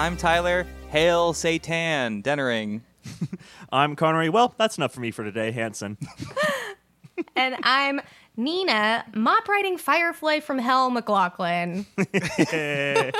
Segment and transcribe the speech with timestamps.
[0.00, 0.66] I'm Tyler.
[0.88, 2.80] Hail Satan, Dennering.
[3.70, 4.30] I'm Konnery.
[4.30, 5.98] Well, that's enough for me for today, Hanson.
[7.36, 8.00] and I'm
[8.34, 11.84] Nina, mop riding Firefly from Hell McLaughlin.
[12.50, 13.10] yeah,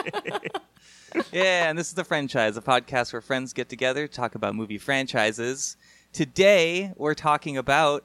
[1.69, 4.78] and this is the Friendchise, a podcast where friends get together to talk about movie
[4.78, 5.77] franchises.
[6.14, 8.05] Today, we're talking about,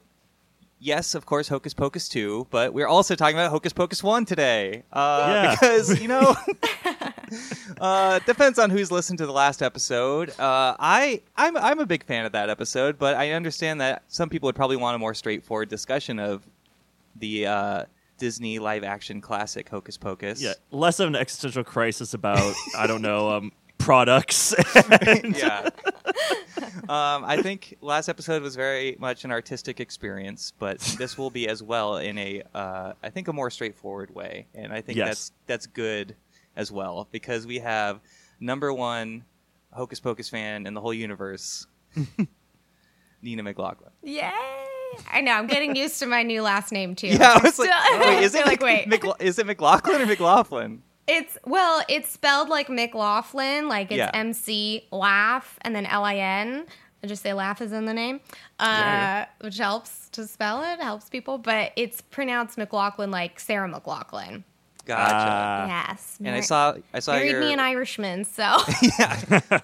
[0.78, 4.82] yes, of course, Hocus Pocus 2, but we're also talking about Hocus Pocus 1 today.
[4.92, 5.50] Uh, Yeah.
[5.60, 6.34] Because, you know,
[7.80, 10.30] uh, depends on who's listened to the last episode.
[10.38, 14.28] Uh, I, I'm, I'm a big fan of that episode, but I understand that some
[14.28, 16.46] people would probably want a more straightforward discussion of
[17.16, 17.84] the uh,
[18.18, 20.42] Disney live action classic Hocus Pocus.
[20.42, 24.54] yeah, less of an existential crisis about I don't know um, products.
[25.22, 25.68] yeah.
[26.88, 31.48] um, I think last episode was very much an artistic experience, but this will be
[31.48, 35.08] as well in a, uh, I think, a more straightforward way, and I think Yes.
[35.08, 36.16] that's that's good
[36.56, 38.00] as well because we have
[38.40, 39.24] number one
[39.72, 41.66] Hocus Pocus fan in the whole universe,
[43.22, 43.90] Nina McLaughlin.
[44.02, 44.30] Yay!
[45.12, 47.08] I know, I'm getting used to my new last name too.
[47.08, 48.88] Yeah, I was like, wait, is it like, wait.
[48.88, 50.82] McLa- is it McLaughlin or McLaughlin?
[51.06, 54.10] It's well, it's spelled like McLaughlin, like it's Yeah.
[54.14, 56.66] M C laugh and then L I N.
[57.04, 58.20] I just say laugh is in the name,
[58.58, 59.26] uh, Yeah.
[59.40, 61.38] which helps to spell it, helps people.
[61.38, 64.42] But it's pronounced McLaughlin like Sarah McLachlan.
[64.86, 65.14] Gotcha.
[65.14, 65.66] Ah.
[65.88, 68.42] yes, and I saw I saw married your me an Irishman, so
[68.98, 69.40] yeah.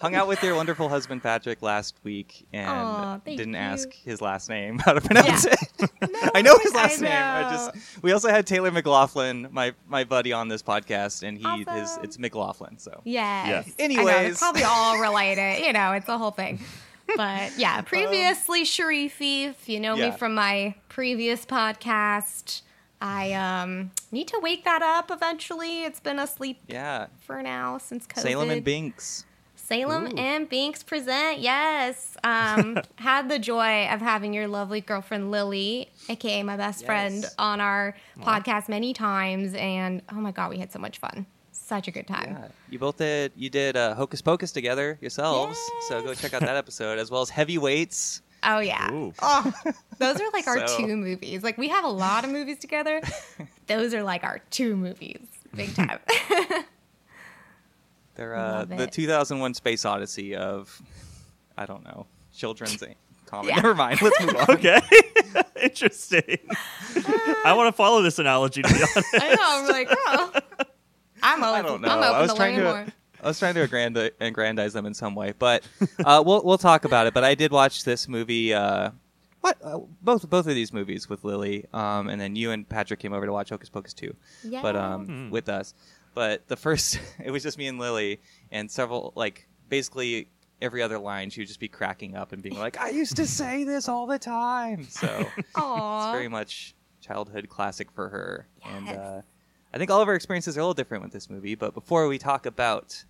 [0.00, 3.58] Hung out with your wonderful husband Patrick last week and Aw, thank didn't you.
[3.60, 5.54] ask his last name how to pronounce Yeah.
[5.80, 6.30] it.
[6.34, 7.12] I know his I last name.
[7.12, 11.44] I just we also had Taylor McLaughlin, my my buddy on this podcast, and he
[11.64, 12.04] his Awesome.
[12.04, 12.78] it's McLaughlin.
[12.78, 13.72] So yes.
[13.78, 13.84] Yeah.
[13.84, 14.38] I know, they're Anyways.
[14.38, 15.64] probably all related.
[15.64, 16.60] You know, it's a whole thing.
[17.16, 20.10] But yeah, previously Sharifi, if you know Um, Yeah.
[20.10, 22.62] me from my previous podcast,
[23.04, 25.84] I um need to wake that up eventually.
[25.84, 28.22] It's been asleep yeah, for now since COVID.
[28.22, 29.26] Salem and Binks.
[29.56, 30.16] Salem Ooh.
[30.16, 31.38] and Binks present.
[31.38, 32.16] Yes.
[32.24, 36.86] Um, had the joy of having your lovely girlfriend Lily, aka my best Yes.
[36.86, 41.26] friend, on our podcast many times, and oh my god, we had so much fun.
[41.52, 42.36] Such a good time.
[42.38, 45.58] Yeah, you both did you did uh, Hocus Pocus together yourselves.
[45.88, 48.22] So go check out that episode as well as Heavyweights.
[48.44, 48.92] Oh yeah.
[48.92, 49.12] Ooh.
[49.22, 49.52] Oh,
[49.98, 51.42] those are like our So- two movies.
[51.42, 53.00] Like we have a lot of movies together.
[53.66, 55.98] those are like our two movies, big time.
[58.16, 60.80] They're uh, the 2001 Space Odyssey of
[61.58, 62.82] I don't know children's
[63.26, 63.48] comedy.
[63.50, 63.56] Yeah.
[63.56, 64.00] Never mind.
[64.02, 64.50] Let's move on.
[64.52, 64.80] okay,
[65.62, 66.38] interesting.
[67.44, 68.62] I want to follow this analogy.
[68.62, 69.36] To be honest, I know.
[69.40, 70.32] I'm like, oh,
[71.22, 71.54] I'm open.
[71.54, 71.88] I don't know.
[71.88, 72.84] I'm I open was to trying learning to.
[72.84, 72.94] more.
[73.24, 75.64] I was trying to aggrandi- aggrandize them in some way, but
[76.04, 77.14] uh, we'll we'll talk about it.
[77.14, 78.52] But I did watch this movie.
[78.54, 78.90] Uh,
[79.40, 83.00] what uh, both both of these movies with Lily, um, and then you and Patrick
[83.00, 84.62] came over to watch Hocus Pocus two, Yeah.
[84.62, 85.30] but um, Hmm.
[85.30, 85.74] with us.
[86.14, 88.20] But the first, it was just me and Lily,
[88.52, 90.28] and several like basically
[90.62, 93.26] every other line she would just be cracking up and being like, "I used to
[93.26, 98.46] say this all the time." So it's very much childhood classic for her.
[98.64, 98.96] And Yes.
[98.96, 99.22] uh,
[99.74, 101.54] I think all of our experiences are a little different with this movie.
[101.54, 103.04] But before we talk about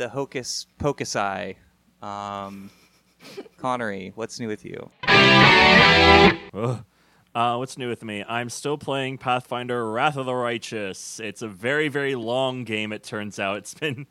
[0.00, 1.56] the Hocus Pocus Eye,
[2.00, 2.70] um,
[3.58, 4.88] Konnery, what's new with you?
[6.54, 6.84] Ugh.
[7.34, 8.24] Uh, what's new with me?
[8.26, 11.20] I'm still playing Pathfinder Wrath of the Righteous.
[11.20, 13.58] It's a very, very long game, it turns out.
[13.58, 14.06] It's been,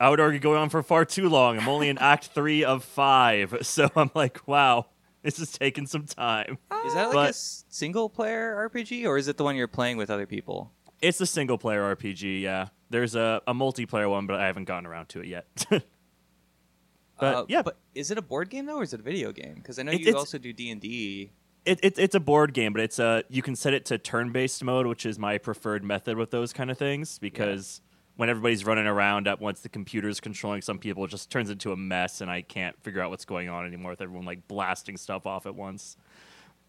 [0.00, 1.58] I would argue, going on for far too long.
[1.60, 3.58] I'm only in Act 3 of 5.
[3.62, 4.86] So I'm like, wow,
[5.22, 6.58] this is taking some time.
[6.84, 9.68] Is that like a But- s- single player RPG, or is it the one you're
[9.68, 10.72] playing with other people?
[11.00, 12.68] It's a single player RPG, yeah.
[12.90, 15.46] There's a, a multiplayer one, but I haven't gotten around to it yet.
[15.70, 19.32] but Uh, yeah, but is it a board game though, or is it a video
[19.32, 19.54] game?
[19.56, 21.30] Because I know It- you it's- also do D and D.
[21.64, 24.62] it, it, it's a board game, but it's a you can set it to turn-based
[24.64, 27.80] mode, which is my preferred method with those kind of things because
[28.16, 31.72] when everybody's running around at once, the computer's controlling some people, it just turns into
[31.72, 34.96] a mess, and I can't figure out what's going on anymore with everyone like blasting
[34.96, 35.96] stuff off at once.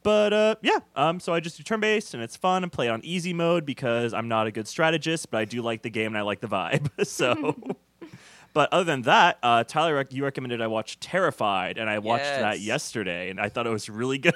[0.06, 2.92] But uh, yeah, um, so I just do turn-based, and it's fun and play it
[2.92, 6.08] on easy mode because I'm not a good strategist, but I do like the game
[6.08, 6.90] and I like the vibe.
[7.06, 7.56] so.
[8.54, 12.24] But other than that, uh, Tyler, rec- you recommended I watch Terrified, and I watched
[12.24, 14.34] that yesterday, and I thought it was really good.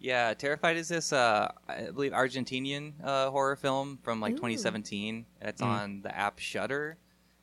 [0.00, 4.36] Yeah, Terrified is this, uh, I believe, Argentinian uh, horror film from like Ooh.
[4.36, 5.26] 2017.
[5.42, 5.66] It's Mm.
[5.66, 6.96] on the app Shudder.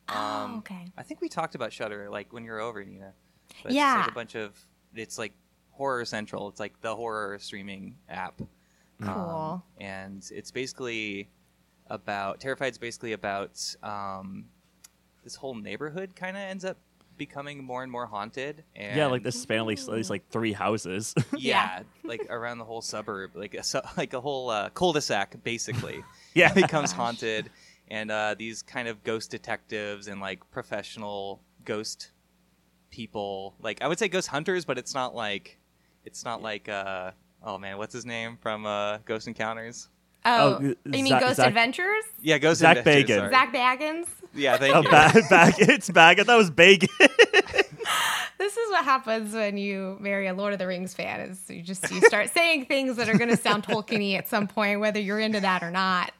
[0.08, 0.86] Oh, okay.
[0.98, 3.12] I think we talked about Shudder like when you were over, Nina.
[3.62, 3.98] But It's Yeah.
[4.00, 4.58] like a bunch of.
[4.96, 5.32] It's like
[5.72, 6.48] Horror Central.
[6.48, 8.40] It's like the horror streaming app.
[9.00, 9.62] Um, Cool.
[9.80, 11.28] and it's basically
[11.88, 14.44] about Terrified's basically about um,
[15.24, 16.76] this whole neighborhood kind of ends up
[17.18, 18.64] becoming more and more haunted.
[18.76, 21.14] And yeah, like this family, at least, like three houses.
[21.36, 26.04] Yeah, like around the whole suburb, like a su- like a whole uh, cul-de-sac, basically.
[26.34, 27.50] yeah, becomes haunted,
[27.88, 32.12] and uh, these kind of ghost detectives and like professional ghost
[32.90, 33.54] people.
[33.60, 35.58] Like I would say ghost hunters, but it's not like
[36.04, 37.12] it's not like uh,
[37.42, 39.88] oh man, what's his name from uh, Ghost Encounters?
[40.24, 42.04] Oh, Oh, you mean Zach- Ghost Zach- Adventures?
[42.20, 43.18] Yeah, Ghost Zach Adventures, Bagans.
[43.18, 43.30] sorry.
[43.30, 44.06] Zach Baggins?
[44.34, 44.88] Yeah, thank Oh, you.
[44.90, 46.20] bag, bag, it's bag.
[46.20, 46.88] I thought it was bacon.
[48.38, 51.20] This is what happens when you marry a Lord of the Rings fan.
[51.20, 54.48] Is you just you start saying things that are going to sound Tolkien-y at some
[54.48, 56.12] point, whether you're into that or not.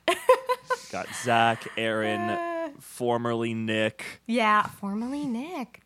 [0.92, 2.68] Got Zach, Aaron, Uh.
[2.80, 4.04] formerly Nick.
[4.26, 5.80] yeah, formerly Nick.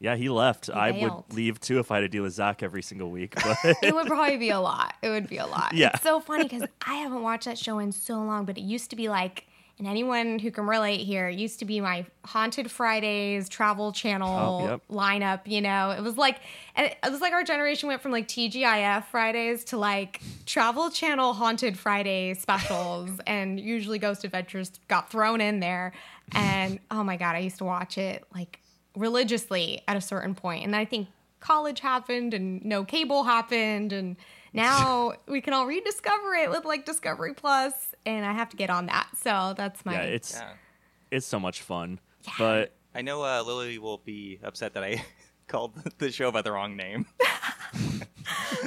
[0.00, 0.70] Yeah, he left.
[0.70, 1.24] I bailed.
[1.28, 3.34] would leave too if I had to deal with Zach every single week.
[3.44, 4.94] But It would probably be a lot.
[5.02, 5.74] It would be a lot.
[5.74, 5.90] Yeah.
[5.94, 8.90] It's so funny because I haven't watched that show in so long, but it used
[8.90, 9.44] to be like,
[9.78, 14.28] and anyone who can relate here, it used to be my Haunted Fridays travel channel
[14.62, 14.80] Oh, yep.
[14.90, 15.40] lineup.
[15.46, 16.40] You know, it was like,
[16.74, 21.32] and it was like our generation went from like TGIF Fridays to like Travel Channel
[21.32, 25.92] Haunted Friday specials, and usually Ghost Adventures got thrown in there.
[26.32, 28.58] And oh my god, I used to watch it like
[28.98, 31.08] religiously at a certain point, and I think
[31.40, 34.16] college happened and no cable happened and
[34.52, 38.70] now we can all rediscover it with like Discovery Plus and I have to get
[38.70, 39.06] on that.
[39.22, 40.50] So that's my yeah, it's Yeah.
[41.12, 42.00] it's so much fun.
[42.38, 45.04] But I know uh, Lily will be upset that I
[45.46, 47.06] called the show by the wrong name.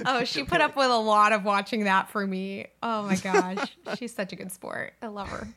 [0.05, 2.67] Oh, she put up with a lot of watching that for me.
[2.81, 3.75] Oh my gosh.
[3.97, 4.93] She's such a good sport.
[5.01, 5.47] I love her.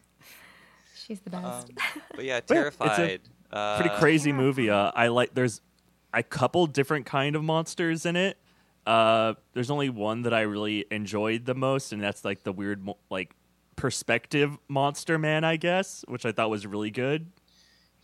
[0.94, 1.44] She's the best.
[1.70, 3.20] Um, but yeah, But yeah, terrified.
[3.54, 4.68] Uh, pretty crazy movie.
[4.70, 5.34] Uh, I like.
[5.34, 5.60] There's
[6.12, 8.38] a couple different kind of monsters in it.
[8.86, 12.84] Uh, there's only one that I really enjoyed the most, and that's like the weird,
[12.84, 13.34] mo- like
[13.76, 17.30] perspective monster man, I guess, which I thought was really good.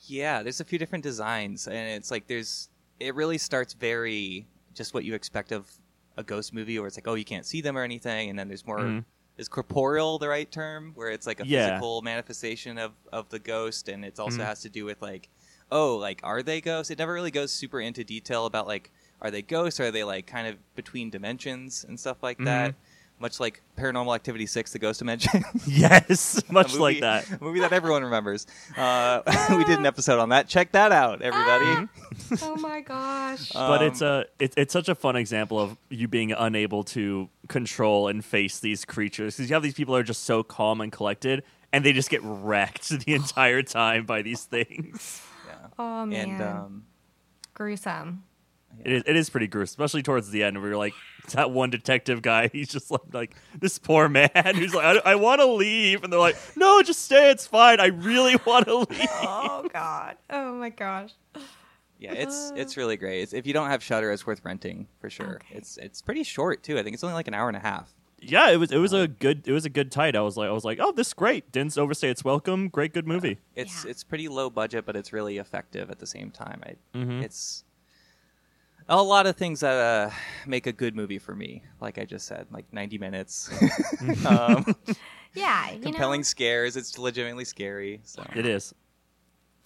[0.06, 2.68] Yeah, there's a few different designs, and it's like there's.
[2.98, 5.70] It really starts very just what you expect of
[6.16, 8.48] a ghost movie, where it's like, oh, you can't see them or anything, and then
[8.48, 8.78] there's more.
[8.78, 9.04] Mhm.
[9.36, 10.92] Is corporeal the right term?
[10.94, 11.68] Where it's like a Yeah.
[11.70, 14.44] physical manifestation of of the ghost, and it also Mhm.
[14.46, 15.28] has to do with like,
[15.72, 16.90] oh, like are they ghosts?
[16.90, 18.90] It never really goes super into detail about like,
[19.20, 19.80] are they ghosts?
[19.80, 22.74] Are they like kind of between dimensions and stuff like that?
[23.22, 25.44] Much like Paranormal Activity Six, the Ghost Dimension.
[25.66, 27.30] Yes, much movie, like that.
[27.40, 28.46] a movie that everyone remembers.
[28.74, 29.20] Uh,
[29.50, 30.48] we did an episode on that.
[30.48, 31.86] Check that out, everybody.
[32.40, 33.52] oh my gosh.
[33.52, 37.28] but it's Um, a it, it's such a fun example of you being unable to
[37.48, 40.80] control and face these creatures because you have these people who are just so calm
[40.80, 41.42] and collected
[41.74, 45.29] and they just get wrecked the entire time by these things yeah.
[45.80, 46.28] Oh man.
[46.28, 46.84] And um,
[47.54, 48.24] Gruesome.
[48.84, 50.94] it, is, it is pretty gruesome especially towards the end where you're like
[51.34, 55.14] that one detective guy he's just like, like this poor man who's like i, I
[55.16, 58.76] want to leave and they're like no just stay it's fine i really want to
[58.78, 60.16] leave Oh god.
[60.30, 61.12] Oh my gosh.
[61.98, 63.20] yeah, it's it's really great.
[63.22, 65.34] It's, if you don't have Shudder, it's worth renting for sure.
[65.36, 65.56] Okay.
[65.56, 66.78] It's it's pretty short too.
[66.78, 67.92] I think it's only like an hour and a half.
[68.22, 70.48] Yeah it was it was a good it was a good tight i was like
[70.48, 73.84] i was like oh this is great didn't overstay its welcome great good movie It's
[73.84, 73.90] Yeah.
[73.92, 76.60] it's pretty low budget, but it's really effective at the same time.
[76.64, 77.22] I, Mhm.
[77.22, 77.64] It's
[78.88, 80.10] a lot of things that uh,
[80.46, 81.62] make a good movie for me.
[81.80, 83.48] Like I just said, like ninety minutes,
[84.26, 84.64] um,
[85.34, 86.76] Yeah, you compelling know, scares.
[86.76, 88.00] It's legitimately scary.
[88.04, 88.74] So it is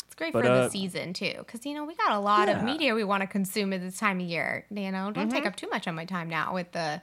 [0.04, 2.48] it's great but, for uh, the season too, because you know we got a lot
[2.48, 2.64] of Yeah.
[2.64, 4.66] media we want to consume at this time of year.
[4.70, 7.00] You know, don't take up too much of my time now with the,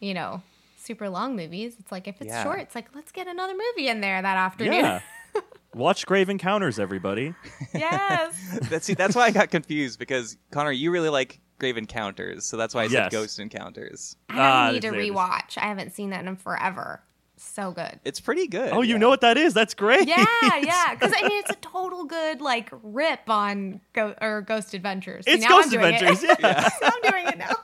[0.00, 0.42] you know,
[0.84, 1.76] super long movies.
[1.78, 2.42] It's like if it's Yeah.
[2.44, 4.74] short, it's like let's get another movie in there that afternoon.
[4.74, 5.00] Yeah.
[5.74, 7.34] Watch Grave Encounters, everybody.
[7.74, 8.58] yes.
[8.70, 12.56] that's see, that's why I got confused because Connor, you really like Grave Encounters, so
[12.56, 14.16] that's why I said Ghost Encounters.
[14.30, 15.10] I Ah, need to there it is.
[15.10, 15.56] rewatch.
[15.58, 17.02] I haven't seen that in forever.
[17.36, 17.98] So good.
[18.04, 18.70] It's pretty good.
[18.72, 18.98] Oh, you yeah.
[18.98, 19.54] know what that is?
[19.54, 20.06] That's great.
[20.06, 20.94] Yeah, yeah.
[20.94, 25.24] Because I mean, it's a total good like rip on go- or Ghost Adventures.
[25.24, 26.22] See, It's now Ghost I'm doing Adventures.
[26.22, 26.38] It.
[26.40, 26.68] Yeah.
[26.82, 27.56] I'm doing it now.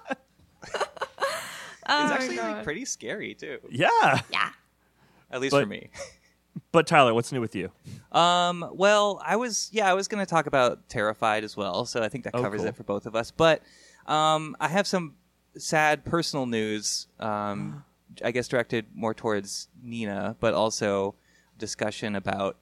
[1.90, 4.20] Oh It's actually like pretty scary too, yeah.
[4.30, 4.50] Yeah.
[5.30, 5.88] at least But- for me.
[6.72, 7.70] But Tyler, what's new with you?
[8.12, 12.02] Um, well, I was yeah, I was going to talk about Terrified as well, so
[12.02, 12.68] I think that Oh, covers cool.
[12.68, 13.30] it for both of us.
[13.30, 13.62] But
[14.06, 15.14] um, I have some
[15.56, 17.06] sad personal news.
[17.20, 17.84] Um,
[18.24, 21.14] I guess directed more towards Nina, but also
[21.56, 22.56] discussion about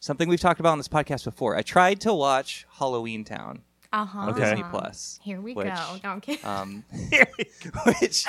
[0.00, 1.56] something we've talked about on this podcast before.
[1.56, 3.62] I tried to watch Halloween Town
[3.94, 4.30] Uh huh.
[4.30, 4.40] Okay.
[4.40, 5.20] Disney Plus.
[5.22, 5.98] Here we which, go.
[6.02, 6.44] No, I'm kidding.
[6.44, 6.84] Um,
[8.00, 8.26] which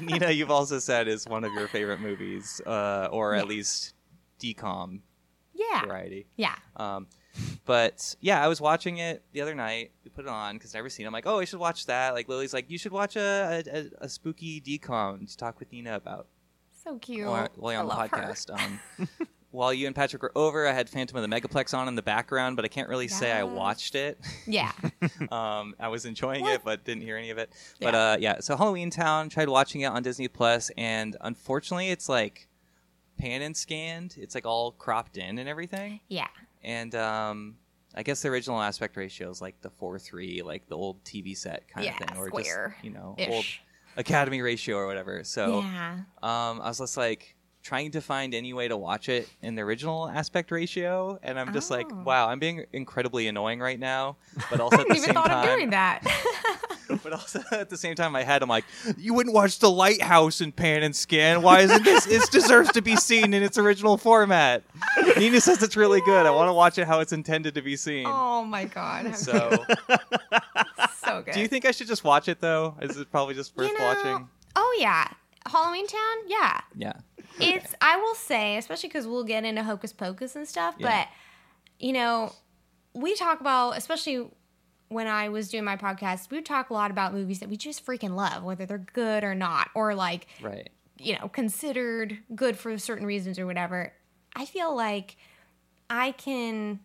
[0.00, 3.92] Nina, you've also said is one of your favorite movies, uh, or at least
[4.40, 5.00] DCom
[5.52, 5.84] yeah.
[5.84, 6.24] variety.
[6.36, 6.54] Yeah.
[6.76, 7.08] Um,
[7.66, 9.90] but yeah, I was watching it the other night.
[10.02, 11.04] We put it on because I've never seen.
[11.04, 11.08] it.
[11.08, 12.14] I'm like, oh, I should watch that.
[12.14, 15.94] Like Lily's like, you should watch a a, a, spooky DCom to talk with Nina
[15.94, 16.26] about
[16.84, 17.26] So cute.
[17.26, 18.48] while, while on the podcast.
[18.50, 18.80] Um,
[19.52, 22.02] while you and Patrick were over, I had Phantom of the Megaplex on in the
[22.02, 24.18] background, but I can't really say I watched it.
[24.46, 24.72] Yeah.
[25.30, 26.54] um, I was enjoying What?
[26.54, 27.50] it, but didn't hear any of it.
[27.80, 28.00] But Yeah.
[28.12, 32.48] uh, yeah, so Halloween Town tried watching it on Disney Plus, and unfortunately, it's like
[33.18, 34.16] pan and scanned.
[34.18, 36.00] It's like all cropped in and everything.
[36.08, 36.28] Yeah.
[36.64, 37.56] And um,
[37.94, 41.36] I guess the original aspect ratio is like the four three, like the old TV
[41.36, 43.28] set kind Yeah, of thing, or just you know ish.
[43.28, 43.44] old
[43.98, 45.22] Academy ratio or whatever.
[45.24, 45.92] So Yeah.
[46.22, 49.62] um, I was just like trying to find any way to watch it in the
[49.62, 52.02] original aspect ratio, and I'm just like, Oh.
[52.04, 54.16] wow, I'm being incredibly annoying right now,
[54.50, 56.00] but also I at the didn't even same thought time, of doing that.
[57.02, 58.64] but also at the same time, my head, I'm like,
[58.98, 61.40] you wouldn't watch the Lighthouse in pan and scan.
[61.40, 62.06] Why isn't this?
[62.06, 64.62] It deserves to be seen in its original format.
[65.16, 66.26] Nina says it's really good.
[66.26, 68.04] I want to watch it how it's intended to be seen.
[68.06, 69.16] oh my god.
[69.16, 69.64] So,
[71.02, 71.32] so good.
[71.34, 72.76] do you think I should just watch it though?
[72.82, 74.28] Is it probably just worth You know, watching?
[74.56, 75.08] Oh yeah.
[75.46, 76.16] Halloween Town?
[76.28, 76.60] Yeah.
[76.76, 76.92] Yeah.
[77.40, 80.88] It's I will say, especially because we'll get into Hocus Pocus and stuff, Yeah.
[80.88, 81.08] but
[81.84, 82.32] you know,
[82.94, 84.28] we talk about especially
[84.88, 87.56] when I was doing my podcast, we would talk a lot about movies that we
[87.56, 90.68] just freaking love, whether they're good or not, or like Right.
[90.98, 93.92] you know, considered good for certain reasons or whatever.
[94.36, 95.16] I feel like
[95.88, 96.80] I can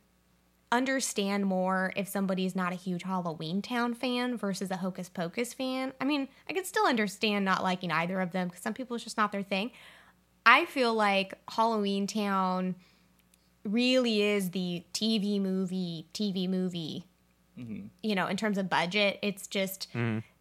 [0.72, 5.94] understand more if somebody's not a huge Halloween Town fan versus a Hocus Pocus fan.
[6.02, 9.04] I mean, I can still understand not liking either of them because some people it's
[9.04, 9.72] just not their thing.
[10.48, 12.76] I feel like Halloween Town
[13.66, 17.04] really is the TV movie, TV movie.
[18.02, 19.90] You know, in terms of budget, it's just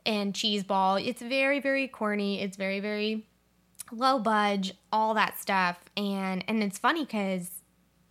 [0.07, 0.95] and cheese ball.
[0.97, 2.41] It's very, very corny.
[2.41, 3.27] It's very, very
[3.91, 5.79] low budge, all that stuff.
[5.97, 7.51] And and it's funny because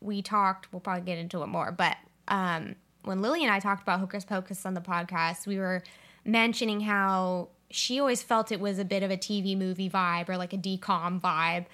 [0.01, 0.73] we talked.
[0.73, 1.95] We'll probably get into it more, but
[2.27, 5.81] um, when Lily and I talked about Hocus Pocus on the podcast, we were
[6.25, 10.37] mentioning how she always felt it was a bit of a TV movie vibe or
[10.37, 11.65] like a DCom vibe.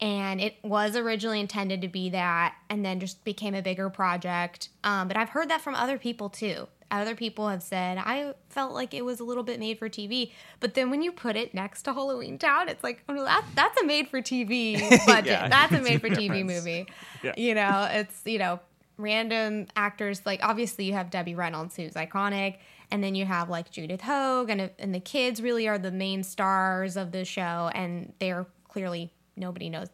[0.00, 4.68] And it was originally intended to be that, and then just became a bigger project.
[4.84, 6.68] Um, but I've heard that from other people too.
[6.90, 10.30] Other people have said I felt like it was a little bit made for TV,
[10.60, 13.80] but then when you put it next to Halloween Town, it's like oh, that, that's
[13.80, 15.26] a made for TV budget.
[15.26, 15.48] Yeah.
[15.48, 16.86] That's a made for TV movie.
[17.24, 17.34] Yeah.
[17.36, 18.60] You know, it's you know
[18.98, 22.58] random actors like obviously you have Debbie Reynolds who's iconic,
[22.92, 26.22] and then you have like Judith Hoag, and and the kids really are the main
[26.22, 29.88] stars of the show, and they're clearly nobody knows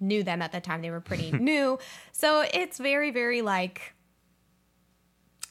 [0.00, 1.78] knew them at the time they were pretty new,
[2.12, 3.94] so it's very very like.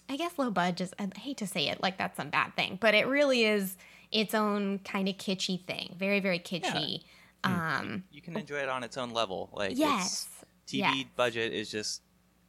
[0.07, 0.93] I guess low budget.
[0.99, 3.75] I hate to say it like that's some bad thing, but it really is
[4.11, 5.95] its own kind of kitschy thing.
[5.97, 7.01] Very, very kitschy.
[7.43, 9.49] Um, You can enjoy it on its own level.
[9.51, 10.29] Like it's- yes.
[10.67, 11.03] TV Yeah.
[11.15, 12.03] budget is just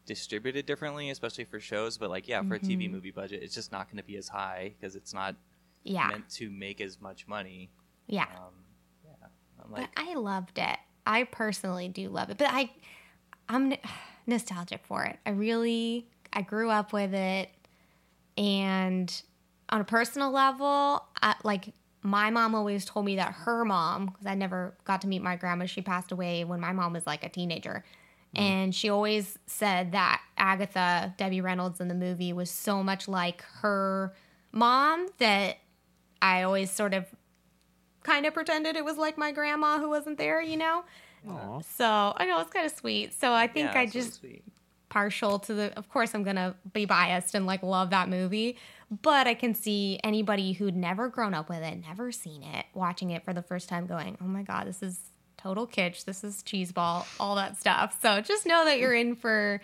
[0.04, 1.96] distributed differently, especially for shows.
[1.96, 2.70] But like, yeah, for a Mm-hmm.
[2.80, 5.34] TV movie budget, it's just not going to be as high because it's not
[5.82, 6.08] Yeah.
[6.08, 7.70] meant to make as much money.
[8.06, 8.24] Yeah.
[8.36, 8.52] Um,
[9.66, 10.78] I'm But I loved it.
[11.06, 12.38] I personally do love it.
[12.38, 12.70] But I,
[13.48, 13.74] I'm
[14.26, 15.18] nostalgic for it.
[15.24, 17.50] I really, I grew up with it,
[18.36, 19.22] and
[19.70, 24.26] on a personal level, I, like my mom always told me that her mom, because
[24.26, 27.24] I never got to meet my grandma, she passed away when my mom was like
[27.24, 27.84] a teenager.
[28.34, 28.44] Mm-hmm.
[28.44, 33.42] And she always said that Agatha, Debbie Reynolds in the movie, was so much like
[33.60, 34.14] her
[34.52, 35.58] mom that
[36.22, 37.06] I always sort of
[38.06, 40.84] kind of pretended it was like my grandma who wasn't there, you know?
[41.28, 41.60] Aw.
[41.60, 43.12] So I know it's kind of sweet.
[43.12, 44.44] So I think yeah, I just sweet.
[44.88, 48.56] partial to the of course I'm gonna be biased and like love that movie.
[49.02, 53.10] But I can see anybody who'd never grown up with it, never seen it, watching
[53.10, 55.00] it for the first time going, Oh my god, this is
[55.36, 57.98] total kitsch, this is cheeseball, all that stuff.
[58.00, 59.60] So just know that you're in for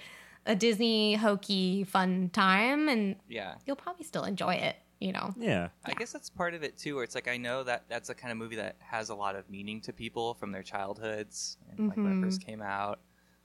[0.47, 3.55] a Disney hokey fun time and yeah.
[3.65, 5.35] you'll probably still enjoy it, you know.
[5.37, 5.69] Yeah.
[5.85, 8.15] I guess that's part of it too, where it's like I know that that's a
[8.15, 11.89] kind of movie that has a lot of meaning to people from their childhoods and
[11.89, 13.01] like when it first came out.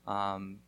[0.06, 0.60] Um,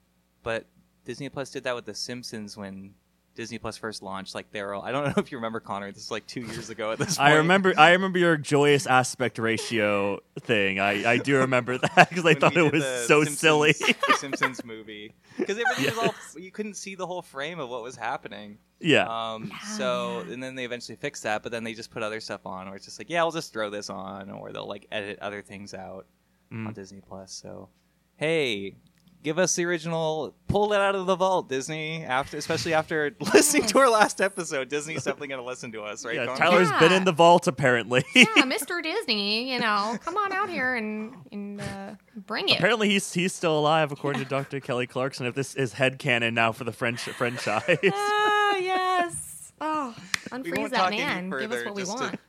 [0.44, 0.66] but
[1.06, 2.96] Disney Plus did that with The Simpsons when
[3.40, 4.36] Disney Plus first launched.
[4.36, 5.92] Like they were, all, I don't know if you remember Connor.
[5.94, 7.30] This is like two years ago at this point.
[7.30, 7.74] I remember.
[7.78, 10.80] I remember your joyous aspect ratio thing.
[10.80, 13.72] I, I do remember that because I thought it was the so Simpsons- silly.
[14.08, 15.98] the Simpsons movie because everything was
[16.36, 18.58] all you couldn't see the whole frame of what was happening.
[18.82, 19.06] yeah.
[19.34, 22.20] Um, Yeah, so and then they eventually fixed that, but then they just put other
[22.20, 24.86] stuff on, where it's just like, yeah, we'll just throw this on, or they'll like
[24.92, 26.06] edit other things out
[26.52, 26.68] Mm.
[26.68, 27.32] on Disney Plus.
[27.32, 27.70] So,
[28.18, 28.76] hey,
[29.24, 32.04] give us the original, pull it out of the vault, Disney.
[32.04, 36.06] After, especially after listening to our last episode, Disney's definitely going to listen to us,
[36.06, 36.16] right?
[36.16, 36.26] yeah.
[36.26, 36.38] Connor?
[36.38, 38.04] Tyler's been in the vault apparently.
[38.16, 38.82] yeah, Mr.
[38.82, 42.58] Disney, you know, come on out here and, and uh, bring it.
[42.58, 44.60] apparently he's he's still alive according to Dr.
[44.60, 45.26] Kelly Clarkson.
[45.26, 47.78] If this is headcanon now for the French franchise.
[47.92, 49.54] Ah, yes.
[49.62, 49.96] Oh,
[50.32, 51.30] unfreeze that man.
[51.30, 52.20] Give us what we just to- want.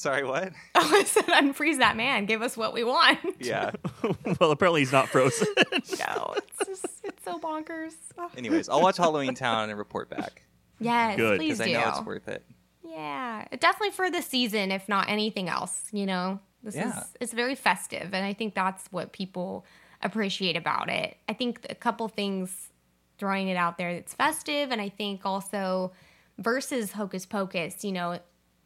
[0.00, 0.52] Sorry, what?
[0.74, 2.24] Oh, I said unfreeze that man.
[2.24, 3.18] Give us what we want.
[3.38, 3.72] Yeah.
[4.40, 5.46] well, apparently he's not frozen.
[5.72, 7.92] no, it's just it's so bonkers.
[8.34, 10.42] Anyways, I'll watch Halloween Town and report back
[10.78, 11.38] Yes, Good.
[11.38, 11.76] please because do.
[11.76, 12.42] I know it's worth it.
[12.82, 15.82] yeah, definitely for the season, if not anything else.
[15.92, 16.98] You know, this Yeah.
[17.00, 19.66] is it's very festive, and I think that's what people
[20.02, 21.18] appreciate about it.
[21.28, 22.70] I think a couple things
[23.18, 25.92] throwing it out there that's festive, and I think also
[26.38, 28.18] versus Hocus Pocus, you know,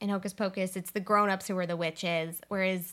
[0.04, 2.92] in Hocus Pocus, it's the grown ups who are the witches, whereas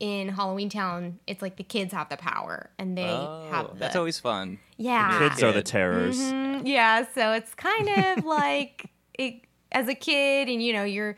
[0.00, 3.80] in Halloween Town, it's like the kids have the power and they Oh, have the,
[3.80, 4.60] that's always fun.
[4.76, 5.66] yeah Kids are the Kid.
[5.66, 6.16] terrors.
[6.20, 9.42] Mhm, yeah, so it's kind of like it,
[9.72, 11.16] as a kid, and you know, you're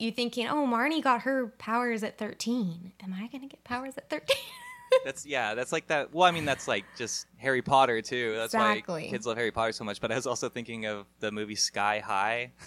[0.00, 2.92] you thinking, oh, Marnie got her powers at thirteen.
[3.04, 4.36] Am I gonna get powers at thirteen?
[5.06, 6.12] That's yeah, that's like that.
[6.12, 8.34] Well, I mean, that's like just Harry Potter too.
[8.36, 9.04] That's Exactly.
[9.04, 10.02] why kids love Harry Potter so much.
[10.02, 12.52] But I was also thinking of the movie Sky High.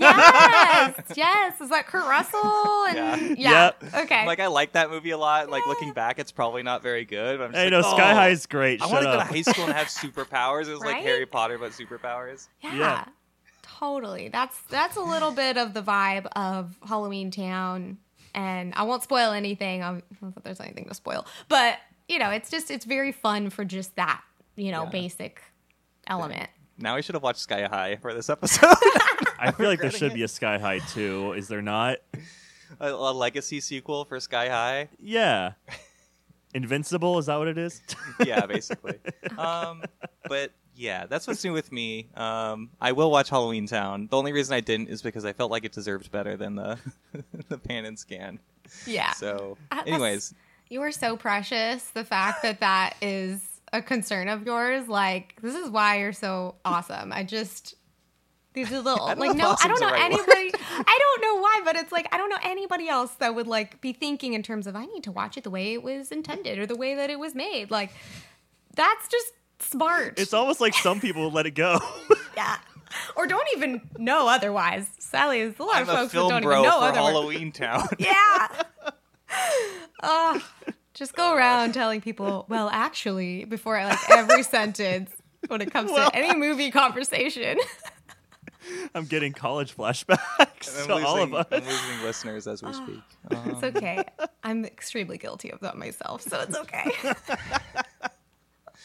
[0.00, 1.60] yes, yes.
[1.60, 2.86] Is that Kurt Russell?
[2.88, 3.72] And Yeah.
[3.82, 4.26] yeah, okay.
[4.26, 5.50] Like I like that movie a lot.
[5.50, 7.38] Like looking back, it's probably not very good.
[7.38, 8.82] But I'm just Hey, like, no, Sky oh, High is great.
[8.82, 9.28] I Shut want to go to up.
[9.28, 10.68] high school and have superpowers.
[10.68, 11.02] It was like Right?
[11.04, 12.48] Harry Potter but superpowers.
[12.62, 13.04] yeah, yeah.
[13.62, 14.28] totally.
[14.28, 17.98] That's that's a little bit of the vibe of Halloween Town,
[18.34, 19.82] and I won't spoil anything.
[19.82, 22.84] I'm, I don't know if there's anything to spoil, but you know, it's just it's
[22.84, 24.20] very fun for just that
[24.56, 24.90] you know Yeah.
[24.90, 25.42] basic
[26.06, 26.50] element.
[26.80, 28.66] Now we should have watched Sky High for this episode.
[29.38, 30.14] I feel like there should it.
[30.14, 31.32] be a Sky High too.
[31.32, 31.98] Is there not?
[32.80, 34.88] a, a legacy sequel for Sky High.
[34.98, 35.52] Yeah.
[36.52, 37.80] Invincible, is that what it is?
[38.26, 38.98] yeah, basically.
[39.38, 39.82] Um,
[40.28, 42.08] but yeah, that's what's new with me.
[42.16, 44.08] Um, I will watch Halloween Town.
[44.10, 46.78] The only reason I didn't is because I felt like it deserved better than the
[47.48, 48.40] the pan and scan.
[48.86, 49.12] Yeah.
[49.12, 50.34] So, Uh, that's- anyways,
[50.70, 51.84] You are so precious.
[51.90, 56.56] The fact that that is a concern of yours, like this is why you're so
[56.64, 57.12] awesome.
[57.12, 57.74] I just
[58.52, 60.52] these are little I don't like know no, I don't know right anybody.
[60.54, 63.80] I don't know why, but it's like I don't know anybody else that would like
[63.80, 66.58] be thinking in terms of I need to watch it the way it was intended
[66.58, 67.70] or the way that it was made.
[67.70, 67.90] Like
[68.74, 70.18] that's just smart.
[70.18, 71.78] It's almost like some people let it go.
[72.36, 72.56] yeah.
[73.16, 74.90] Or don't even know otherwise.
[74.98, 76.94] Sally, there's a lot I'm of folks that don't even know for otherwise.
[76.96, 77.88] Halloween Town.
[77.98, 78.48] Yeah.
[80.02, 80.42] Ugh.
[81.00, 85.10] Just go around telling people, well, actually, before I like every sentence
[85.48, 87.56] when it comes Well, to any movie conversation.
[88.94, 91.66] I'm getting college flashbacks I'm to all of losing, I'm us.
[91.66, 93.02] losing listeners as we speak.
[93.30, 94.04] Um, it's okay.
[94.44, 96.90] I'm extremely guilty of that myself, so it's okay.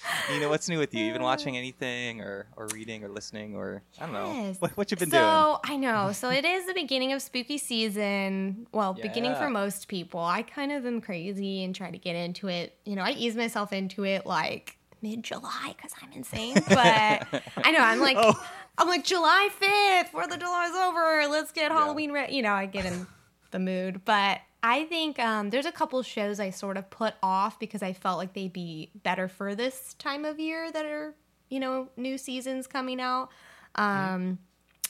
[0.34, 1.06] you know what's new with you?
[1.06, 1.26] You've been uh.
[1.26, 4.60] watching anything, or or reading, or listening, or I don't know Yes.
[4.60, 5.30] what, what you been so doing?
[5.30, 6.12] So I know.
[6.12, 8.68] So it is the beginning of spooky season.
[8.72, 10.20] Well, beginning for most people.
[10.20, 12.78] I kind of am crazy and try to get into it.
[12.86, 16.56] You know, I ease myself into it like mid July because I'm insane.
[16.68, 18.48] But I know I'm like Oh.
[18.78, 21.28] I'm like July fifth, Fourth of July's over.
[21.30, 22.36] Let's get Halloween ready.
[22.36, 23.08] You know, I get in
[23.52, 24.02] the mood.
[24.04, 27.94] But I think um, there's a couple shows I sort of put off because I
[27.94, 31.14] felt like they'd be better for this time of year that are
[31.50, 33.30] you know new seasons coming out.
[33.76, 34.40] Um,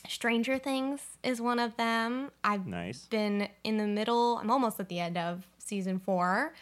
[0.07, 2.31] Stranger Things is one of them.
[2.41, 3.05] I've Nice.
[3.07, 4.37] been in the middle.
[4.37, 6.53] I'm almost at the end of season four.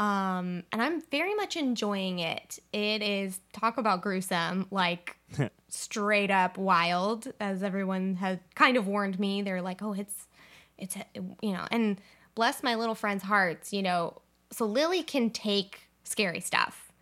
[0.00, 2.58] Um, and I'm very much enjoying it.
[2.72, 5.16] It is talk about gruesome, like
[5.68, 9.42] straight up wild, as everyone has kind of warned me.
[9.42, 10.26] They're like, "Oh, it's,
[10.78, 12.00] it's, you know," and
[12.36, 14.22] bless my little friends' hearts, you know.
[14.52, 16.92] So Lily can take scary stuff,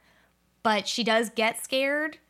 [0.62, 2.16] but she does get scared.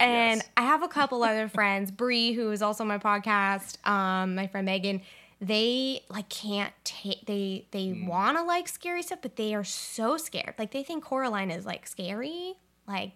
[0.00, 4.36] And I have a couple other friends, Bree, who is also on my podcast, um,
[4.36, 5.02] my friend Megan.
[5.40, 8.06] They like can't take they they Hmm.
[8.06, 10.54] want to like scary stuff, but they are so scared.
[10.58, 12.54] Like they think Coraline is like scary.
[12.86, 13.12] Like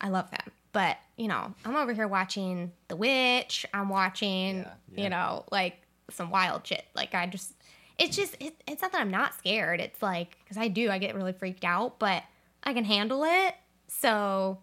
[0.00, 3.66] I love them, but you know I'm over here watching The Witch.
[3.74, 5.02] I'm watching Yeah, yeah.
[5.04, 6.84] you know like some wild shit.
[6.94, 7.52] Like I just
[8.00, 9.80] it's just it, it's not that I'm not scared.
[9.80, 12.24] It's like because I do I get really freaked out, but
[12.64, 13.54] I can handle it.
[13.86, 14.58] So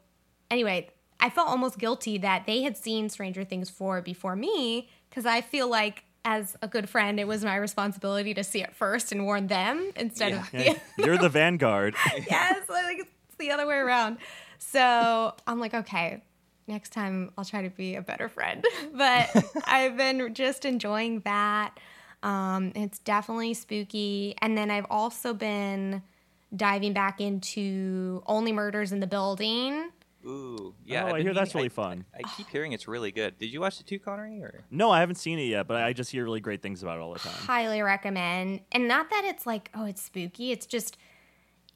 [0.52, 5.26] anyway, I felt almost guilty that they had seen Stranger Things 4 before me because
[5.26, 9.12] I feel like as a good friend, it was my responsibility to see it first
[9.12, 11.96] and warn them instead of Yeah, You're the vanguard.
[12.30, 14.18] yes, think it's the other way around.
[14.60, 16.24] So I'm like, okay,
[16.68, 18.66] next time I'll try to be a better friend.
[18.94, 19.30] But
[19.66, 21.78] I've been just enjoying that.
[22.24, 24.36] Um, it's definitely spooky.
[24.42, 26.02] And then I've also been
[26.56, 29.90] diving back into Only Murders in the Building.
[30.26, 31.04] Ooh, yeah.
[31.04, 32.06] Oh, I've I been hear that's meaning- really fun.
[32.14, 33.38] I, I keep hearing it's really good.
[33.38, 34.42] Did you watch it too, Konnery?
[34.42, 36.98] Or No, I haven't seen it yet, but I just hear really great things about
[36.98, 37.34] it all the time.
[37.34, 38.62] highly recommend.
[38.72, 40.52] And not that it's like, oh, it's spooky.
[40.52, 40.98] It's just,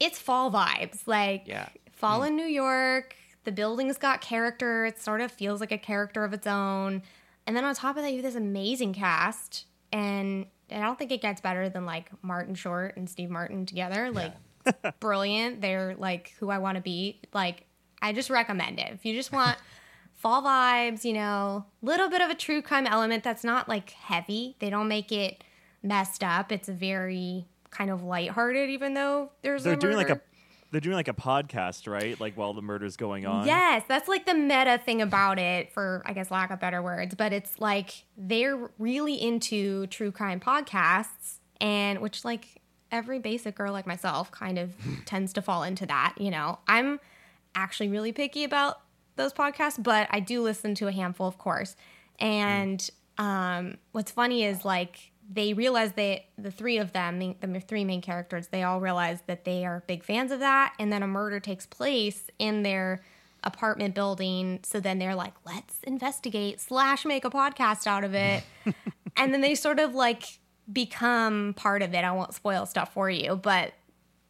[0.00, 1.06] it's fall vibes.
[1.06, 1.68] Like, Yeah.
[1.92, 3.14] fall in New York.
[3.44, 4.84] The building's got character.
[4.86, 7.02] It sort of feels like a character of its own.
[7.46, 9.66] And then on top of that, you have this amazing cast.
[9.92, 14.10] And I don't think it gets better than like Martin Short and Steve Martin together.
[14.10, 14.32] Like,
[14.66, 15.60] it's brilliant.
[15.60, 17.20] They're like who I want to be.
[17.32, 17.66] Like,
[18.00, 18.88] I just recommend it.
[18.92, 19.58] If you just want
[20.14, 24.56] fall vibes, you know, little bit of a true crime element that's not like heavy.
[24.60, 25.44] They don't make it
[25.82, 26.52] messed up.
[26.52, 30.20] It's a very kind of lighthearted, even though there's They're a doing like a
[30.72, 32.18] they're doing like a podcast, right?
[32.18, 33.46] Like while the murder's going on.
[33.46, 37.14] Yes, that's like the meta thing about it, for I guess lack of better words.
[37.14, 43.72] But it's like they're really into true crime podcasts, and which like every basic girl
[43.72, 46.14] like myself kind of tends to fall into that.
[46.18, 46.98] You know, I'm
[47.54, 48.80] actually really picky about
[49.16, 51.76] those podcasts, but I do listen to a handful, of course.
[52.18, 57.60] And um, what's funny is like they realize that the three of them, the the
[57.60, 60.74] three main characters, they all realize that they are big fans of that.
[60.78, 63.02] And then a murder takes place in their
[63.44, 64.60] apartment building.
[64.62, 68.44] So then they're like, let's investigate slash make a podcast out of it.
[69.16, 70.38] and then they sort of like
[70.70, 72.04] become part of it.
[72.04, 73.72] I won't spoil stuff for you, but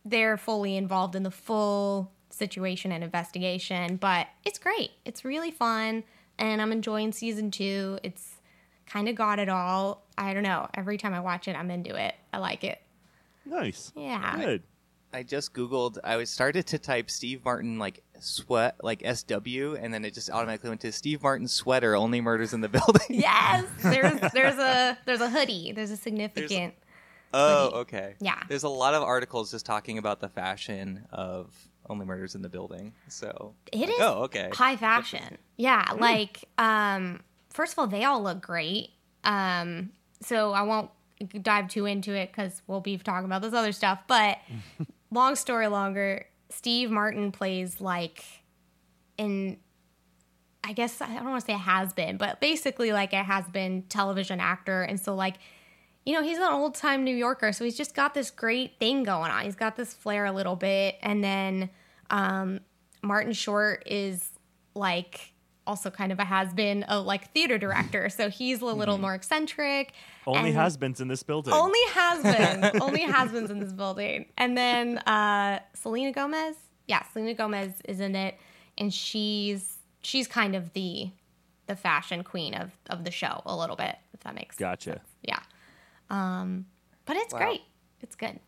[0.04, 3.96] they're fully involved in the full situation and investigation.
[3.96, 4.92] But it's great.
[5.04, 6.04] It's really fun.
[6.38, 7.98] And I'm enjoying season two.
[8.02, 8.31] It's
[8.92, 10.02] kind of got it all.
[10.18, 10.68] I don't know.
[10.74, 12.14] Every time I watch it, I'm into it.
[12.32, 12.80] I like it.
[13.46, 13.92] Nice.
[13.96, 14.36] Yeah.
[14.36, 14.62] Good.
[15.14, 15.98] I just googled.
[16.04, 20.14] I was started to type Steve Martin like sweat like S W, and then it
[20.14, 21.94] just automatically went to Steve Martin sweater.
[21.96, 23.06] Only murders in the building.
[23.10, 25.72] Yes, there's there's a there's a hoodie.
[25.72, 26.74] There's a significant.
[27.34, 27.76] oh, hoodie.
[27.76, 28.14] okay.
[28.20, 28.42] Yeah.
[28.48, 31.52] There's a lot of articles just talking about the fashion of
[31.90, 32.94] Only Murders in the Building.
[33.08, 34.48] So It is Oh, okay.
[34.54, 35.36] high fashion.
[35.58, 37.20] Yeah, like um
[37.52, 38.90] first of all, they all look great.
[39.24, 40.90] Um so I won't
[41.42, 44.38] dive too into it cuz we'll be talking about this other stuff, but
[45.10, 48.24] long story longer, Steve Martin plays like
[49.18, 49.58] in
[50.64, 53.46] I guess I don't want to say a has been, but basically like a has
[53.48, 55.36] been television actor and so like
[56.04, 59.04] you know, he's an old time New Yorker, so he's just got this great thing
[59.04, 59.44] going on.
[59.44, 60.96] He's got this flair a little bit.
[61.00, 61.70] And then
[62.10, 62.60] um,
[63.02, 64.30] Martin Short is
[64.74, 65.31] like
[65.66, 68.08] also kind of a has been a like theater director.
[68.08, 69.92] So he's a little more eccentric.
[70.26, 71.52] Only and- has-beens in this building.
[71.54, 72.80] Only has been.
[72.82, 74.26] only has beens in this building.
[74.36, 76.56] And then uh Selena Gomez.
[76.88, 78.36] Yeah, Selena Gomez is in it.
[78.78, 81.10] And she's she's kind of the
[81.66, 84.90] the fashion queen of of the show a little bit, if that makes Gotcha.
[84.94, 85.08] sense.
[85.22, 85.40] Yeah.
[86.10, 86.66] Um
[87.04, 87.40] but it's Wow.
[87.40, 87.62] great.
[88.00, 88.38] It's good.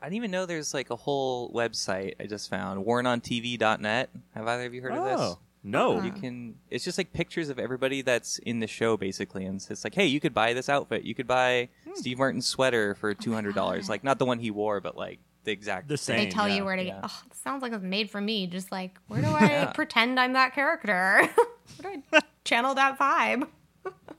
[0.00, 4.10] I didn't even know there's like a whole website I just found, wornontv.net.
[4.34, 5.36] Have either of you heard of this?
[5.64, 6.00] No.
[6.02, 6.56] You can.
[6.70, 10.06] It's just like pictures of everybody that's in the show, basically, and it's like, hey,
[10.06, 11.04] you could buy this outfit.
[11.04, 11.92] You could buy Hmm.
[11.94, 13.86] Steve Martin's sweater for two hundred dollars.
[13.86, 13.92] God.
[13.92, 15.88] Like not the one he wore, but like the exact.
[15.88, 16.16] The same.
[16.16, 17.00] They tell yeah, you where to yeah.
[17.00, 17.10] get.
[17.10, 18.46] Oh, sounds like it's made for me.
[18.46, 19.72] Just like, where do I Yeah.
[19.72, 21.28] pretend I'm that character?
[21.80, 23.46] where do I channel that vibe?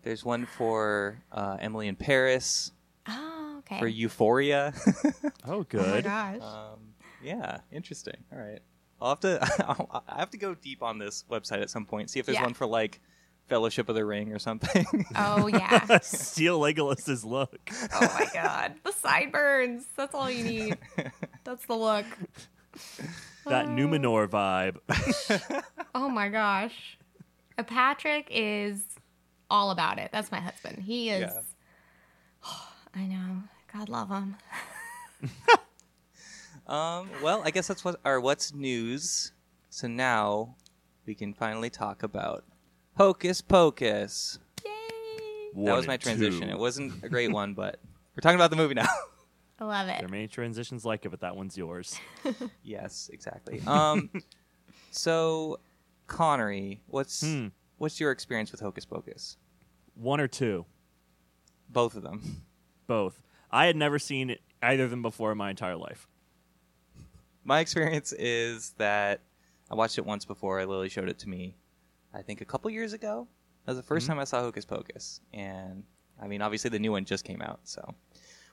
[0.03, 2.71] There's one for uh, Emily in Paris
[3.07, 3.79] Oh, okay.
[3.79, 4.73] for Euphoria.
[5.45, 5.79] Oh good.
[5.81, 6.03] Oh my good.
[6.05, 6.41] gosh.
[6.41, 6.79] um,
[7.23, 8.17] yeah, interesting.
[8.33, 8.59] All right,
[9.03, 9.65] I'll have to.
[9.67, 12.09] I'll, I have to go deep on this website at some point.
[12.09, 12.43] See if there's Yeah.
[12.43, 13.01] one for like
[13.47, 14.85] Fellowship of the Ring or something.
[15.15, 15.99] oh yeah.
[16.01, 17.69] Steal Legolas's look.
[17.93, 18.75] Oh my god.
[18.83, 19.85] The sideburns.
[19.97, 20.77] That's all you need.
[21.43, 22.05] That's the look.
[23.45, 24.77] That Numenor vibe.
[25.93, 26.97] Oh my gosh.
[27.57, 28.81] Uh, Patrick is
[29.49, 30.09] all about it.
[30.13, 30.81] That's my husband.
[30.81, 31.21] He is.
[31.33, 32.49] Yeah.
[32.95, 33.43] I know.
[33.73, 34.37] God love him.
[36.67, 39.31] Um, well, I guess that's what our what's news.
[39.69, 40.55] So now
[41.05, 42.43] we can finally talk about
[42.97, 44.39] Hocus Pocus.
[44.63, 45.65] Yay.
[45.65, 46.41] that was my and transition.
[46.41, 46.49] two.
[46.49, 47.79] It wasn't a great one, but
[48.15, 48.87] we're talking about the movie now.
[49.59, 49.97] I love it.
[49.97, 51.99] There are many transitions like it, but that one's yours.
[52.63, 53.61] yes, exactly.
[53.67, 54.09] Um,
[54.91, 55.59] so
[56.07, 57.47] Konnery, what's Hmm.
[57.77, 59.37] what's your experience with Hocus Pocus?
[59.95, 60.65] One or two,
[61.69, 62.43] Both of them.
[62.87, 63.21] both.
[63.51, 66.07] I had never seen either of them before in my entire life.
[67.43, 69.21] My experience is that
[69.69, 70.65] I watched it once before.
[70.65, 71.55] Lily showed it to me.
[72.13, 73.27] I think a couple years ago.
[73.65, 74.09] That was the 1st Mhm.
[74.09, 75.83] time I saw Hocus Pocus, and
[76.21, 77.95] I mean, obviously the new one just came out, so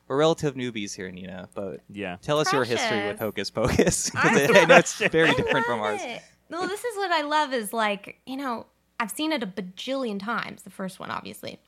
[0.07, 1.49] we're relative newbies here, Nina.
[1.55, 2.17] But Yeah.
[2.23, 4.11] tell us your history with Hocus Pocus.
[4.11, 6.01] 'cause I I know it's very I different from ours.
[6.03, 6.23] it.
[6.49, 8.67] No, this is what I love is like, you know,
[8.99, 11.61] I've seen it a bajillion times, the first one, obviously.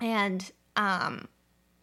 [0.00, 1.28] And um,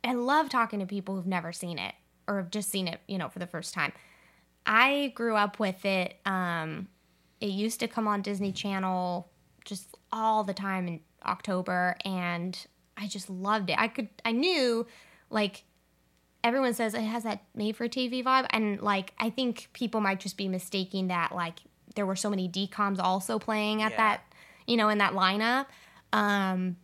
[0.04, 1.94] I love talking to people who've never seen it
[2.28, 3.94] or have just seen it, you know, for the first time.
[4.66, 6.16] I grew up with it.
[6.26, 6.88] Um,
[7.40, 9.30] it used to come on Disney Channel
[9.66, 12.58] just all the time in October, and
[12.98, 13.80] I just loved it.
[13.80, 14.86] I could, I knew,
[15.30, 15.64] like,
[16.44, 20.20] everyone says it has that made for TV vibe, and like, I think people might
[20.20, 21.60] just be mistaking that like
[21.96, 23.98] there were so many DComs also playing at Yeah.
[23.98, 24.22] that,
[24.66, 25.66] you know, in that lineup.
[26.14, 26.78] Um,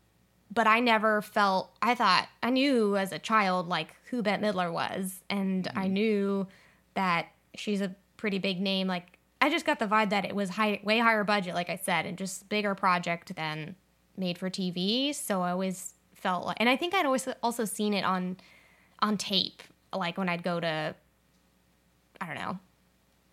[0.54, 1.76] but I never felt.
[1.82, 6.48] I thought I knew as a child like who Bette Midler was, and I knew
[6.94, 8.88] that she's a pretty big name.
[8.88, 11.76] Like I just got the vibe that it was high, way higher budget, like I
[11.76, 13.76] said, and just bigger project than
[14.18, 15.14] made for TV.
[15.14, 18.38] So I always felt like, and I think I'd always also seen it on
[19.00, 19.62] on tape.
[19.94, 20.96] like when I'd go to,
[22.20, 22.60] I don't know,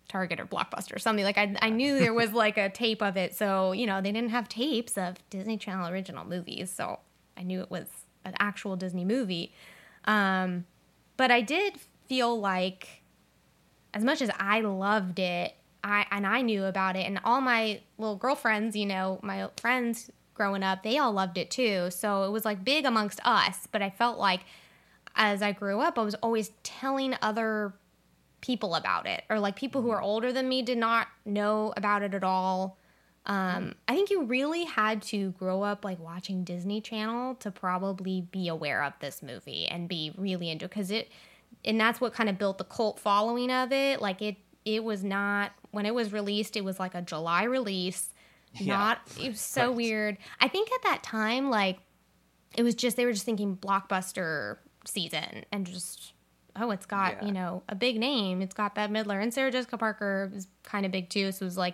[0.07, 1.25] Target or Blockbuster or something.
[1.25, 3.35] Like I, I knew there was like a tape of it.
[3.35, 6.71] So, you know, they didn't have tapes of Disney Channel original movies.
[6.71, 6.99] So
[7.35, 7.87] I knew it was
[8.23, 9.53] an actual Disney movie.
[10.05, 10.65] Um,
[11.17, 13.03] but I did feel like,
[13.95, 17.79] as much as I loved it, I and I knew about it, and all my
[17.97, 21.89] little girlfriends, you know, my friends growing up, they all loved it too.
[21.89, 23.67] So it was like big amongst us.
[23.71, 24.41] But I felt like
[25.15, 27.73] as I grew up, I was always telling other
[28.41, 32.03] people about it, or like people who are older than me did not know about
[32.03, 32.77] it at all.
[33.27, 38.21] Um, I think you really had to grow up like watching Disney Channel to probably
[38.21, 41.09] be aware of this movie and be really into because it,
[41.65, 44.01] and that's what kind of built the cult following of it.
[44.01, 46.55] Like it, it was not when it was released.
[46.55, 48.13] It was like a July release.
[48.53, 48.77] Yeah.
[48.77, 49.75] Not it was so Right.
[49.75, 50.17] weird.
[50.39, 51.79] I think at that time, like
[52.55, 56.13] it was just they were just thinking blockbuster season and just
[56.55, 57.25] oh it's got Yeah.
[57.25, 60.85] you know a big name it's got bette midler and sarah jessica parker is kind
[60.85, 61.73] of big too so it was like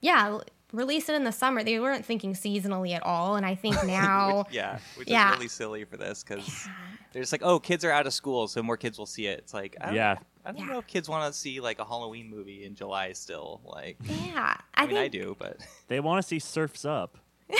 [0.00, 0.38] yeah
[0.72, 4.44] release it in the summer they weren't thinking seasonally at all and i think now
[4.44, 5.30] Which- yeah, which Yeah.
[5.32, 6.68] is really silly for this because
[7.12, 9.38] they're just like, oh, kids are out of school, so more kids will see it.
[9.38, 10.16] It's like, I Yeah.
[10.44, 10.66] I don't Yeah.
[10.74, 13.62] know if kids want to see like a Halloween movie in July still.
[13.64, 15.56] Like, yeah I, i, mean, I do, but
[15.88, 17.16] They want to see Surfs Up.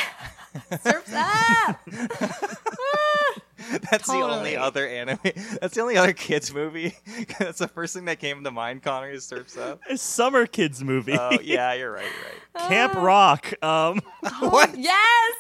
[0.83, 1.81] surf's up
[3.91, 5.19] that's the only other anime.
[5.61, 6.95] That's the only other kids movie.
[7.39, 8.83] that's the first thing that came to mind.
[8.83, 9.81] Connor is Surfs Up.
[9.89, 11.17] A summer kids movie.
[11.19, 12.05] Oh yeah, you're right.
[12.05, 12.69] You're right.
[12.69, 13.53] Camp Rock.
[13.63, 14.01] Um,
[14.41, 14.77] what?
[14.77, 15.35] yes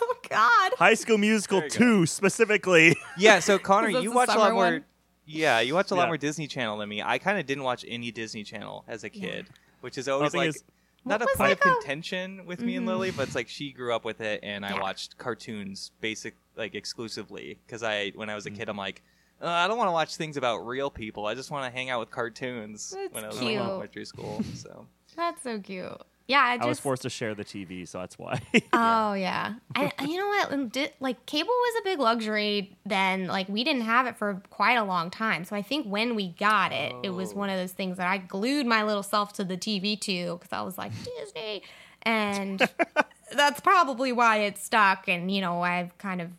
[0.00, 1.78] oh god High School Musical There you go.
[2.02, 2.96] 2 specifically.
[3.18, 4.64] Yeah, so Connor, you watch a lot summer more.
[4.64, 4.84] one?
[5.26, 6.08] Yeah, you watch a lot Yeah.
[6.08, 7.02] more Disney Channel than me.
[7.02, 9.46] I kind of didn't watch any Disney Channel as a kid,
[9.80, 10.64] which is always like is-
[11.04, 13.48] not a was point like of a- contention with me and Lily, but it's like
[13.48, 14.80] she grew up with it, and I Yeah.
[14.80, 18.36] watched cartoons basic like exclusively because I when I Mm.
[18.36, 19.02] was a kid, I'm like.
[19.42, 21.24] Uh, I don't want to watch things about real people.
[21.24, 23.52] I just want to hang out with cartoons That's when I was cute.
[23.52, 24.42] in elementary school.
[24.54, 24.86] So
[25.16, 25.98] that's so cute
[26.30, 28.40] yeah i just I was forced to share the TV, so that's why.
[28.72, 30.52] Oh yeah, I, you know what?
[30.52, 33.26] um, di- Like cable was a big luxury then.
[33.26, 35.44] Like we didn't have it for quite a long time.
[35.44, 37.36] So I think when we got it, it was Oh.
[37.42, 40.52] one of those things that I glued my little self to the TV too because
[40.52, 41.62] I was like Disney,
[42.02, 42.60] and
[43.32, 45.08] that's probably why it stuck.
[45.08, 46.30] And you know, I've kind of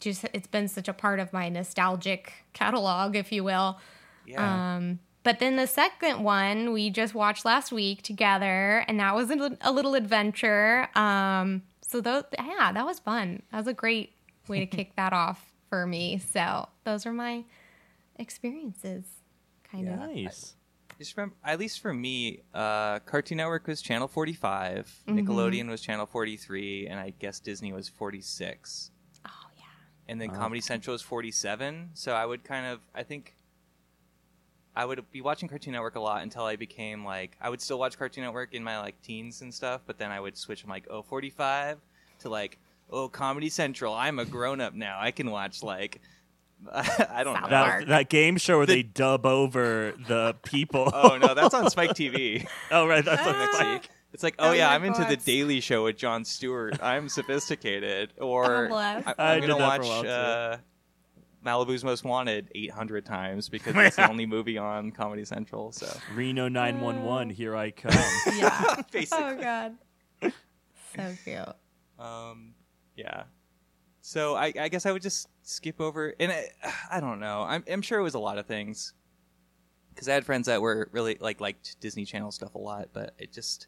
[0.00, 3.78] just it's been such a part of my nostalgic catalog, if you will.
[4.24, 9.14] yeah, Um, but then the second one we just watched last week together, and that
[9.14, 10.88] was a, a little adventure.
[10.96, 13.42] Um, so those, yeah, that was fun.
[13.50, 14.12] That was a great
[14.48, 16.18] way to kick that off for me.
[16.32, 17.44] So those are my
[18.16, 19.04] experiences,
[19.70, 19.94] kind Yeah.
[19.94, 20.00] of.
[20.14, 20.54] nice.
[20.98, 25.18] just remember, at least for me, uh, Cartoon Network was channel 45, Mm-hmm.
[25.18, 28.90] Nickelodeon was channel 43, and I guess Disney was 46.
[29.24, 29.64] Oh yeah.
[30.08, 30.34] and then Oh.
[30.34, 31.90] Comedy Central is 47.
[31.94, 33.34] So I would kind of, I think,
[34.80, 37.78] I would be watching Cartoon Network a lot until I became like, I would still
[37.78, 40.70] watch Cartoon Network in my like teens and stuff, but then I would switch from
[40.70, 41.76] like, oh, 45
[42.20, 42.56] to like,
[42.88, 43.92] oh, Comedy Central.
[43.92, 44.96] I'm a grown up now.
[44.98, 46.00] I can watch like,
[46.72, 47.50] I don't South know.
[47.50, 50.90] That, that game show where they dub over the people.
[50.94, 52.48] Oh no, that's on Spike TV.
[52.70, 53.04] Oh, right.
[53.04, 53.88] That's on next the week.
[54.14, 56.82] It's like, oh Oh yeah, I'm into the Daily Show with Jon Stewart.
[56.82, 58.14] I'm sophisticated.
[58.18, 59.06] Or Oh, bless.
[59.06, 60.56] I, I am gonna watch a uh,
[61.44, 65.72] Malibu's Most Wanted 800 times because it's the only movie on Comedy Central.
[65.72, 67.92] So Reno 911, here I come.
[68.36, 68.82] Yeah.
[68.92, 69.76] basically, oh god.
[70.96, 71.38] So cute.
[71.98, 72.54] um,
[72.96, 73.24] yeah.
[74.02, 76.48] So I, I guess I would just skip over, and I,
[76.90, 77.42] I don't know.
[77.42, 78.92] I'm, I'm sure it was a lot of things
[79.94, 83.14] because I had friends that were really like liked Disney Channel stuff a lot, but
[83.18, 83.66] it just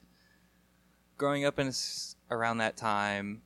[1.18, 3.42] growing up in a s around that time.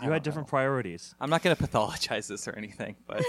[0.00, 0.50] I You had different know.
[0.50, 1.14] priorities.
[1.20, 3.22] I'm not going to pathologize this or anything, but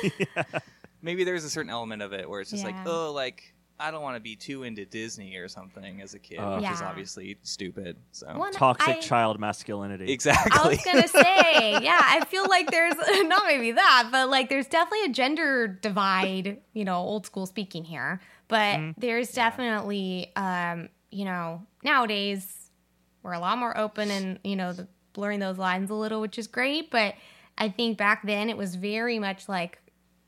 [1.01, 4.01] maybe there's a certain element of it where it's just like, oh, like I don't
[4.01, 6.60] want to be too into Disney or something as a kid, Uh.
[6.60, 7.97] which is obviously stupid.
[8.12, 10.12] So One- Toxic I- child masculinity.
[10.12, 10.51] exactly.
[10.60, 12.95] I was gonna say, yeah, I feel like there's
[13.27, 17.84] not maybe that, but like there's definitely a gender divide, you know, old school speaking
[17.84, 18.19] here.
[18.47, 18.99] But Mm-hmm.
[19.01, 22.71] there's definitely, um, you know, nowadays
[23.23, 26.38] we're a lot more open and you know the, blurring those lines a little, which
[26.38, 26.89] is great.
[26.89, 27.15] But
[27.58, 29.80] I think back then it was very much like,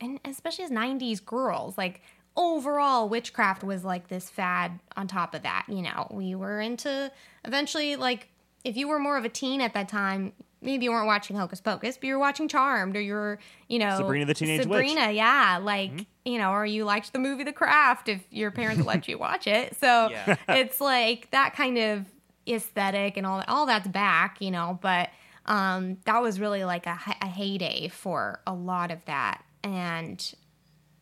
[0.02, 2.02] and especially as '90s girls, like
[2.36, 7.12] overall witchcraft was like this fad on top of that you know we were into
[7.44, 8.30] eventually like
[8.64, 11.60] if you were more of a teen at that time maybe you weren't watching hocus
[11.60, 14.88] pocus but you were watching charmed or you're you know Sabrina the Teenage Witch.
[14.90, 16.04] sabrina yeah like mm-hmm.
[16.24, 19.46] you know or you liked the movie the craft if your parents let you watch
[19.46, 20.36] it so Yeah.
[20.48, 22.06] it's like that kind of
[22.48, 25.10] aesthetic and all that all that's back you know but
[25.46, 30.34] um that was really like a, a heyday for a lot of that and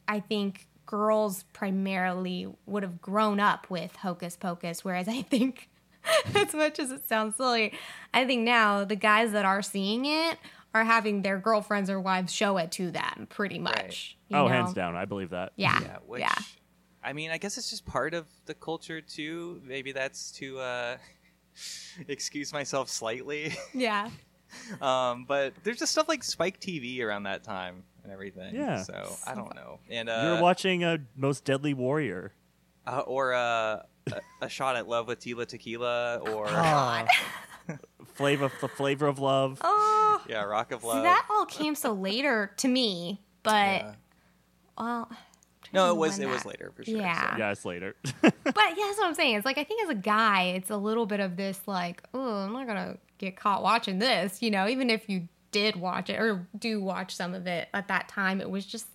[0.07, 5.69] I think girls primarily would have grown up with Hocus Pocus, whereas I think,
[6.33, 7.73] as much as it sounds silly,
[8.13, 10.37] I think now the guys that are seeing it
[10.73, 14.17] are having their girlfriends or wives show it to them, pretty much.
[14.29, 14.47] you oh, know?
[14.47, 15.53] hands down, I believe that.
[15.55, 16.35] Yeah, Yeah, which yeah.
[17.03, 19.61] I mean, I guess it's just part of the culture too.
[19.63, 20.97] Maybe that's to uh,
[22.07, 23.53] excuse myself slightly.
[23.73, 24.09] yeah.
[24.81, 28.55] um, but there's just stuff like Spike TV around that time and everything.
[28.55, 28.81] Yeah.
[28.83, 29.79] So I don't know.
[29.89, 32.31] And you're were watching uh, Most Deadly Warrior.
[32.85, 36.47] uh, or uh, a, a shot at love with Tila Tequila, or
[38.15, 39.59] Flavor, the flavor of love.
[39.63, 40.97] Oh, yeah, Rock of Love.
[40.97, 43.93] see, that all came so later to me, but Yeah.
[44.77, 45.11] well.
[45.73, 46.97] No, it was it was later for sure.
[46.97, 47.31] Yeah.
[47.31, 47.37] so.
[47.37, 47.95] Yeah, it's later.
[48.21, 49.35] But yeah, that's what I'm saying.
[49.35, 52.45] It's like I think as a guy, it's a little bit of this like, oh,
[52.45, 54.67] I'm not gonna get caught watching this, you know.
[54.67, 58.39] Even if you did watch it or do watch some of it at that time,
[58.39, 58.87] it was just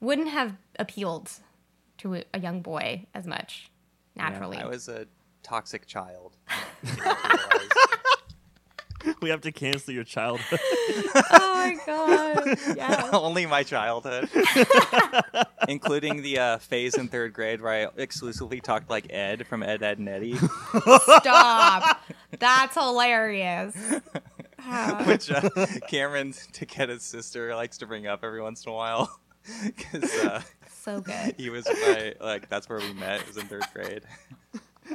[0.00, 1.30] wouldn't have appealed
[1.98, 3.70] to a, a young boy as much
[4.14, 4.58] naturally.
[4.58, 5.06] I was a
[5.42, 6.36] toxic child.
[9.22, 10.60] we have to cancel your childhood.
[11.14, 12.58] oh my god!
[12.76, 13.10] Yeah.
[13.12, 14.28] Only my childhood,
[15.68, 19.82] including the uh, phase in third grade where I exclusively talked like Ed from Ed,
[19.82, 22.02] Edd n Eddy, Stop.
[22.38, 23.74] That's hilarious.
[25.06, 25.48] Which uh,
[25.88, 29.18] Cameron, Takeda's sister, likes to bring up every once in a while
[29.64, 31.34] because uh, so good.
[31.36, 33.20] he was my like that's where we met.
[33.20, 34.02] It was in third grade,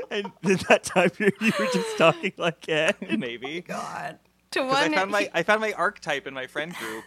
[0.10, 2.96] and at that time, you you were just talking like Ed.
[3.20, 3.62] maybe.
[3.62, 4.20] God.
[4.52, 7.04] To 'Cause I one, found my I found my archetype in my friend group.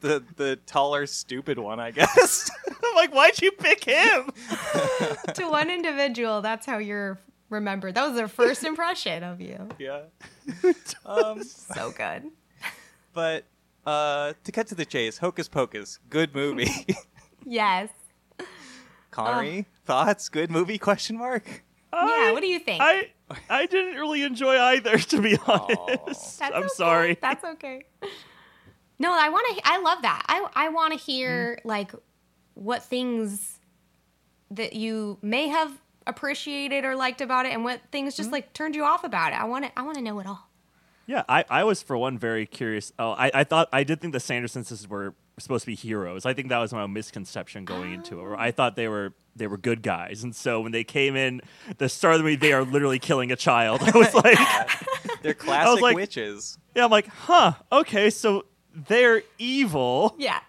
[0.00, 2.50] The the taller, stupid one, I guess.
[2.68, 4.30] I'm like, why'd you pick him?
[5.34, 7.18] to one individual, that's how you're
[7.50, 7.94] remembered.
[7.94, 9.68] That was their first impression of you.
[9.78, 10.02] yeah.
[11.06, 12.30] Um, So good.
[13.12, 13.44] but
[13.86, 16.86] uh, to cut to the chase, Hocus Pocus, good movie.
[17.44, 17.88] Yes.
[19.10, 20.28] Konnery, thoughts?
[20.28, 20.76] Good movie?
[20.78, 21.64] Question mark.
[21.92, 22.82] Yeah, what do you think?
[22.82, 23.10] I
[23.48, 26.38] I didn't really enjoy either, to be honest.
[26.38, 26.68] That's I'm okay.
[26.74, 27.18] sorry.
[27.20, 27.84] That's okay.
[28.98, 29.62] No, I want to.
[29.64, 30.24] I love that.
[30.28, 31.68] I I want to hear mm-hmm.
[31.68, 31.92] like
[32.54, 33.60] what things
[34.50, 35.72] that you may have
[36.06, 38.34] appreciated or liked about it, and what things just mm-hmm.
[38.34, 39.40] like turned you off about it.
[39.40, 39.78] I want to.
[39.78, 40.48] I want to know it all.
[41.06, 42.92] Yeah, I, I was for one very curious.
[42.98, 46.26] Oh, I, I thought I did think the Sanderson sisters were supposed to be heroes.
[46.26, 48.24] I think that was my misconception going into it.
[48.24, 48.36] Oh.
[48.36, 51.40] I thought they were they were good guys, and so when they came in,
[51.78, 53.80] the start of the movie, they are literally killing a child.
[53.84, 54.38] I was like,
[55.22, 56.58] They're classic like- witches.
[56.74, 60.40] yeah, I'm like, huh, okay, so they're evil, Yeah.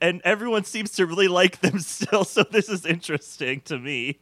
[0.00, 2.24] and everyone seems to really like them still.
[2.24, 4.20] So this is interesting to me.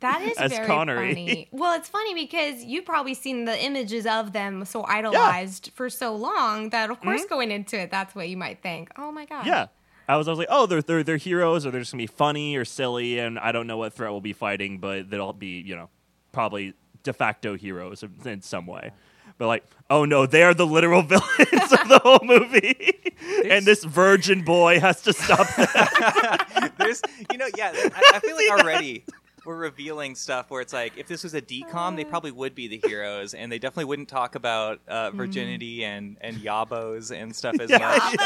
[0.00, 1.14] That is As very Konnery.
[1.14, 1.48] funny.
[1.50, 6.14] Well, it's funny because you've probably seen the images of them so idolized for so
[6.14, 8.90] long that, of course, going into it, that's what you might think.
[8.98, 9.40] Oh my god.
[9.40, 9.48] Mm-hmm.
[9.48, 9.66] Yeah.
[10.08, 12.06] I was, I was like, oh, they're, they're they're heroes, or they're just gonna be
[12.06, 15.60] funny or silly, and I don't know what threat we'll be fighting, but they'll be,
[15.60, 15.88] you know,
[16.32, 18.90] probably de facto heroes in- some way.
[19.38, 23.14] But like, oh no, they are the literal villains of the whole movie,
[23.48, 26.70] and this virgin boy has to stop them.
[26.78, 27.72] There's, you know, yeah.
[27.74, 29.04] I, I feel like already
[29.46, 32.68] we're revealing stuff where it's like, if this was a DCom, they probably would be
[32.68, 37.56] the heroes, and they definitely wouldn't talk about uh, virginity and and yabos and stuff
[37.60, 38.16] as much.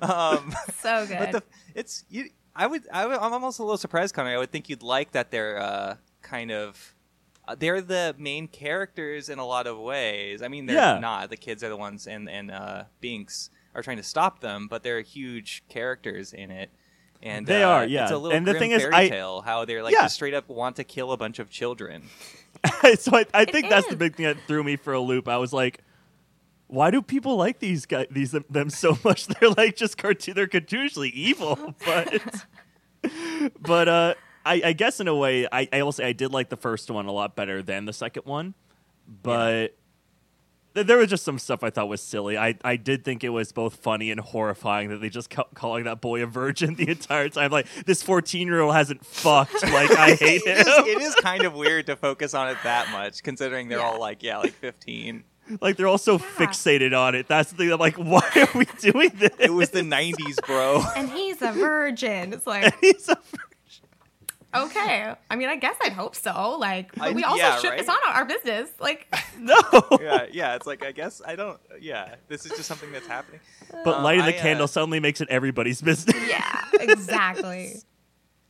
[0.02, 1.18] um, So good.
[1.18, 1.42] but the,
[1.74, 2.30] it's you.
[2.56, 2.82] I would.
[2.92, 4.30] I would I'm almost a little surprised, Connor.
[4.30, 6.94] I would think you'd like that they're uh, kind of.
[7.46, 10.40] Uh, they're the main characters in a lot of ways.
[10.40, 10.98] I mean, they're Yeah.
[10.98, 11.28] not.
[11.30, 14.82] The kids are the ones, and and uh, Binks are trying to stop them, but
[14.84, 16.70] they're huge characters in it.
[17.24, 18.02] And They uh, are, yeah.
[18.04, 20.02] It's a little And the thing is, fairy I- tale how they're like Yeah.
[20.02, 22.04] just straight up want to kill a bunch of children.
[22.98, 25.26] so I, I think that's the big thing that threw me for a loop.
[25.26, 25.80] I was like,
[26.66, 29.26] why do people like these guys, these them so much?
[29.26, 30.34] They're like just cartoon.
[30.34, 32.44] They're cartoonishly evil, but
[33.60, 34.14] but uh,
[34.44, 36.90] I, I guess in a way, I, I will say I did like the first
[36.90, 38.54] one a lot better than the second one,
[39.22, 39.50] but.
[39.50, 39.72] th-
[40.74, 42.36] There was just some stuff I thought was silly.
[42.36, 45.84] I, I did think it was both funny and horrifying that they just kept calling
[45.84, 47.52] that boy a virgin the entire time.
[47.52, 49.62] Like this fourteen year old hasn't fucked.
[49.62, 50.84] Like I hate it, him.
[50.84, 53.84] is, it is kind of weird to focus on it that much, considering they're Yeah.
[53.84, 55.22] all like, yeah, like 15.
[55.60, 57.28] Like they're all so fixated on it.
[57.28, 57.70] That's the thing.
[57.72, 59.30] I'm like, why are we doing this?
[59.38, 60.82] It was the 90s, bro.
[60.96, 62.32] and he's a virgin.
[62.32, 63.18] It's like, He's a-
[64.56, 65.14] okay.
[65.30, 66.56] I mean, I guess I'd hope so.
[66.58, 67.70] Like, but I- we also yeah, should.
[67.70, 67.78] right?
[67.78, 68.70] It's not our business.
[68.80, 69.06] Like,
[69.38, 69.54] no.
[70.00, 70.54] yeah, yeah.
[70.56, 71.58] It's like I guess I don't.
[71.80, 73.40] Yeah, this is just something that's happening.
[73.84, 76.16] But Uh, lighting the I, uh, candle suddenly makes it everybody's business.
[76.28, 77.74] yeah, exactly.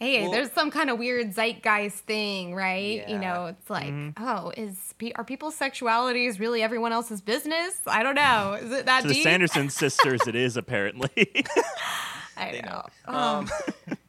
[0.01, 3.09] Hey, Well- there's some kind of weird zeitgeist thing, right?
[3.09, 7.81] You know, it's like, oh, is are people's sexualities really everyone else's business?
[7.87, 8.59] I don't know.
[8.61, 9.23] Is it that to the?
[9.23, 11.09] Sanderson sisters, it is apparently.
[12.37, 12.69] I They know.
[12.69, 12.85] know.
[13.07, 13.51] Oh, Um,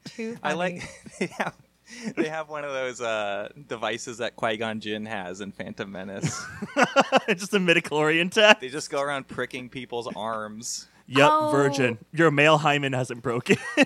[0.05, 0.39] too funny.
[0.43, 0.83] I like
[1.19, 1.53] they have
[2.15, 6.45] they have one of those uh, devices that Qui Gon Jinn has in Phantom Menace.
[7.29, 8.59] just a midichlorian tech.
[8.59, 10.87] they just go around pricking people's arms.
[11.07, 11.51] Yep, Oh.
[11.51, 11.97] virgin.
[12.13, 13.57] Your male hymen hasn't broken.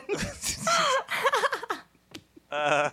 [2.52, 2.90] Uh,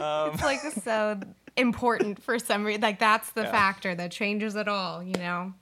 [0.00, 1.20] um, it's like so
[1.56, 2.80] important for some reason.
[2.80, 3.50] Like that's the Yeah.
[3.52, 5.02] factor that changes it all.
[5.02, 5.54] You know.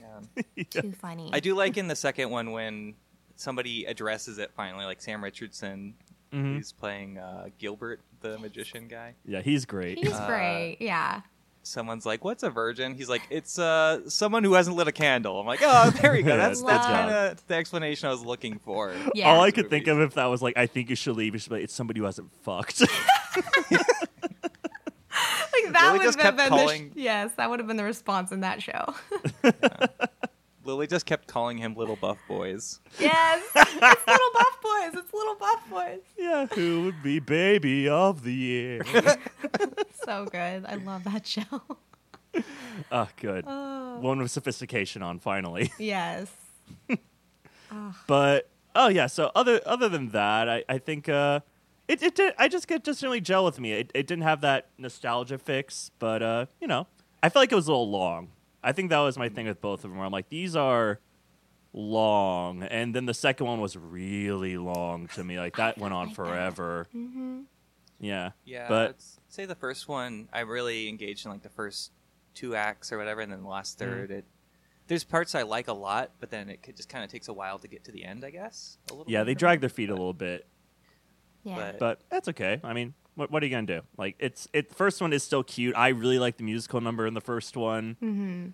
[0.00, 0.64] yeah.
[0.70, 1.30] Too funny.
[1.32, 2.94] I do like in the second one when
[3.36, 5.94] somebody addresses it finally, like Sam Richardson,
[6.32, 6.56] Mhm.
[6.56, 9.14] who's playing uh, Gilbert, the magician guy.
[9.24, 9.98] yeah, he's great.
[9.98, 10.76] He's Uh, great.
[10.80, 11.22] Yeah.
[11.62, 15.38] Someone's like, "What's a virgin?" He's like, "It's uh, someone who hasn't lit a candle."
[15.38, 16.34] I'm like, "Oh, there you go.
[16.36, 19.28] That's Good that's kind of the explanation I was looking for." Yeah.
[19.28, 21.34] All I could think of if that was like, I think you should leave.
[21.34, 22.82] You should be like, it's somebody who hasn't fucked.
[25.52, 27.76] Like that Lily would have kept been calling- the sh- yes, that would have been
[27.76, 28.94] the response in that show.
[30.68, 34.94] Lily just kept calling him "little buff boys." yes, it's little buff boys.
[35.02, 36.00] It's little buff boys.
[36.18, 38.82] yeah, who would be baby of the year?
[40.04, 40.64] So good.
[40.64, 41.42] I love that show.
[42.90, 43.44] oh, good.
[43.46, 43.98] Oh.
[44.00, 45.70] One with sophistication on finally.
[45.78, 46.30] Yes.
[48.06, 51.40] But oh yeah, so other other than that, I I think uh,
[51.88, 52.32] it it did.
[52.38, 53.72] I just get just didn't really gel with me.
[53.72, 56.86] It it didn't have that nostalgia fix, but uh, you know,
[57.22, 58.28] I felt like it was a little long.
[58.68, 59.96] I think that was my thing with both of them.
[59.96, 61.00] Where I'm like, these are
[61.72, 65.38] long, and then the second one was really long to me.
[65.38, 66.86] Like that went on forever.
[66.94, 67.40] Mm-hmm.
[68.00, 68.94] Yeah, Yeah, but I'd
[69.32, 71.90] say the first one I really engaged in like the first
[72.34, 73.92] two acts or whatever, and then the last Mm-hmm.
[73.92, 74.24] 3rd It
[74.86, 77.32] there's parts I like a lot, but then it could- just kind of takes a
[77.32, 78.24] while to get to the end.
[78.24, 78.78] I guess.
[78.90, 80.46] A little yeah, they drag me, their feet a little bit.
[81.42, 81.56] Yeah.
[81.72, 82.60] But- but that's okay.
[82.62, 83.80] I mean, what what are you gonna do?
[83.98, 84.72] Like, it's it.
[84.74, 85.76] First one is still cute.
[85.76, 87.96] I really like the musical number in the first one.
[88.02, 88.46] mm-hmm.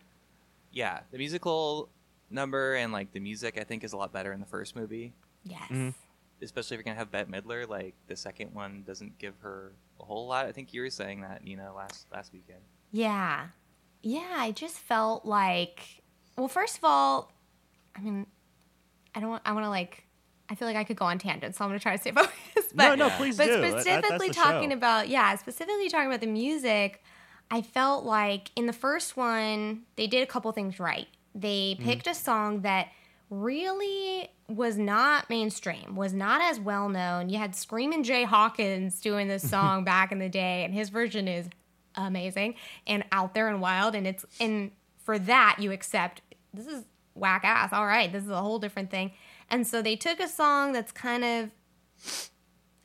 [0.72, 1.88] Yeah, the musical
[2.30, 5.12] number and like the music I think is a lot better in the first movie,
[5.44, 5.68] Yes.
[5.70, 5.94] Mhm.
[6.42, 7.68] especially if you're gonna have Bette Midler.
[7.68, 10.46] Like the second one doesn't give her a whole lot.
[10.46, 12.60] I think you were saying that, you know, last last weekend.
[12.90, 13.48] Yeah.
[14.02, 16.02] Yeah, I just felt like
[16.36, 17.30] well, first of all,
[17.94, 18.26] I mean,
[19.14, 20.04] I don't want I want to like
[20.51, 22.11] I feel like I could go on tangents, so I'm going to try to stay
[22.20, 22.74] focused.
[22.74, 23.16] no, But no, Yeah.
[23.16, 23.53] please but do.
[23.61, 24.76] That- that- specifically the talking show.
[24.76, 27.03] about yeah, specifically talking about the music,
[27.51, 31.07] I felt like in the first one they did a couple things right.
[31.34, 31.84] They Mm-hmm.
[31.88, 32.88] picked a song that
[33.30, 37.28] really was not mainstream, was not as well known.
[37.28, 41.26] You had Screaming Jay Hawkins doing this song back in the day, and his version
[41.28, 41.49] is
[41.97, 42.55] amazing
[42.86, 43.95] and out there and wild.
[43.95, 44.70] And it's and
[45.03, 46.20] for that you accept
[46.53, 46.84] this is
[47.14, 47.72] whack ass.
[47.72, 49.12] All right, this is a whole different thing.
[49.51, 51.51] And so they took a song that's kind of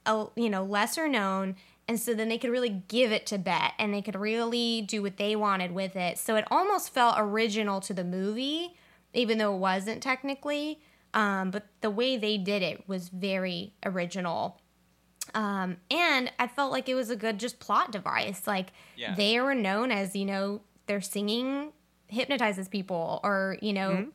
[0.05, 1.55] a you know lesser known
[1.89, 5.01] and so then they could really give it to Bette and they could really do
[5.01, 6.19] what they wanted with it.
[6.19, 8.75] So it almost felt original to the movie,
[9.15, 10.79] even though it wasn't technically.
[11.15, 14.61] Um, but the way they did it was very original.
[15.33, 18.45] Um, and I felt like it was a good just plot device.
[18.45, 19.15] Like Yeah.
[19.15, 21.73] they were known as, you know, their singing
[22.05, 24.09] hypnotizes people or, you know,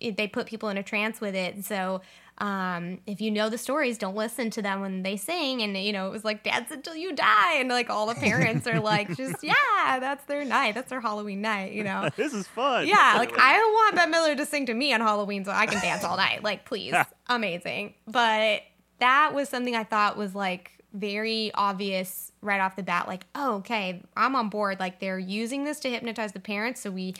[0.00, 1.64] it- they put people in a trance with it.
[1.64, 2.00] So
[2.38, 5.60] um, if you know the stories, don't listen to them when they sing.
[5.60, 7.56] And, you know, it was like dance until you die.
[7.56, 10.74] And like all the parents are like, just, yeah, that's their night.
[10.74, 12.08] That's their Halloween night, you know?
[12.16, 12.86] this is fun.
[12.86, 15.80] Yeah, like I want Bette Midler to sing to me on Halloween so I can
[15.82, 16.42] dance all night.
[16.42, 16.94] Like, please,
[17.28, 17.94] amazing.
[18.06, 18.62] But
[19.00, 23.06] that was something I thought was like very obvious right off the bat.
[23.06, 24.80] Like, oh, okay, I'm on board.
[24.80, 26.80] Like, they're using this to hypnotize the parents.
[26.80, 27.14] So we,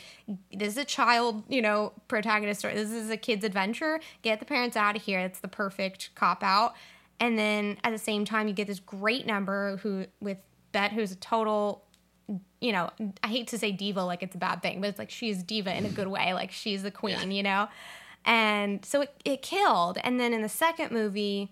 [0.51, 2.75] this is a child, you know, protagonist story.
[2.75, 3.99] This is a kid's adventure.
[4.21, 5.19] Get the parents out of here.
[5.19, 6.75] It's the perfect cop out.
[7.19, 10.37] And then at the same time, you get this great number who with
[10.71, 11.83] Bette, who's a total
[12.61, 12.89] you know,
[13.23, 15.75] I hate to say diva like it's a bad thing, but it's like she's diva
[15.75, 16.33] in a good way.
[16.33, 17.67] Like she's the queen, you know?
[18.23, 19.97] And so it, it killed.
[20.03, 21.51] And then in the second movie,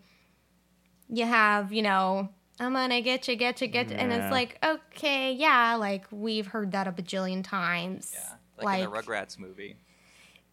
[1.09, 2.29] you have, you know,
[2.59, 3.95] I'm gonna get you, get you, get you.
[3.95, 8.13] And it's like, okay, yeah, like we've heard that a bajillion times.
[8.13, 9.75] Yeah, like, in the Rugrats movie.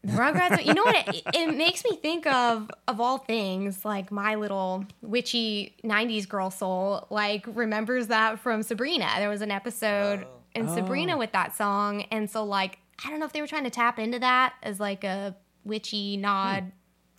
[0.07, 0.64] Rugrats.
[0.64, 1.09] you know what?
[1.16, 6.50] It, it makes me think of of all things, like my little witchy '90s girl
[6.50, 7.07] soul.
[7.11, 9.09] Like remembers that from Sabrina.
[9.16, 10.28] There was an episode Oh.
[10.54, 10.74] in Oh.
[10.74, 13.70] Sabrina with that song, and so like I don't know if they were trying to
[13.70, 15.34] tap into that as like a
[15.64, 16.62] witchy nod.
[16.64, 16.68] Hmm.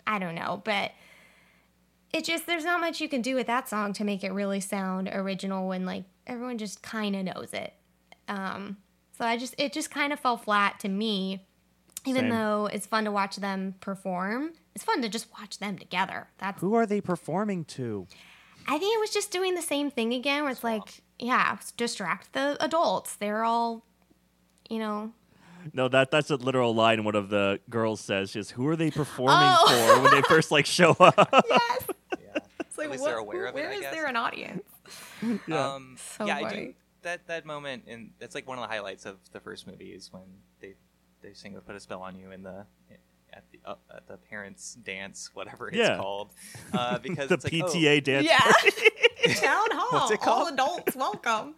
[0.10, 0.92] I don't know, but
[2.14, 4.60] it just there's not much you can do with that song to make it really
[4.60, 7.74] sound original when like everyone just kind of knows it.
[8.28, 8.78] Um,
[9.18, 11.44] so I just it just kind of fell flat to me
[12.06, 12.30] even Same.
[12.30, 16.28] though it's fun to watch them perform, it's fun to just watch them together.
[16.38, 18.08] That's Who are they performing to?
[18.66, 21.72] I think it was just doing the same thing again where it's like, yeah, s-
[21.72, 23.16] distract the adults.
[23.18, 23.84] They're all,
[24.70, 25.12] you know,
[25.74, 28.32] No, that that's a literal line one of the girls says.
[28.34, 29.96] Just who are they performing Oh.
[29.96, 31.16] for when they first like show up?
[31.50, 31.88] yes.
[32.22, 32.38] Yeah.
[32.60, 33.94] It's like, least what, they're aware of it, where I guess.
[33.94, 34.64] there an audience?
[35.48, 35.74] Yeah.
[35.74, 36.74] Um, So yeah, I do.
[37.04, 40.12] That that moment, and that's like one of the highlights of the first movie is
[40.14, 40.24] when
[40.62, 40.76] they
[41.22, 42.66] they sing "Put a Spell on You" in the
[43.34, 45.98] at the uh, at the parents' dance, whatever it's Yeah.
[45.98, 46.32] called,
[46.74, 48.26] uh, because the it's like, oh, PTA dance.
[48.26, 49.34] Yeah.
[49.36, 50.00] Town hall.
[50.08, 51.56] What's it All adults welcome.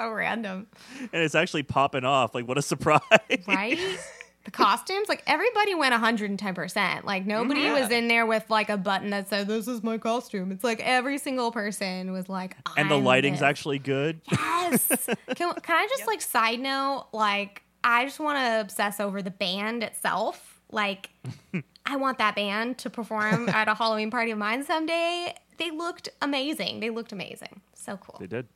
[0.00, 0.66] So random.
[1.00, 2.34] and it's actually popping off.
[2.34, 3.00] Like, what a surprise!
[3.46, 3.78] Right?
[4.44, 7.04] The costumes, like everybody went 110%.
[7.04, 7.76] Like nobody mm-hmm.
[7.76, 7.80] Yeah.
[7.82, 10.50] was in there with like a button that said, This is my costume.
[10.50, 14.22] It's like every single person was like, and the lighting's this." actually good.
[14.32, 14.86] Yes.
[15.34, 17.08] can, can I just like side note?
[17.12, 20.58] Like, I just want to obsess over the band itself.
[20.72, 21.10] Like,
[21.84, 25.34] I want that band to perform at a Halloween party of mine someday.
[25.58, 26.80] They looked amazing.
[26.80, 27.60] They looked amazing.
[27.74, 28.16] So cool.
[28.18, 28.48] They did.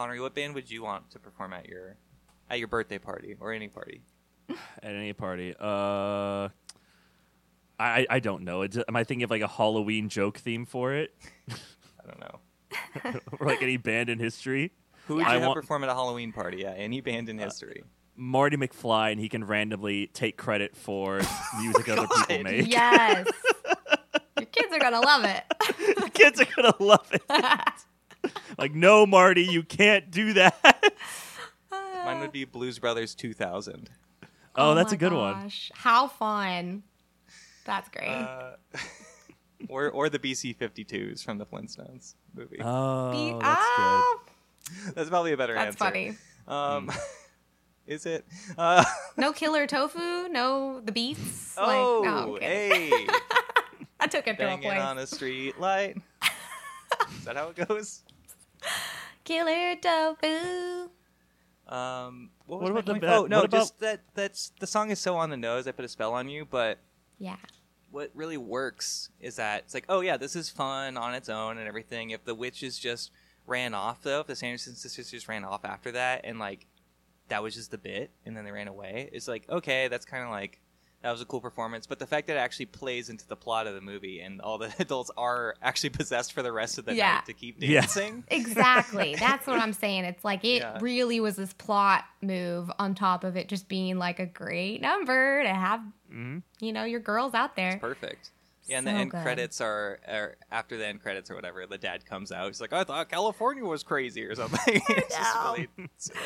[0.00, 1.96] Konnery, what band would you want to perform at your
[2.48, 4.00] at your birthday party or any party?
[4.82, 5.54] At any party.
[5.60, 6.48] Uh,
[7.78, 8.62] I I don't know.
[8.62, 11.14] It's, am I thinking of like a Halloween joke theme for it,
[11.50, 13.20] I don't know.
[13.38, 14.72] or like any band in history?
[15.06, 16.58] Who would I you have want- perform at a Halloween party?
[16.62, 17.84] Yeah, any band in history.
[18.16, 21.20] Marty McFly, and he can randomly take credit for
[21.60, 22.42] music other people God.
[22.44, 22.66] make.
[22.68, 23.26] Yes.
[24.38, 25.44] Your kids are going to love it.
[26.00, 27.22] the kids are gonna love it.
[28.58, 30.56] like, no, Marty, you can't do that.
[32.04, 33.90] Mine would be Blues Brothers 2000.
[34.56, 35.42] oh, that's my a good one.
[35.42, 35.70] gosh.
[35.74, 36.82] How fun.
[37.64, 38.08] That's great.
[38.08, 38.52] Uh,
[39.68, 42.58] or or the BC 52s from the Flintstones movie.
[42.62, 44.16] Oh, Be- that's Ah,
[44.94, 45.78] That's probably a better answer.
[45.78, 46.16] That's answer.
[46.46, 46.76] funny.
[46.86, 46.90] Um,
[47.86, 48.24] is it?
[48.56, 48.84] Uh,
[49.16, 51.54] No killer tofu, no the beats.
[51.58, 52.48] oh, like, no, I'm kidding.
[52.48, 53.06] hey,
[54.00, 54.80] I took it to a banging place.
[54.80, 55.96] on a street light.
[57.18, 58.02] Is that how it goes?
[59.24, 60.90] Killer tofu.
[61.68, 63.02] Um, what, What about the point?
[63.02, 64.00] ba- Oh no, about- just that.
[64.14, 65.66] That's the song is so on the nose.
[65.66, 66.78] I put a spell on you, but
[67.18, 67.36] Yeah.
[67.90, 71.58] what really works is that it's like, oh yeah, this is fun on its own
[71.58, 72.10] and everything.
[72.10, 73.10] If the witches just
[73.46, 76.66] ran off though, if the Sanderson sisters just ran off after that and like
[77.28, 80.24] that was just the bit and then they ran away, it's like, okay, that's kind
[80.24, 80.60] of like
[81.02, 81.86] that was a cool performance.
[81.86, 84.58] But the fact that it actually plays into the plot of the movie and all
[84.58, 87.14] the adults are actually possessed for the rest of the Yeah.
[87.14, 87.80] night to keep Yeah.
[87.80, 88.24] dancing.
[88.30, 89.14] Exactly.
[89.18, 90.04] That's what I'm saying.
[90.04, 90.78] It's like it Yeah.
[90.80, 95.42] really was this plot move on top of it just being like a great number
[95.42, 95.80] to have,
[96.12, 96.42] Mhm.
[96.60, 97.78] you know, your girls out there.
[97.80, 98.30] Perfect.
[98.66, 99.22] Yeah, and So the end good.
[99.22, 101.66] credits are, are after the end credits or whatever.
[101.66, 102.46] The dad comes out.
[102.48, 104.60] He's like, "I thought California was crazy" or something.
[104.88, 106.18] it's just really silly.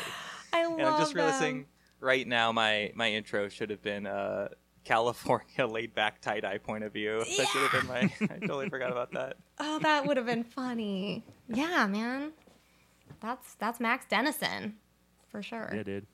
[0.53, 1.23] I love And I'm just them.
[1.23, 1.65] realizing
[2.01, 4.49] right now my my intro should have been uh,
[4.85, 7.19] California laid back tie dye point of view.
[7.37, 7.99] That should have been my.
[8.33, 9.37] I totally forgot about that.
[9.57, 11.23] Oh, that would have been funny.
[11.47, 12.31] Yeah, man.
[13.21, 14.75] That's that's Max Dennison.
[15.29, 15.71] For sure.
[15.73, 16.05] Yeah, dude.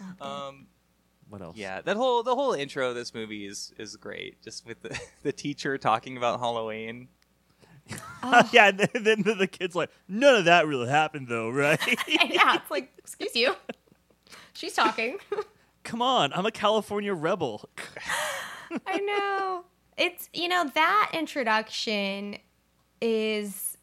[0.00, 0.22] Loved it.
[0.22, 0.66] Um,
[1.28, 1.56] What else?
[1.56, 4.42] yeah, that whole the whole intro of this movie is is great.
[4.42, 7.08] Just with the the teacher talking about Halloween.
[8.22, 8.48] Oh.
[8.52, 11.80] yeah, and then, then the, the kid's like, none of that really happened, though, right?
[12.06, 13.56] yeah, it's like, excuse you.
[14.52, 15.18] She's talking.
[15.84, 17.68] Come on, I'm a California rebel.
[18.86, 19.64] I know.
[19.96, 22.38] It's you know that introduction
[23.00, 23.76] is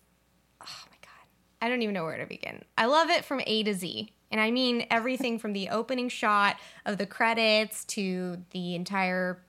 [0.62, 1.28] oh my god.
[1.62, 2.64] I don't even know where to begin.
[2.78, 4.12] I love it from A to Z.
[4.32, 9.42] And I mean everything from the opening shot of the credits to the entire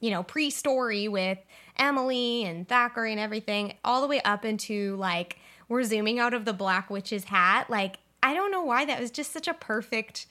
[0.00, 1.38] you know, pre-story with
[1.76, 6.44] Emily and Thackery and everything, all the way up into like we're zooming out of
[6.44, 7.68] the Black Witch's hat.
[7.68, 10.26] Like, I don't know why that was just such a perfect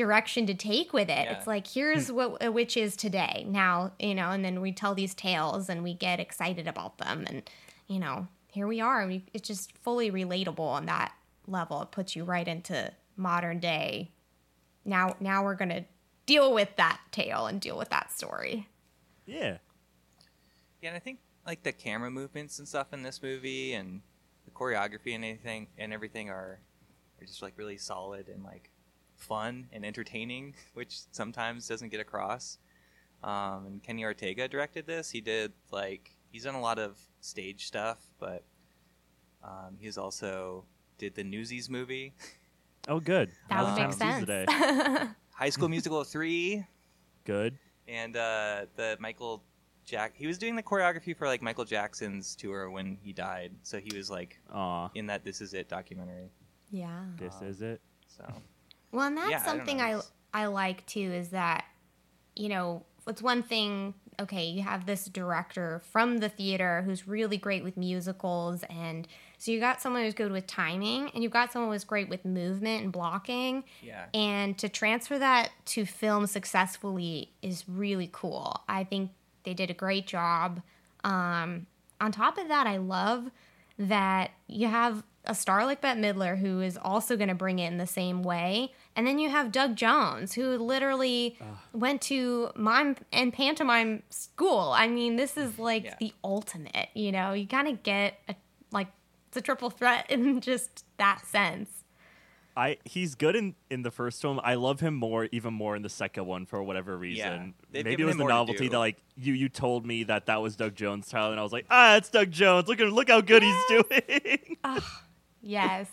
[0.00, 1.26] direction to take with it.
[1.26, 1.36] Yeah.
[1.36, 2.14] It's like here's hmm.
[2.14, 3.44] what a witch is today.
[3.46, 7.26] Now, you know, and then we tell these tales and we get excited about them
[7.28, 7.42] and
[7.86, 9.06] you know, here we are.
[9.06, 11.12] We, it's just fully relatable on that
[11.46, 11.82] level.
[11.82, 14.10] It puts you right into modern day.
[14.86, 15.84] Now now we're going to
[16.24, 18.68] deal with that tale and deal with that story.
[19.26, 19.58] Yeah.
[20.80, 24.00] Yeah, and I think like the camera movements and stuff in this movie and
[24.46, 26.60] the choreography and anything and everything are
[27.20, 28.70] are just like really solid and like
[29.20, 32.58] fun and entertaining, which sometimes doesn't get across.
[33.22, 35.10] Um, and Kenny Ortega directed this.
[35.10, 38.44] He did like he's done a lot of stage stuff, but
[39.44, 40.64] um, he's also
[40.98, 42.14] did the Newsies movie,
[42.88, 43.30] Oh, good.
[43.50, 44.20] That would Um, make Newsies sense.
[44.20, 44.46] Today.
[45.34, 46.64] High School Musical three,
[47.24, 47.58] Good.
[47.88, 49.42] and uh, the Michael
[49.86, 50.12] Jack.
[50.14, 53.94] He was doing the choreography for like Michael Jackson's tour when he died, so he
[53.96, 56.30] was like Aw, in that "This Is It" documentary.
[56.70, 57.04] yeah.
[57.18, 57.80] this Um, is it.
[58.06, 58.24] So
[58.92, 60.02] Well, and that's Yeah, something know.
[60.32, 61.64] I, I like too is that,
[62.36, 67.36] you know, it's one thing, okay, you have this director from the theater who's really
[67.36, 69.08] great with musicals and
[69.40, 72.26] So you got someone who's good with timing, and you've got someone who's great with
[72.26, 73.64] movement and blocking.
[73.82, 74.04] Yeah.
[74.12, 78.60] And to transfer that to film successfully is really cool.
[78.68, 79.12] I think
[79.44, 80.60] they did a great job.
[81.04, 81.66] Um,
[82.02, 83.30] on top of that, I love
[83.78, 87.68] that you have a star like Bette Midler who is also going to bring it
[87.68, 88.74] in the same way.
[89.00, 91.38] And then you have Doug Jones who literally
[91.72, 94.74] went to mime and pantomime school.
[94.76, 95.94] I mean, this is like Yeah.
[95.98, 98.34] the ultimate, you know, you kind of get a,
[98.70, 98.88] like,
[99.28, 101.70] it's a triple threat in just that sense.
[102.54, 104.38] I he's good in in the first film.
[104.44, 107.54] I love him more, even more in the second one for whatever reason.
[107.70, 110.56] they've Maybe it was the novelty that like you you told me that that was
[110.56, 112.68] Doug Jones, Tyler, and I was like, ah, it's Doug Jones.
[112.68, 114.58] Look at look how good he's doing.
[115.40, 115.88] Yes.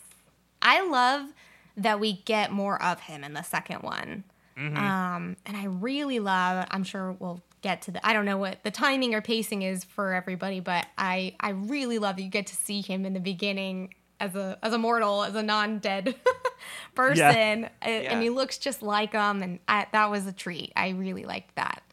[0.62, 1.30] I love
[1.78, 4.24] that we get more of him in the second one.
[4.58, 8.64] Um, and I really love, I'm sure we'll get to the, I don't know what
[8.64, 12.48] the timing or pacing is for everybody, but I, I really love that you get
[12.48, 16.16] to see him in the beginning as a, as a mortal, as a non-dead
[16.96, 17.70] person.
[17.84, 18.12] A- Yeah.
[18.14, 19.44] And he looks just like him.
[19.44, 20.74] And I, that was a treat.
[20.76, 21.84] I really liked that.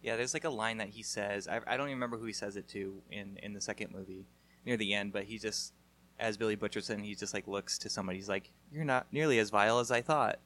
[0.00, 1.48] Yeah, there's like a line that he says.
[1.48, 4.26] I, I don't even remember who he says it to in in the second movie
[4.66, 5.72] near the end, but he just,
[6.24, 8.18] as Billy Butcherson, he just like looks to somebody.
[8.18, 10.38] He's like, "You're not nearly as vile as I thought."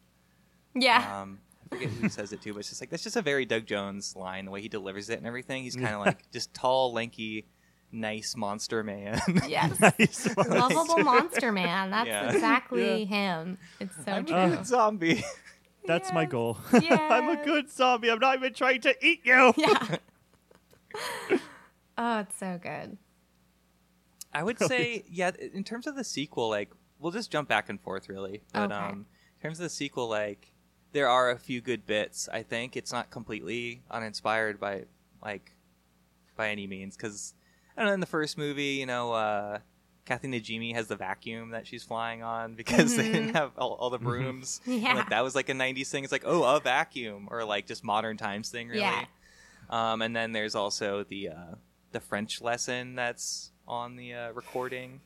[0.75, 1.21] Yeah.
[1.23, 1.39] Um,
[1.71, 3.67] I forget who says it too, but it's just like that's just a very Doug
[3.67, 5.63] Jones line, the way he delivers it and everything.
[5.63, 7.47] He's kind of like just tall, lanky,
[7.93, 9.21] nice monster man.
[9.49, 9.79] yes.
[9.99, 10.37] Nice.
[10.37, 11.91] Lovable monster man.
[11.93, 12.31] That's Yeah.
[12.33, 13.59] exactly him.
[13.81, 14.37] It's so I'm true.
[14.37, 15.25] a good zombie.
[15.87, 16.31] That's my Yes.
[16.31, 16.59] goal.
[16.73, 18.11] I'm a good zombie.
[18.11, 19.53] I'm not even trying to eat you.
[19.57, 19.97] Yeah.
[21.97, 22.99] oh, it's so good.
[24.39, 26.71] I would say, yeah, in terms of the sequel, like
[27.01, 28.43] we'll just jump back and forth really.
[28.53, 28.75] But Okay.
[28.75, 30.53] um in terms of the sequel, like
[30.93, 32.29] there are a few good bits.
[32.33, 34.85] I think it's not completely uninspired by
[35.23, 35.53] like
[36.37, 37.35] by any means because
[37.77, 39.59] I don't know in the first movie, you know, uh
[40.05, 43.91] Kathy Najimy has the vacuum that she's flying on because they didn't have all, all
[43.91, 44.61] the brooms.
[44.67, 44.95] And, Yeah.
[44.95, 46.03] like that was like a '90s thing.
[46.05, 48.81] It's like oh, a vacuum, or like just modern times thing, really.
[48.81, 49.05] Yeah.
[49.69, 51.55] Um, and then there's also the uh,
[51.93, 55.01] the French lesson that's on the uh, recording,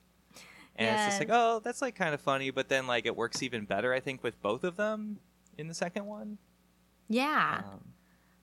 [0.77, 2.51] and it's just like, oh, that's like kind of funny.
[2.51, 5.19] But then like it works even better, I think, with both of them
[5.59, 6.39] in the second one.
[7.09, 7.63] Yeah.
[7.67, 7.81] Um,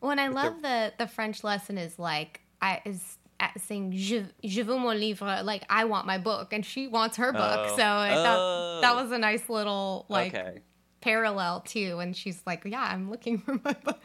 [0.01, 4.25] Well, and I love the the French lesson is like I is at saying je,
[4.43, 7.67] je veux mon livre like I want my book and she wants her book.
[7.71, 7.75] Oh.
[7.77, 8.81] So I thought Oh.
[8.81, 10.59] that was a nice little like okay,
[11.01, 13.99] parallel too and she's like, "Yeah, I'm looking for my book."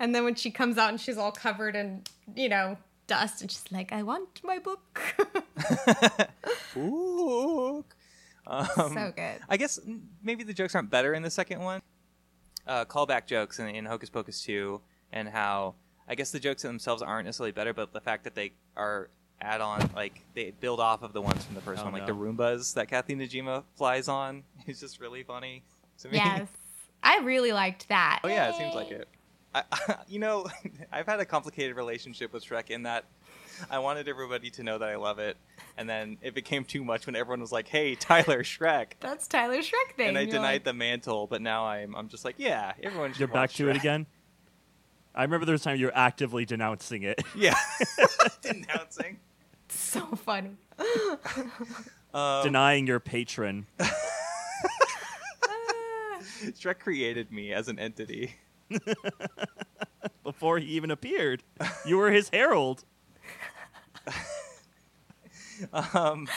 [0.00, 2.02] And then when she comes out and she's all covered in,
[2.34, 2.76] you know,
[3.08, 5.00] dust and she's like, "I want my book."
[6.76, 7.84] Ooh.
[8.46, 9.40] Um, so good.
[9.48, 9.78] I guess
[10.22, 11.82] maybe the jokes aren't better in the second one.
[12.66, 14.80] Uh, callback jokes in, in Hocus Pocus 2,
[15.12, 15.74] and how
[16.08, 19.60] I guess the jokes themselves aren't necessarily better, but the fact that they are add
[19.60, 22.08] on, like, they build off of the ones from the first Oh, one, like no.
[22.08, 25.62] the Roombas that Kathy Najimy flies on is just really funny
[26.00, 26.16] to me.
[26.16, 26.48] Yes.
[27.02, 28.20] I really liked that.
[28.24, 29.08] oh, yeah, it seems like it.
[29.70, 30.46] I, you know,
[30.92, 33.04] I've had a complicated relationship with Shrek in that
[33.70, 35.36] I wanted everybody to know that I love it,
[35.76, 39.58] and then it became too much when everyone was like, "Hey, Tyler, Shrek," That's Tyler
[39.58, 40.08] Shrek thing.
[40.08, 43.12] and I You're denied like, the mantle, but now I'm I'm just like, yeah, everyone
[43.12, 43.20] should.
[43.20, 44.06] You're back watch to it again.
[45.14, 47.20] I remember there was a time you were actively denouncing it.
[47.34, 47.56] Yeah,
[48.42, 49.18] denouncing.
[49.66, 50.56] It's so funny.
[52.14, 53.66] Um, denying your patron.
[56.52, 58.34] Shrek created me as an entity.
[60.24, 61.42] before he even appeared.
[61.86, 62.84] You were his herald.
[65.72, 66.28] Um,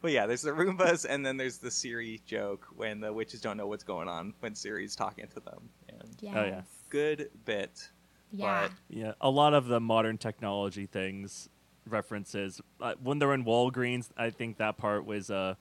[0.00, 3.56] but yeah, there's the Roombas, and then there's the Siri joke when the witches don't
[3.56, 5.68] know what's going on when Siri's talking to them.
[5.88, 6.34] And Yes.
[6.36, 6.62] Oh, yeah.
[6.88, 7.90] good bit.
[8.30, 8.68] Yeah.
[8.88, 11.48] Yeah, a lot of the modern technology things
[11.88, 14.10] references uh, when they're in Walgreens.
[14.16, 15.54] I think that part was uh,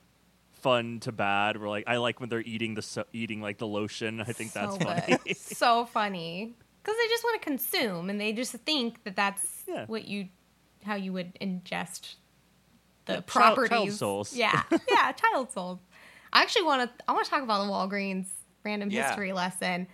[0.65, 1.57] fun to bad.
[1.57, 4.19] Where like I like when they're eating the so- eating like the lotion.
[4.21, 5.33] I think that's so funny.
[5.35, 6.55] so funny.
[6.81, 9.85] Because they just want to consume, and they just think that that's Yeah.
[9.87, 10.27] what you,
[10.83, 12.15] how you would ingest
[13.05, 13.69] the Yeah, child- properties.
[13.69, 14.33] child souls.
[14.35, 15.79] Yeah, yeah, child souls.
[16.33, 17.03] I actually want to.
[17.07, 18.27] I want to talk about the Walgreens
[18.63, 19.07] random Yeah.
[19.07, 19.87] history lesson.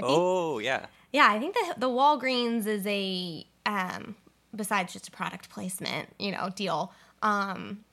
[0.00, 4.14] I think, Oh yeah, Yeah, I think the the Walgreens is a um,
[4.54, 6.92] besides just a product placement, you know, deal.
[7.22, 7.84] Um,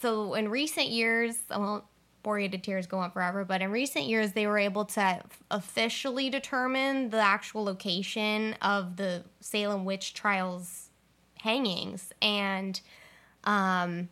[0.00, 1.84] so in recent years, I won't
[2.22, 5.20] bore you to tears, go on forever, but in recent years, they were able to
[5.50, 10.90] officially determine the actual location of the Salem witch trials
[11.40, 12.80] hangings, and
[13.44, 14.08] um,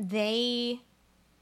[0.00, 0.80] they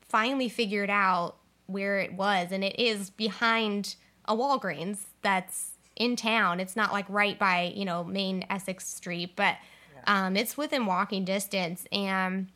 [0.01, 1.37] finally figured out
[1.67, 3.95] where it was, and it is behind
[4.25, 6.59] a Walgreens that's in town.
[6.59, 9.57] It's not like right by you know main Essex Street, but
[10.09, 12.49] um, it's within walking distance, and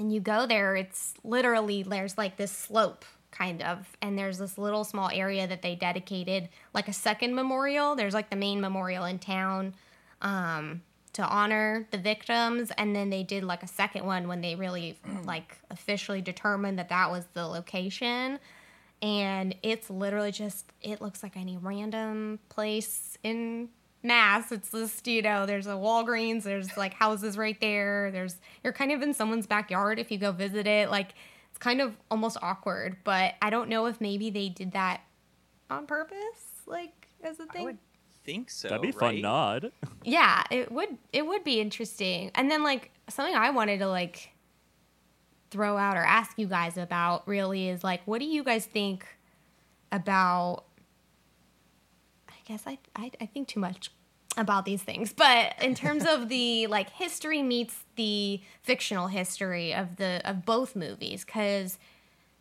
[0.00, 4.56] and you go there, it's literally there's like this slope kind of, and there's this
[4.56, 7.94] little small area that they dedicated like a second memorial.
[7.94, 9.74] There's like the main memorial in town
[10.22, 10.80] um,
[11.12, 14.98] to honor the victims, and then they did like a second one when they really
[15.24, 18.38] like officially determined that that was the location.
[19.02, 23.68] And it's literally just it looks like any random place in
[24.02, 24.52] mass.
[24.52, 28.10] It's just, you know, there's a Walgreens, there's like houses right there.
[28.10, 30.90] There's you're kind of in someone's backyard if you go visit it.
[30.90, 31.14] Like
[31.50, 35.02] it's kind of almost awkward, but I don't know if maybe they did that
[35.68, 37.62] on purpose, like as a thing.
[37.62, 37.78] I would
[38.24, 38.68] think so.
[38.68, 39.22] That'd be a fun right?
[39.22, 39.72] nod.
[40.04, 42.30] Yeah, it would it would be interesting.
[42.34, 44.30] And then like something I wanted to like
[45.50, 49.04] throw out or ask you guys about really is like what do you guys think
[49.90, 50.69] about I
[52.50, 53.90] guess I I, I think too much
[54.36, 55.12] about these things.
[55.12, 60.74] But in terms of the like history meets the fictional history of the of both
[60.76, 61.78] movies cuz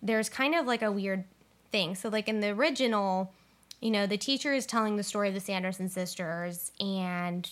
[0.01, 1.25] there's kind of like a weird
[1.71, 1.95] thing.
[1.95, 3.33] So like in the original,
[3.81, 7.49] you know, the teacher is telling the story of the Sanderson sisters and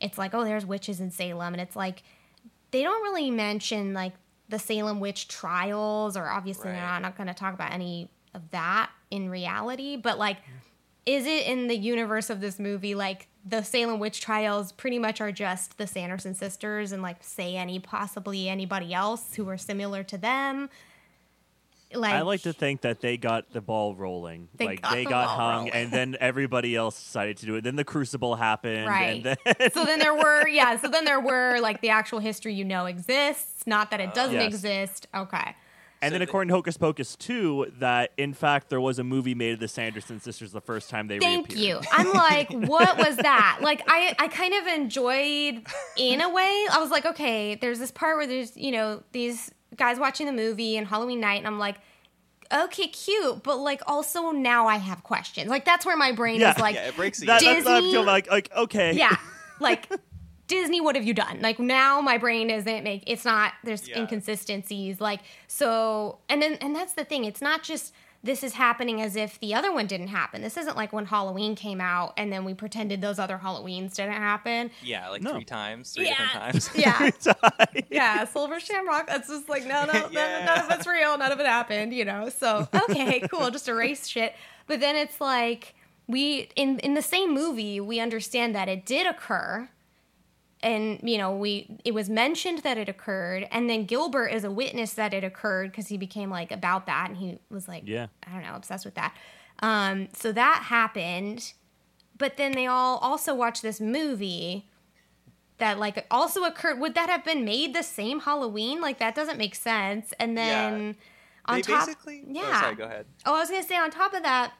[0.00, 2.02] it's like, oh, there's witches in Salem and it's like
[2.70, 4.12] they don't really mention like
[4.48, 6.76] the Salem witch trials or obviously Right.
[6.76, 10.36] they're not, not going to talk about any of that in reality, but like
[11.06, 15.20] is it in the universe of this movie like the Salem witch trials pretty much
[15.20, 20.02] are just the Sanderson sisters and like say any possibly anybody else who are similar
[20.04, 20.68] to them?
[21.94, 24.48] Like I like to think that they got the ball rolling.
[24.56, 25.72] They like got they the got hung, rolling.
[25.72, 27.62] and then everybody else decided to do it.
[27.62, 29.24] Then the Crucible happened, Right.
[29.24, 32.52] and then so then there were yeah so then there were like the actual history
[32.54, 34.52] you know exists not that it doesn't Yes.
[34.52, 35.54] exist okay
[36.06, 39.34] and So then according to Hocus Pocus two, that in fact there was a movie
[39.34, 41.82] made of the Sanderson sisters the first time they thank reappeared.
[41.84, 45.62] you i'm like what was that like i i kind of enjoyed
[45.96, 49.50] in a way i was like okay there's this part where there's you know these
[49.76, 51.76] guys watching the movie and halloween night and i'm like
[52.52, 56.52] okay cute but like also now i have questions like that's where my brain Yeah.
[56.54, 58.30] is like Yeah, it breaks the That, that's what I'm Disney- feeling like.
[58.30, 59.16] Like okay, yeah
[59.60, 59.88] like
[60.46, 63.98] disney what have you done like now my brain isn't make it's not there's Yeah.
[64.00, 67.92] inconsistencies like so and then and that's the thing it's not just
[68.22, 71.54] this is happening as if the other one didn't happen this isn't like when halloween
[71.54, 75.32] came out and then we pretended those other halloweens didn't happen Yeah, like No.
[75.32, 76.16] three times, three Yeah.
[76.34, 76.70] different times.
[76.74, 77.10] yeah
[77.90, 80.44] yeah silver shamrock that's just like no no none, Yeah.
[80.46, 84.06] none of it's real none of it happened you know so okay cool just erase
[84.08, 84.34] shit
[84.66, 85.74] but then it's like
[86.08, 89.68] we in in the same movie we understand that it did occur
[90.66, 94.50] and you know we it was mentioned that it occurred and then gilbert is a
[94.50, 98.06] witness that it occurred because he became like about that and he was like Yeah.
[98.26, 99.14] i don't know obsessed with that
[99.60, 101.52] um so that happened
[102.18, 104.68] but then they all also watched this movie
[105.58, 109.38] that like also occurred would that have been made the same halloween like that doesn't
[109.38, 110.96] make sense and then
[111.46, 112.24] on They top basically.
[112.28, 113.06] yeah Oh, sorry, go ahead.
[113.24, 114.52] Oh, I was gonna say on top of that,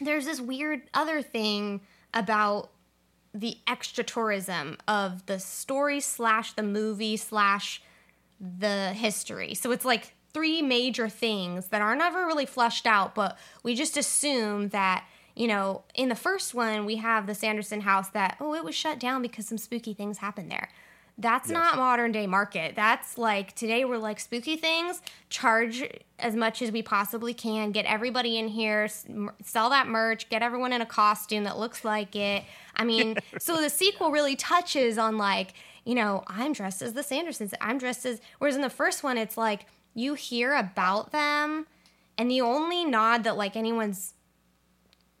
[0.00, 1.80] there's this weird other thing
[2.12, 2.70] about
[3.34, 7.82] the extra tourism of the story slash the movie slash
[8.40, 9.54] the history.
[9.54, 13.96] So it's like three major things that are never really fleshed out, but we just
[13.96, 15.04] assume that,
[15.34, 18.74] you know, in the first one we have the Sanderson house that, oh, it was
[18.74, 20.68] shut down because some spooky things happened there.
[21.16, 22.74] That's not modern day market.
[22.74, 25.88] That's like today we're like spooky things, charge
[26.18, 28.88] as much as we possibly can, get everybody in here,
[29.42, 32.42] sell that merch, get everyone in a costume that looks like it.
[32.74, 35.54] I mean, so the sequel really touches on like,
[35.84, 37.54] you know, I'm dressed as the Sandersons.
[37.60, 41.66] I'm dressed as whereas in the first one it's like you hear about them
[42.18, 44.14] and the only nod that like anyone's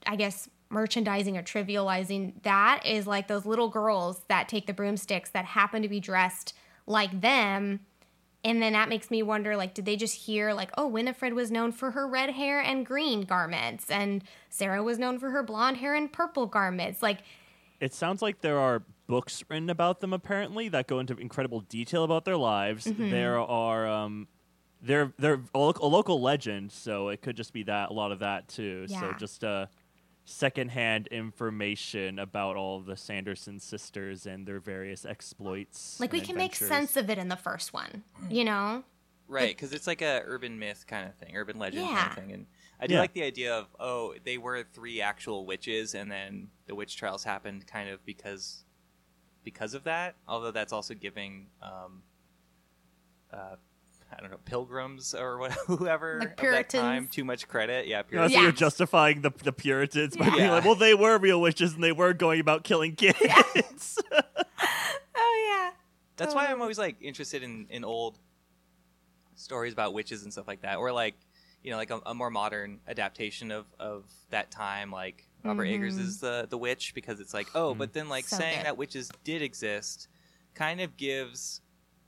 [0.06, 5.30] I guess merchandising or trivializing that is like those little girls that take the broomsticks
[5.30, 6.54] that happen to be dressed
[6.86, 7.80] like them.
[8.42, 11.50] And then that makes me wonder like, did they just hear, like, oh, Winifred was
[11.50, 15.78] known for her red hair and green garments, and Sarah was known for her blonde
[15.78, 17.02] hair and purple garments?
[17.02, 17.20] Like,
[17.80, 22.04] It sounds like there are books written about them apparently that go into incredible detail
[22.04, 22.86] about their lives.
[22.86, 23.10] Mm-hmm.
[23.10, 24.28] There are um
[24.82, 28.12] they're they're a, lo- a local legend, so it could just be that a lot
[28.12, 28.86] of that too.
[28.88, 29.66] So just uh
[30.24, 36.00] secondhand information about all the Sanderson sisters and their various exploits.
[36.00, 38.84] like we and can make sense of it in the first one, you know?
[39.26, 42.32] Right, because it's like a urban myth kind of thing, urban legend kind of thing,
[42.32, 42.46] and
[42.78, 43.00] I do Yeah.
[43.00, 47.24] like the idea of oh, they were three actual witches, and then the witch trials
[47.24, 48.64] happened kind of because
[49.42, 50.16] because of that.
[50.28, 52.02] Although that's also giving um,
[53.32, 53.56] uh,
[54.16, 57.10] I don't know pilgrims or what, whoever Like of that time Puritans.
[57.10, 57.86] too much credit.
[57.86, 58.42] Yeah, You know, so yeah.
[58.42, 61.92] you're justifying the the Puritans by being like, well, they were real witches and they
[61.92, 63.98] were going about killing kids.
[65.16, 65.70] Oh, yeah.
[66.16, 66.62] That's why I'm oh.
[66.62, 68.18] always like interested in in old
[69.36, 71.14] stories about witches and stuff like that, or like
[71.62, 75.94] you know like a, a more modern adaptation of of that time, like Robert Eggers
[75.94, 76.04] mm-hmm.
[76.04, 77.78] is the the witch because it's like oh, mm-hmm.
[77.78, 78.66] but then like So saying good.
[78.66, 80.08] that witches did exist
[80.54, 81.60] kind of gives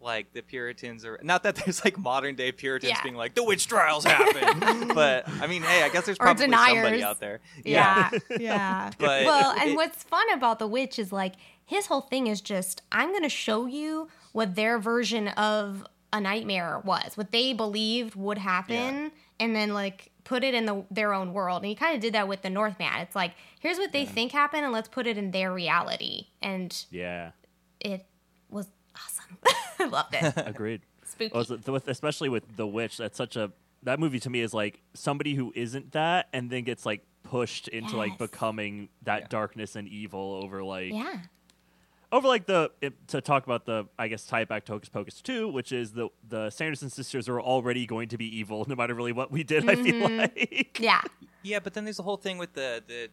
[0.06, 3.02] like the Puritans or not that there's like modern day Puritans Yeah.
[3.02, 7.02] being like the witch trials happened, but I mean hey, I guess there's probably somebody
[7.02, 7.40] out there.
[7.64, 8.90] Yeah, yeah.
[8.98, 11.34] But well, and it- what's fun about the witch is like
[11.64, 16.20] his whole thing is just I'm going to show you what their version of a
[16.20, 21.12] nightmare was, what they believed would happen, and then like put it in the their
[21.12, 21.62] own world.
[21.62, 23.00] And he kind of did that with the Northman.
[23.00, 26.72] It's like here's what they think happened, and let's put it in their reality, and
[26.90, 27.32] Yeah,
[27.80, 28.15] it was awesome.
[29.78, 30.32] I loved it.
[30.46, 30.82] agreed.
[31.04, 31.30] Spooky.
[31.32, 33.52] Well, it's- with, especially with The Witch, that's such a
[33.82, 37.68] that movie to me is like somebody who isn't that and then gets like pushed
[37.68, 38.18] into like Yes.
[38.18, 39.26] becoming that Yeah.
[39.28, 41.18] darkness and evil over like yeah.
[42.10, 44.88] over like the it, to talk about the I guess tie it back to Hocus
[44.88, 48.74] Pocus two, which is the the Sanderson sisters are already going to be evil no
[48.74, 49.68] matter really what we did.
[49.68, 50.16] I feel Mm-hmm.
[50.18, 51.02] like Yeah.
[51.42, 53.10] Yeah, but then there's the whole thing with the the, the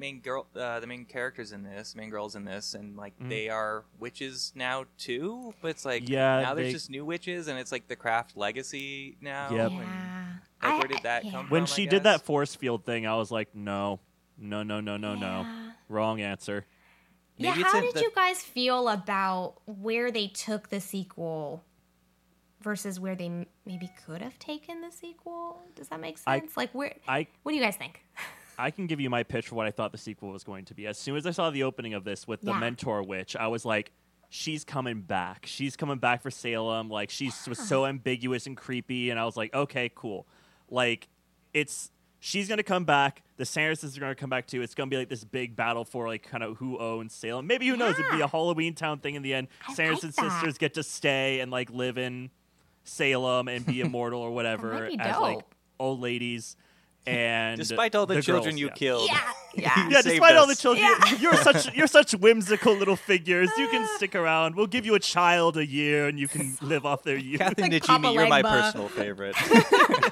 [0.00, 3.48] main girl, uh, the main characters in this, main girls in this, and like they
[3.50, 5.54] are witches now too.
[5.60, 8.36] But it's like Yeah, now there's they- just new witches, and it's like the craft
[8.36, 9.50] legacy now.
[9.52, 9.70] Yep.
[9.72, 10.26] and, Yeah.
[10.62, 11.30] Like, where did that yeah.
[11.30, 11.50] come from?
[11.50, 14.00] when I she did that force field thing, I was like, no,
[14.36, 15.46] no, no, no, no, no,
[15.88, 16.66] wrong answer.
[17.36, 21.64] Yeah, Maybe it's how did the- you guys feel about where they took the sequel
[22.60, 25.62] versus where they m- maybe could have taken the sequel?
[25.74, 26.56] Does that make I- sense?
[26.56, 26.94] like, where?
[27.08, 28.04] I What do you guys think?
[28.60, 30.74] I can give you my pitch for what I thought the sequel was going to
[30.74, 30.86] be.
[30.86, 32.58] As soon as I saw the opening of this with the Yeah.
[32.60, 33.92] mentor witch, I was like,
[34.28, 35.46] she's coming back.
[35.46, 36.88] She's coming back for Salem.
[36.88, 40.26] Like she was so ambiguous and creepy, and I was like, okay, cool.
[40.68, 41.08] Like
[41.52, 41.90] it's
[42.20, 43.22] she's gonna come back.
[43.38, 44.62] The Sandersons are gonna come back too.
[44.62, 47.46] It's gonna be like this big battle for like kind of who owns Salem.
[47.46, 47.98] Maybe who knows?
[47.98, 49.48] It'd be a Halloweentown thing in the end.
[49.66, 50.30] I like Sanderson that.
[50.32, 52.30] sisters get to stay and like live in
[52.84, 55.44] Salem and be immortal or whatever That might be as like
[55.78, 56.56] old ladies.
[57.06, 58.72] And despite all the, children girls, you yeah.
[58.72, 59.08] killed.
[59.08, 59.88] Yeah, you yeah.
[59.88, 61.16] Yeah, saved despite all the children, Yeah.
[61.16, 63.50] you're such you're such whimsical little figures.
[63.56, 63.96] You can uh.
[63.96, 64.54] stick around.
[64.54, 67.40] We'll give you a child a year, and you can live off their youth.
[67.40, 69.36] Captain Like Najimy, you're my personal favorite.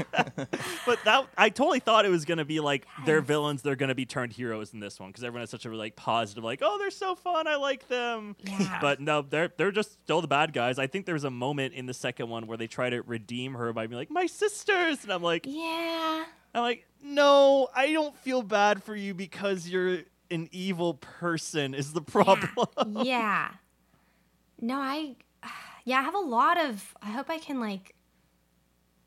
[0.87, 3.63] But that I totally thought it was gonna be like they're villains.
[3.63, 6.43] They're gonna be turned heroes in this one because everyone has such a like positive,
[6.45, 7.47] like oh they're so fun.
[7.47, 8.37] I like them.
[8.45, 8.79] Yeah.
[8.81, 10.79] But no, they're they're just still the bad guys.
[10.79, 13.73] I think there's a moment in the second one where they try to redeem her
[13.73, 16.25] by being like my sisters, and I'm like Yeah.
[16.55, 19.99] I'm like no, I don't feel bad for you because you're
[20.31, 21.75] an evil person.
[21.75, 22.51] Is the problem?
[23.05, 23.51] yeah.
[24.61, 25.17] No, I
[25.85, 27.95] yeah, I have a lot of I hope I can like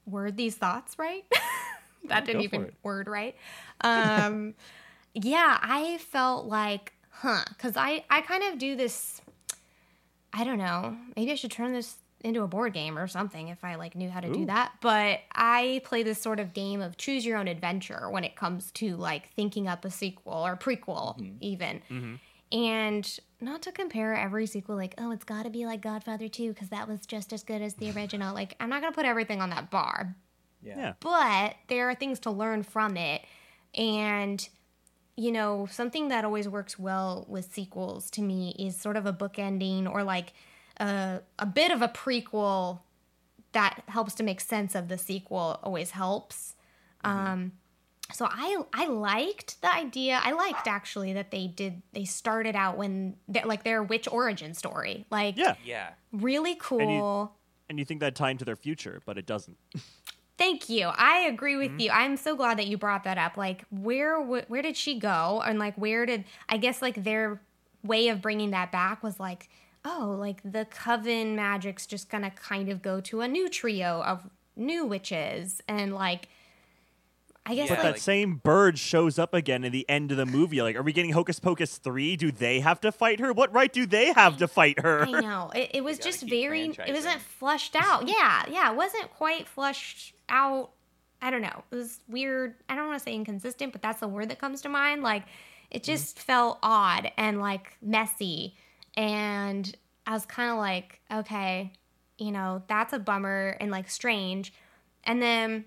[0.06, 1.26] word these thoughts right.
[2.06, 2.74] that didn't even it.
[2.84, 3.36] word right.
[3.82, 4.56] Um
[5.14, 9.22] yeah, I felt like huh cuz I I kind of do this
[10.34, 10.98] I don't know.
[11.16, 14.10] Maybe I should turn this into a board game or something if I like knew
[14.10, 14.74] how to do that.
[14.82, 18.72] But I play this sort of game of choose your own adventure when it comes
[18.74, 21.38] to like thinking up a sequel or prequel mm-hmm.
[21.40, 21.82] even.
[21.90, 22.16] Mm-hmm.
[22.54, 26.50] And not to compare every sequel like, oh, it's got to be like Godfather 2
[26.50, 28.34] because that was just as good as the original.
[28.34, 30.16] like I'm not going to put everything on that bar,
[30.62, 30.94] yeah.
[31.00, 33.24] but there are things to learn from it.
[33.74, 34.48] And,
[35.16, 39.14] you know, something that always works well with sequels to me is sort of a
[39.14, 40.34] book ending or like
[40.82, 42.80] a, a bit of a prequel
[43.54, 46.56] that helps to make sense of the sequel always helps.
[47.04, 47.54] Um,
[48.14, 50.20] so I I liked the idea.
[50.22, 54.54] I liked actually that they did they started out when they like their witch origin
[54.54, 55.06] story.
[55.10, 55.56] Like Yeah.
[55.66, 55.92] yeah.
[56.12, 57.34] really cool.
[57.70, 59.58] and you think that tie into their future, but it doesn't.
[60.38, 60.88] Thank you.
[60.88, 61.92] I agree with you.
[61.92, 63.38] I'm so glad that you brought that up.
[63.38, 65.42] Like, where wh- where did she go?
[65.46, 67.40] And like, where did I guess like their
[67.84, 69.50] way of bringing that back was like,
[69.86, 74.30] oh, like the coven magic's just gonna kind of go to a new trio of
[74.56, 76.28] new witches, and like,
[77.46, 80.18] I guess Yeah, But like that same bird shows up again in the end of
[80.18, 80.62] the movie.
[80.62, 82.16] Like, are we getting Hocus Pocus 3?
[82.16, 83.34] Do they have to fight her?
[83.34, 85.04] What right do they have to fight her?
[85.08, 86.66] I know it, it was just very.
[86.66, 88.08] It wasn't flushed out.
[88.08, 90.72] Yeah, yeah, it wasn't quite flushed out.
[91.24, 91.64] I don't know.
[91.72, 92.56] It was weird.
[92.70, 95.02] I don't want to say inconsistent, but that's the word that comes to mind.
[95.02, 95.24] Like,
[95.72, 95.92] it Mm-hmm.
[95.92, 98.56] just felt odd and like messy,
[98.96, 99.76] and
[100.06, 101.72] I was kind of like, okay,
[102.18, 104.54] you know, that's a bummer and like strange.
[105.04, 105.66] And then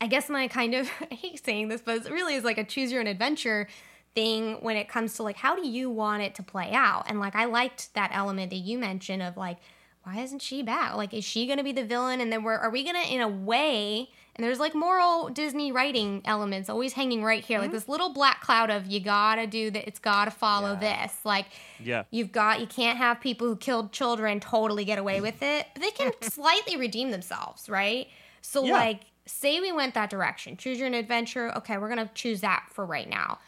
[0.00, 2.64] I guess my kind of I hate saying this, but it really is like a
[2.64, 3.68] choose your own adventure
[4.14, 7.04] thing when it comes to like how do you want it to play out?
[7.06, 9.58] And like I liked that element that you mentioned of like
[10.02, 10.96] why isn't she back?
[10.96, 13.12] Like is she going to be the villain and then we're are we going to
[13.12, 17.72] in a way And there's like moral Disney writing elements always hanging right here, like
[17.72, 21.04] this little black cloud of you gotta do that, it's gotta follow Yeah.
[21.06, 21.14] this.
[21.26, 21.44] Like,
[21.78, 22.04] Yeah.
[22.10, 25.82] you've got, you can't have people who killed children totally get away with it, but
[25.82, 28.08] they can slightly redeem themselves, right?
[28.40, 28.72] So, Yeah.
[28.72, 31.54] like, say we went that direction, choose your own adventure.
[31.58, 33.40] Okay, we're gonna choose that for right now.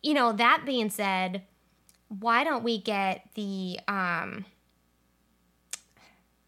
[0.00, 1.42] You know, that being said,
[2.06, 4.44] why don't we get the um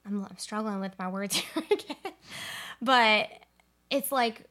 [0.07, 2.12] I'm, I'm struggling with my words here again
[2.83, 3.30] but
[3.89, 4.45] it's like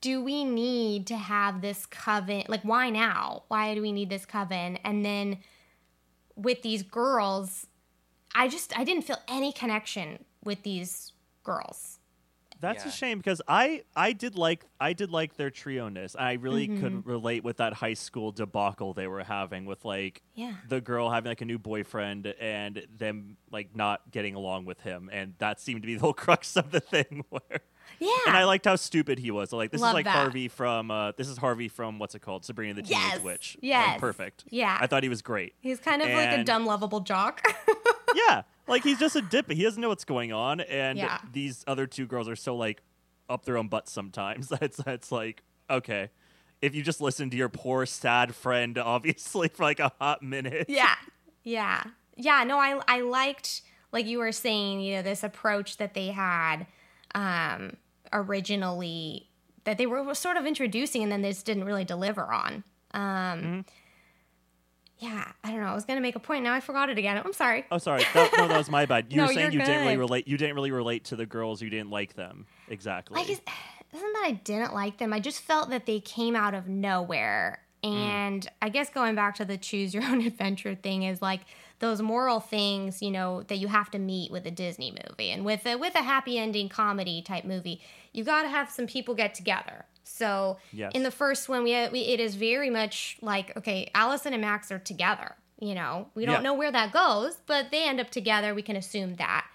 [0.00, 3.44] do we need to have this coven like why now?
[3.48, 4.76] Why do we need this coven?
[4.84, 5.38] And then
[6.36, 7.66] with these girls
[8.34, 11.93] i just i didn't feel any connection with these girls
[12.60, 12.88] That's Yeah.
[12.88, 16.16] a shame because I I did like I did like their trio ness.
[16.18, 16.80] I really Mm-hmm.
[16.80, 20.54] could relate with that high school debacle they were having with like Yeah.
[20.68, 25.10] the girl having like a new boyfriend and them like not getting along with him,
[25.12, 27.24] and that seemed to be the whole crux of the thing.
[27.30, 27.60] Where
[28.00, 29.50] yeah and I liked how stupid he was.
[29.50, 30.12] So, like this Love is like that.
[30.16, 33.22] Harvey from uh, this is Harvey from what's it called Sabrina the Teenage Yes.
[33.22, 33.58] Witch.
[33.62, 34.44] Like, perfect.
[34.48, 34.78] Yeah.
[34.80, 35.54] I thought he was great.
[35.60, 37.42] he's kind of like a dumb lovable jock
[38.14, 39.50] yeah, like he's just a dip.
[39.50, 41.18] He doesn't know what's going on, and Yeah.
[41.32, 42.82] these other two girls are so like
[43.28, 44.48] up their own butts sometimes.
[44.60, 46.10] That's that's like okay,
[46.60, 50.66] if you just listen to your poor sad friend, obviously for like a hot minute.
[50.68, 50.94] yeah
[51.42, 51.82] yeah
[52.16, 53.60] yeah no i i liked
[53.92, 56.64] like you were saying you know this approach that they had
[57.14, 57.76] um
[58.12, 59.28] originally
[59.64, 63.64] that they were sort of introducing and then this didn't really deliver on um
[65.04, 67.20] yeah i don't know i was gonna make a point now i forgot it again
[67.24, 68.04] i'm sorry Oh, sorry.
[68.14, 69.06] That, no, that was my bad.
[69.10, 70.28] You No, were saying you didn't really relate.
[70.28, 71.60] You didn't really relate to the girls.
[71.62, 73.16] You didn't like them exactly.
[73.16, 73.30] like
[73.94, 77.60] isn't that i didn't like them i just felt that they came out of nowhere
[77.82, 77.92] mm.
[77.92, 81.40] and i guess going back to the choose your own adventure thing is like
[81.78, 85.44] those moral things you know that you have to meet with a disney movie and
[85.44, 87.80] with a with a happy ending comedy type movie
[88.12, 90.92] you got to have some people get together so Yes.
[90.94, 94.70] in the first one we, we it is very much like okay allison and max
[94.70, 96.40] are together you know we don't Yeah.
[96.42, 99.46] know where that goes but they end up together we can assume that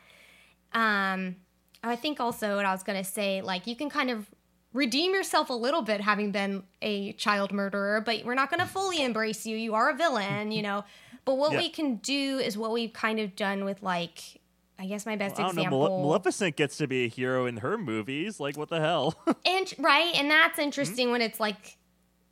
[0.73, 1.35] um
[1.81, 4.29] I think also what I was gonna say, like you can kind of
[4.73, 9.01] redeem yourself a little bit having been a child murderer, but we're not gonna fully
[9.09, 9.55] embrace you.
[9.55, 10.83] You are a villain, you know.
[11.23, 11.59] But what Yeah.
[11.59, 14.38] we can do is what we've kind of done with like
[14.81, 15.69] I guess my best I don't know.
[15.69, 18.39] Male- Maleficent gets to be a hero in her movies.
[18.39, 19.13] Like what the hell?
[19.45, 20.61] and right, and that's Mm-hmm.
[20.61, 21.77] interesting when it's like,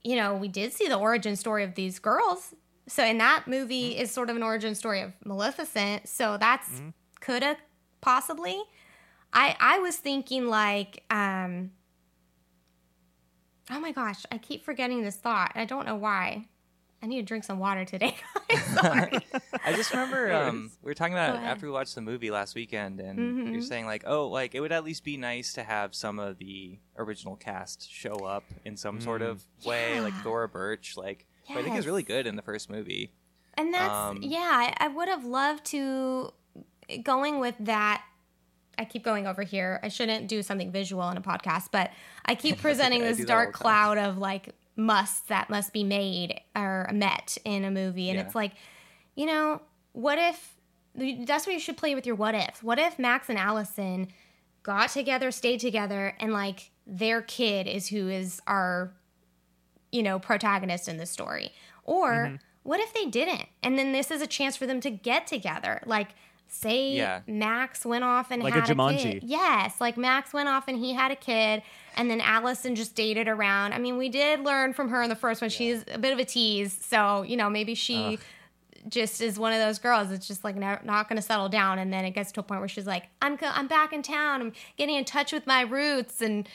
[0.03, 2.53] you know, we did see the origin story of these girls.
[2.87, 4.01] So in that movie Mm-hmm.
[4.01, 6.07] is sort of an origin story of Maleficent.
[6.07, 6.81] So that's
[7.19, 7.57] coulda
[7.99, 8.57] possibly.
[9.33, 11.71] I I was thinking like, um
[13.69, 15.51] Oh my gosh, I keep forgetting this thought.
[15.55, 16.45] I don't know why.
[17.01, 18.15] I need to drink some water today.
[18.73, 19.19] Sorry.
[19.65, 22.55] I just remember um, we were talking about it after we watched the movie last
[22.55, 23.51] weekend, and Mhm.
[23.53, 26.37] you're saying like, oh, like it would at least be nice to have some of
[26.39, 30.23] the original cast show up in some sort of way, like Yeah.
[30.23, 33.11] Thora Birch, like who I think is really good in the first movie.
[33.55, 36.33] And that's Um, yeah, I, I would have loved to
[37.03, 38.03] going with that.
[38.79, 39.79] I keep going over here.
[39.81, 41.91] I shouldn't do something visual in a podcast, but
[42.25, 45.73] I keep presenting I this do that all dark cloud of like musts that must
[45.73, 48.25] be made or met in a movie, and Yeah.
[48.25, 48.53] it's like,
[49.15, 49.61] you know,
[49.93, 50.53] what if?
[50.95, 52.63] That's what you should play with your what ifs.
[52.63, 54.07] What if Max and Allison
[54.63, 58.93] got together, stayed together, and like their kid is who is our
[59.91, 61.51] you know, protagonist in the story?
[61.83, 62.35] Or Mm-hmm.
[62.63, 63.47] what if they didn't?
[63.63, 65.81] And then this is a chance for them to get together.
[65.85, 66.09] Like,
[66.49, 67.21] say Yeah.
[67.27, 69.01] Max went off and Like had a, Jumanji.
[69.13, 69.23] kid.
[69.23, 71.61] Yes, like Max went off and he had a kid,
[71.95, 73.73] and then Allison just dated around.
[73.73, 75.49] I mean, we did learn from her in the first one.
[75.49, 78.19] She's a bit of a tease, so you know, maybe she.
[78.89, 81.77] Just is one of those girls that's just like not, not going to settle down,
[81.77, 84.01] and then it gets to a point where she's like, "I'm go- I'm back in
[84.01, 84.39] town.
[84.39, 86.47] I'm getting in touch with my roots." And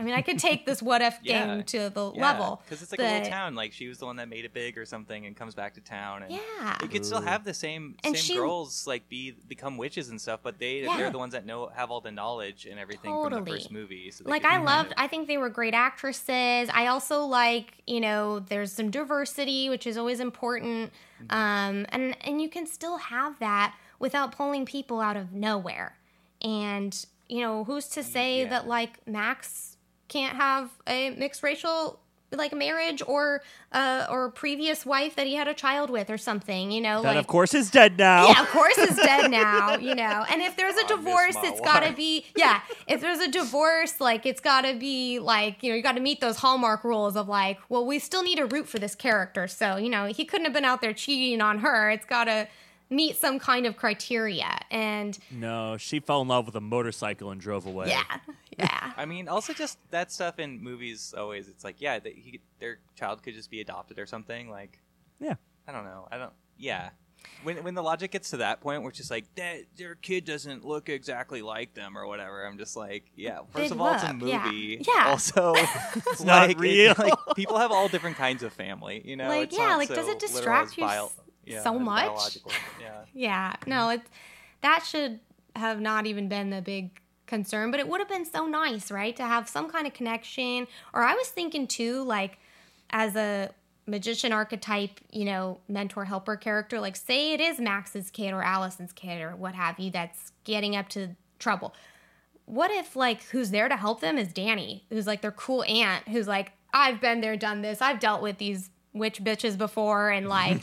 [0.00, 1.44] I mean, I could take this what if Yeah.
[1.56, 3.54] game to the Yeah, level because it's like a little town.
[3.54, 5.80] Like she was the one that made it big or something, and comes back to
[5.82, 6.22] town.
[6.22, 6.78] And Yeah.
[6.80, 10.18] you could still have the same And same she- girls like be become witches and
[10.18, 10.96] stuff, but they Yeah.
[10.96, 14.10] they're the ones that know have all the knowledge and everything from the first movie.
[14.10, 16.70] So like I loved of- I think they were great actresses.
[16.72, 20.92] I also like, you know, there's some diversity, which is always important.
[21.22, 21.36] Mm-hmm.
[21.36, 25.98] Um and and you can still have that without pulling people out of nowhere.
[26.42, 28.48] And, you know, who's to say Yeah.
[28.48, 29.69] that like Max
[30.10, 32.00] can't have a mixed racial
[32.32, 33.42] like marriage or
[33.72, 37.08] uh or previous wife that he had a child with or something, you know, that
[37.08, 38.28] like of course is dead now.
[38.28, 40.24] yeah, of course is dead now, you know.
[40.30, 42.60] And if there's a I divorce, it's got to be yeah.
[42.86, 46.00] If there's a divorce, like it's got to be like you know you got to
[46.00, 49.48] meet those hallmark rules of like, well, we still need a root for this character.
[49.48, 51.90] So you know he couldn't have been out there cheating on her.
[51.90, 52.48] It's got to
[52.90, 54.58] meet some kind of criteria.
[54.70, 57.88] And No, she fell in love with a motorcycle and drove away.
[57.88, 58.02] yeah,
[58.58, 58.92] yeah.
[58.96, 61.14] I mean, also just that stuff in movies.
[61.16, 64.50] Always, it's like, yeah, they, he, their child could just be adopted or something.
[64.50, 64.78] Like,
[65.20, 65.34] Yeah.
[65.68, 66.08] I don't know.
[66.10, 66.32] I don't.
[66.58, 66.90] Yeah.
[67.42, 70.24] When when the logic gets to that point, where it's just like that, their kid
[70.24, 72.46] doesn't look exactly like them or whatever.
[72.46, 73.40] I'm just like, yeah.
[73.50, 74.44] First They'd of all, it's a look, yeah.
[74.46, 74.82] movie.
[74.88, 75.08] Yeah.
[75.08, 75.52] Also,
[75.96, 76.94] it's not like, it- real.
[76.98, 79.02] like people have all different kinds of family.
[79.04, 79.28] You know.
[79.28, 81.12] Like, It's yeah, not like, does it distract you bio- s-
[81.50, 82.38] yeah, so much?
[82.80, 82.86] Yeah.
[83.12, 84.08] Yeah, no, it's
[84.60, 85.18] that should
[85.56, 89.16] have not even been the big concern, but it would have been so nice, right,
[89.16, 90.66] to have some kind of connection.
[90.92, 92.38] Or I was thinking too, like
[92.90, 93.50] as a
[93.86, 98.92] magician archetype, you know, mentor helper character, like say it is Max's kid or Allison's
[98.92, 101.74] kid or what have you that's getting up to trouble.
[102.46, 106.08] What if like who's there to help them is Dani, who's like their cool aunt,
[106.08, 110.28] who's like, I've been there, done this, I've dealt with these witch bitches before, and
[110.28, 110.62] like,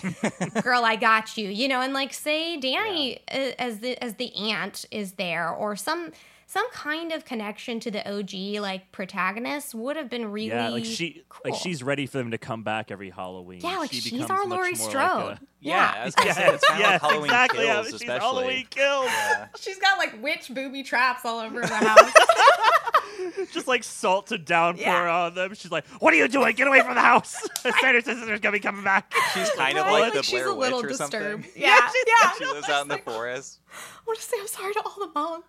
[0.64, 4.34] girl, I got you, you know, and like say Dani uh, as the as the
[4.36, 6.12] aunt is there, or some
[6.50, 10.86] some kind of connection to the OG like protagonist would have been really Yeah, like
[10.86, 13.60] she, like she's ready for them to come back every Halloween.
[13.62, 15.32] yeah, like She she's our Laurie more like Strode.
[15.34, 17.66] a- Yeah, I was say, it's kind of like Halloween exactly.
[17.66, 18.20] Kills, yeah, she's especially.
[18.20, 19.06] Halloween kills.
[19.08, 19.48] Yeah.
[19.60, 22.14] She's got like witch booby traps all over the house.
[23.52, 25.16] Just like salt to downpour Yeah.
[25.26, 25.54] on them.
[25.54, 26.56] She's like, "What are you doing?
[26.56, 27.36] Get away from the house!"
[27.82, 29.14] Sanders Sisters gonna be coming back.
[29.34, 30.00] She's kind of Right?
[30.02, 31.46] like the she's Blair a little Witch or disturbed.
[31.46, 31.52] something.
[31.62, 32.32] Yeah, yeah.
[32.38, 33.60] She lives out in the forest.
[33.72, 35.46] I want to say I'm sorry to all the moms.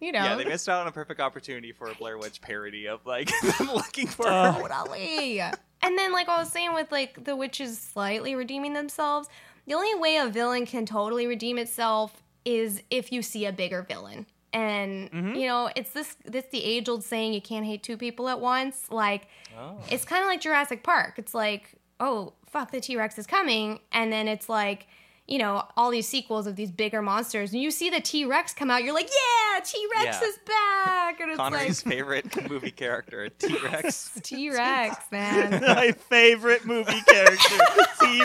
[0.00, 2.86] You know, Yeah, they missed out on a perfect opportunity for a Blair Witch parody
[2.86, 4.52] of like them looking for her.
[4.52, 5.40] Totally.
[5.40, 9.28] and then, like I was saying, with like the witches slightly redeeming themselves,
[9.66, 13.82] the only way a villain can totally redeem itself is if you see a bigger
[13.82, 14.26] villain.
[14.52, 15.34] And mm-hmm.
[15.34, 18.40] you know, it's this this the age old saying you can't hate two people at
[18.40, 18.86] once.
[18.90, 19.28] Like
[19.58, 19.76] Oh.
[19.90, 21.14] it's kind of like Jurassic Park.
[21.18, 24.86] It's like, oh fuck, the T Rex is coming, and then it's like.
[25.30, 28.54] You know, all these sequels of these bigger monsters, and you see the T Rex
[28.54, 30.26] come out, you're like, yeah, T Rex Yeah.
[30.26, 31.20] is back.
[31.20, 34.18] And it's Connery's like, favorite movie character, T Rex.
[34.22, 35.60] T Rex, man.
[35.66, 37.56] My favorite movie character,
[38.00, 38.24] T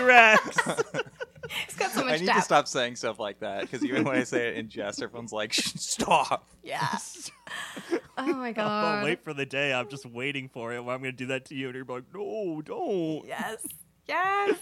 [1.44, 1.56] Rex.
[1.68, 4.16] It's got so I much need to stop saying stuff like that because even when
[4.16, 6.88] I say it in jest, everyone's like, "Shh, "Stop." Yeah.
[8.16, 9.04] Oh my I'll god.
[9.06, 9.74] wait for the day.
[9.74, 10.84] I'm just waiting for it.
[10.84, 13.66] Where I'm gonna do that to you, and you're like, "No, don't." Yes.
[14.08, 14.58] Yes.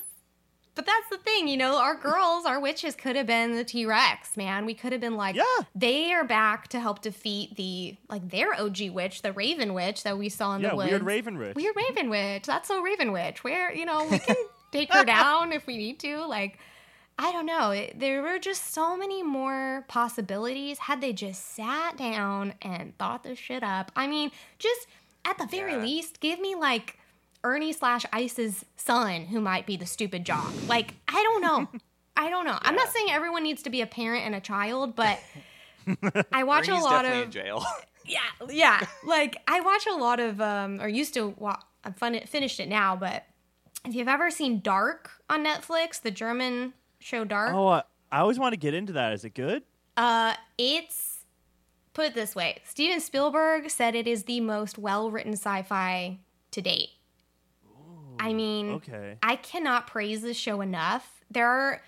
[0.73, 3.85] But that's the thing, you know, our girls, our witches could have been the T
[3.85, 4.65] Rex, man.
[4.65, 5.43] We could have been like, Yeah.
[5.75, 10.17] they are back to help defeat the, like, their OG witch, the Raven Witch that
[10.17, 10.89] we saw in Yeah, the woods.
[10.91, 11.55] weird Raven Rich.
[11.57, 12.43] Weird Raven Witch.
[12.43, 13.43] That's so Raven Witch.
[13.43, 14.35] Where, you know, we can
[14.71, 16.23] take her down if we need to.
[16.25, 16.57] Like,
[17.19, 17.87] I don't know.
[17.95, 23.37] There were just so many more possibilities had they just sat down and thought this
[23.37, 23.91] shit up.
[23.95, 24.87] I mean, just
[25.25, 25.83] at the very Yeah.
[25.83, 26.97] least, give me like
[27.43, 30.51] Ernie slash Ice's son who might be the stupid jock.
[30.67, 31.67] Like, I don't know.
[32.17, 32.57] I don't know.
[32.61, 35.19] I'm not saying everyone needs to be a parent and a child, but
[36.31, 37.63] I watch a lot of in jail.
[38.05, 38.85] yeah, yeah.
[39.05, 41.29] Like I watch a lot of, um, or used to.
[41.37, 43.25] Wa- I'm fun- finished it now, but
[43.85, 48.39] if you've ever seen Dark on Netflix, the German show Dark, Oh, I, I always
[48.39, 49.13] want to get into that.
[49.13, 49.63] Is it good?
[49.97, 51.25] uh, it's
[51.93, 56.17] put it this way: Steven Spielberg said it is the most well-written sci-fi
[56.51, 56.89] to date.
[58.19, 59.17] I mean, Okay.
[59.23, 61.23] I cannot praise this show enough.
[61.31, 61.81] There are,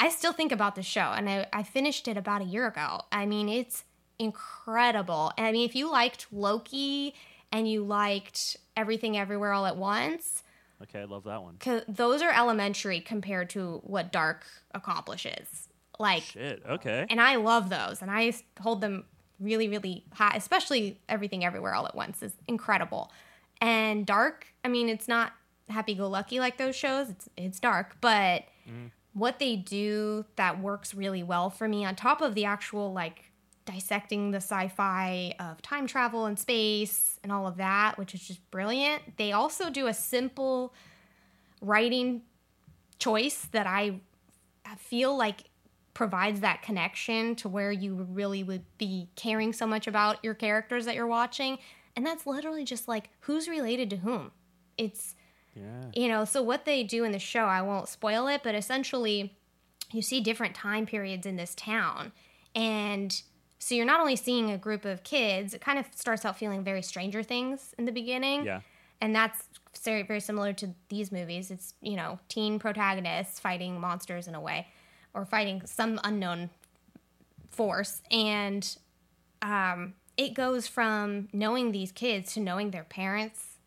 [0.00, 3.02] I still think about the show, and I, I finished it about a year ago.
[3.12, 3.84] I mean, it's
[4.18, 5.32] incredible.
[5.36, 7.14] And I mean, if you liked Loki
[7.52, 10.42] and you liked Everything Everywhere All at Once,
[10.82, 11.58] Okay, I love that one.
[11.88, 14.44] those are elementary compared to what Dark
[14.74, 15.68] accomplishes.
[15.98, 16.62] Like, Shit.
[16.68, 17.06] Okay.
[17.10, 19.04] and I love those, and I hold them
[19.40, 20.34] really, really high.
[20.36, 23.10] Especially Everything Everywhere All at Once is incredible.
[23.60, 25.32] And Dark, I mean, it's not
[25.68, 27.10] happy-go-lucky like those shows.
[27.10, 28.90] It's it's dark, but mm.
[29.12, 33.27] what they do that works really well for me, on top of the actual like
[33.68, 38.50] dissecting the sci-fi of time travel and space and all of that, which is just
[38.50, 39.16] brilliant.
[39.18, 40.72] They also do a simple
[41.60, 42.22] writing
[42.98, 44.00] choice that I
[44.64, 45.44] I feel like
[45.94, 50.84] provides that connection to where you really would be caring so much about your characters
[50.84, 51.58] that you're watching.
[51.96, 54.30] And that's literally just like who's related to whom.
[54.76, 55.14] It's,
[55.56, 55.90] Yeah.
[55.94, 59.34] you know, so what they do in the show, I won't spoil it, but essentially
[59.90, 62.12] you see different time periods in this town.
[62.54, 63.20] And
[63.58, 66.62] so you're not only seeing a group of kids, it kind of starts out feeling
[66.62, 68.44] very Stranger Things in the beginning.
[68.44, 68.60] Yeah.
[69.00, 69.44] and that's
[69.84, 71.50] very very similar to these movies.
[71.50, 74.68] It's you know teen protagonists fighting monsters in a way
[75.14, 76.50] or fighting some unknown
[77.50, 78.02] force.
[78.10, 78.76] And
[79.42, 83.58] um, it goes from knowing these kids to knowing their parents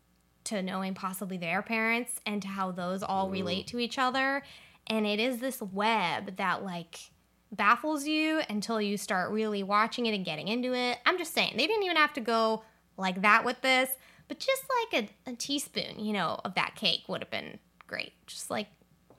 [0.44, 4.42] to knowing possibly their parents and to how those all relate to each other.
[4.86, 7.11] And it is this web that like
[7.52, 10.98] baffles you until you start really watching it and getting into it.
[11.06, 12.64] I'm just saying, they didn't even have to go
[12.96, 13.90] like that with this,
[14.28, 18.12] but just like a, a teaspoon, you know, of that cake would have been great.
[18.26, 18.68] Just like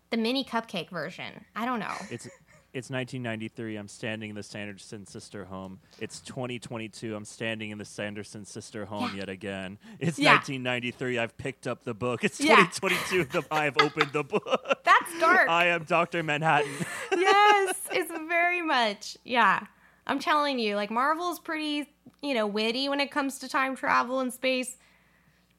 [0.09, 1.45] the mini cupcake version.
[1.55, 1.93] I don't know.
[2.09, 2.27] It's
[2.73, 3.75] it's 1993.
[3.77, 5.79] I'm standing in the Sanderson sister home.
[5.99, 7.15] It's 2022.
[7.15, 9.19] I'm standing in the Sanderson sister home Yeah.
[9.21, 9.77] yet again.
[9.99, 10.31] It's Yeah.
[10.33, 11.19] 1993.
[11.19, 12.23] I've picked up the book.
[12.23, 12.55] It's Yeah.
[12.55, 13.25] 2022.
[13.25, 14.81] the, I've opened the book.
[14.83, 15.47] That's dark.
[15.49, 16.23] I am Dr.
[16.23, 16.71] Manhattan.
[17.15, 19.17] yes, it's very much.
[19.23, 19.61] Yeah.
[20.07, 21.89] I'm telling you, like Marvel's pretty,
[22.21, 24.77] you know, witty when it comes to time travel and space.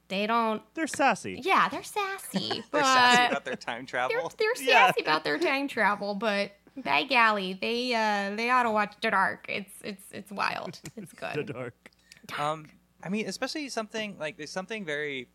[0.08, 1.40] They don't They're sassy.
[1.42, 2.62] Yeah, they're sassy.
[2.70, 4.32] but They're sassy about their time they're, travel.
[4.36, 4.88] they're Yeah.
[4.88, 9.10] sassy about their time travel, but by golly, they uh they ought to watch The
[9.10, 9.46] Dark.
[9.48, 10.80] It's it's it's wild.
[10.96, 11.34] It's good.
[11.34, 11.52] The good.
[11.52, 11.90] dark.
[12.38, 12.66] Um,
[13.02, 15.28] I mean, especially something like there's something very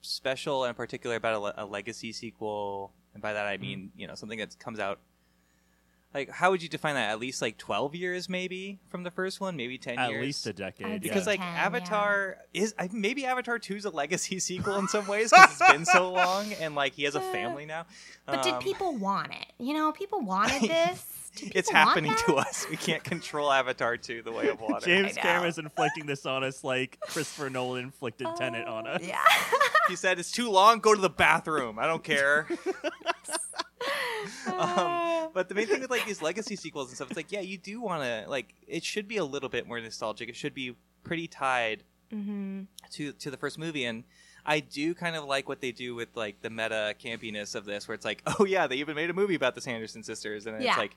[0.00, 4.06] special and particular about a, le- a legacy sequel, and by that I mean you
[4.06, 5.00] know something that comes out.
[6.14, 7.10] Like, how would you define that?
[7.10, 10.22] At least like twelve years, maybe from the first one, maybe ten At years.
[10.24, 10.86] least a decade.
[10.86, 10.98] I'd yeah.
[11.12, 15.06] because like 10, Avatar is I, maybe Avatar Two is a legacy sequel in some
[15.06, 17.84] ways because it's been so long and like he has a family now.
[18.26, 19.46] But did Um, people want it?
[19.62, 21.30] You know, people wanted this.
[21.36, 22.66] Did It's happening to us.
[22.70, 24.86] We can't control Avatar Two: The Way of Water.
[24.86, 25.22] James know.
[25.22, 29.02] Cameron's inflicting this on us like Christopher Nolan inflicted Tenet on us.
[29.06, 29.18] Yeah.
[29.88, 30.80] He said it's too long.
[30.80, 31.78] Go to the bathroom.
[31.78, 32.46] I don't care.
[34.58, 37.40] um, but the main thing with like these legacy sequels and stuff, it's like, yeah,
[37.40, 38.54] you do want to like.
[38.66, 40.28] It should be a little bit more nostalgic.
[40.28, 42.62] It should be pretty tied hmm
[42.92, 44.04] to to the first movie, and
[44.46, 47.86] I do kind of like what they do with like the meta campiness of this,
[47.86, 50.60] where it's like, oh yeah, they even made a movie about the Sanderson sisters, and
[50.62, 50.70] Yeah.
[50.70, 50.96] it's like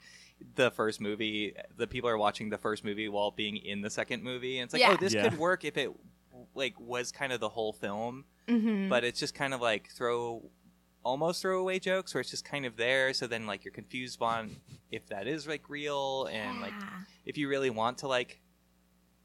[0.56, 1.53] the first movie.
[1.78, 4.73] The people are watching the first movie while being in the second movie, and it's
[4.73, 4.91] like, Yeah.
[4.91, 5.23] oh, this Yeah.
[5.30, 5.91] could work if it
[6.56, 10.41] like was kind of the whole film hmm but it's just kind of like throw
[11.03, 13.14] almost throwaway jokes where it's just kind of there.
[13.14, 14.57] So then like you're confused on
[14.91, 16.73] if that is like real and like
[17.26, 18.40] if you really want to like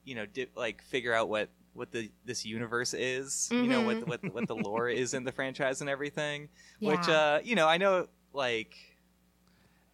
[0.04, 4.00] you know di- like figure out what what the this universe is you know what
[4.00, 4.08] Mhm.
[4.08, 6.48] what what the lore is in the franchise and everything
[6.80, 8.76] which uh you know i know like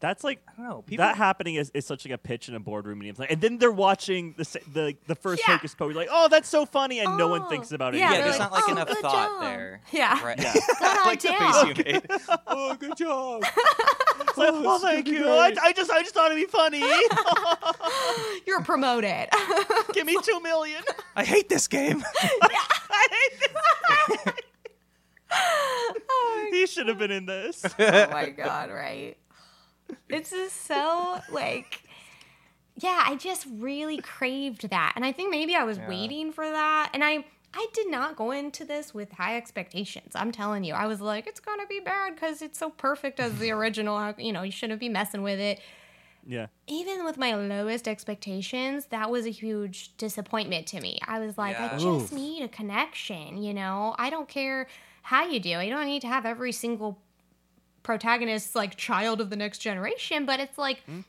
[0.02, 2.54] That's like i don't know people that happening is, is such like a pitch in
[2.56, 5.54] a boardroom meeting, It's like- and then they're watching the sa- the the first Yeah.
[5.56, 7.48] Hocus Pocus, like, oh, that's so funny, and no one Oh.
[7.48, 7.98] thinks about it.
[7.98, 10.24] Yeah, yeah, they're there's like, not like "Oh, enough good thought job." there Yeah.
[10.26, 10.54] right Yeah.
[10.82, 11.74] on like the down.
[11.74, 12.06] face you made
[12.48, 13.44] oh good job
[14.28, 15.28] It's like, oh, this thank you.
[15.28, 15.54] I.
[15.62, 16.82] I just I just thought it'd be funny.
[18.46, 19.28] You're promoted.
[19.92, 20.82] Give me two million.
[21.16, 24.34] i hate this game I hate this.
[26.10, 27.64] oh He should have been in this.
[27.78, 29.16] Oh my god, right?
[30.09, 31.82] It's just so like
[32.77, 34.94] yeah, I just really craved that.
[34.97, 35.89] And I think maybe I was Yeah.
[35.89, 36.90] waiting for that.
[36.94, 37.24] And I
[37.55, 40.12] I did not go into this with high expectations.
[40.14, 40.73] I'm telling you.
[40.73, 44.14] I was like, it's gonna be bad because it's so perfect as the original.
[44.16, 45.60] You know, you shouldn't be messing with it.
[46.27, 46.47] Yeah.
[46.66, 50.98] Even with my lowest expectations, that was a huge disappointment to me.
[51.06, 52.12] I was like, I just Oof.
[52.12, 53.94] need a connection, you know?
[53.98, 54.69] I don't care
[55.02, 55.64] how you do it.
[55.64, 57.02] You don't need to have every single
[57.82, 61.00] protagonist like child of the next generation, but it's like hmm?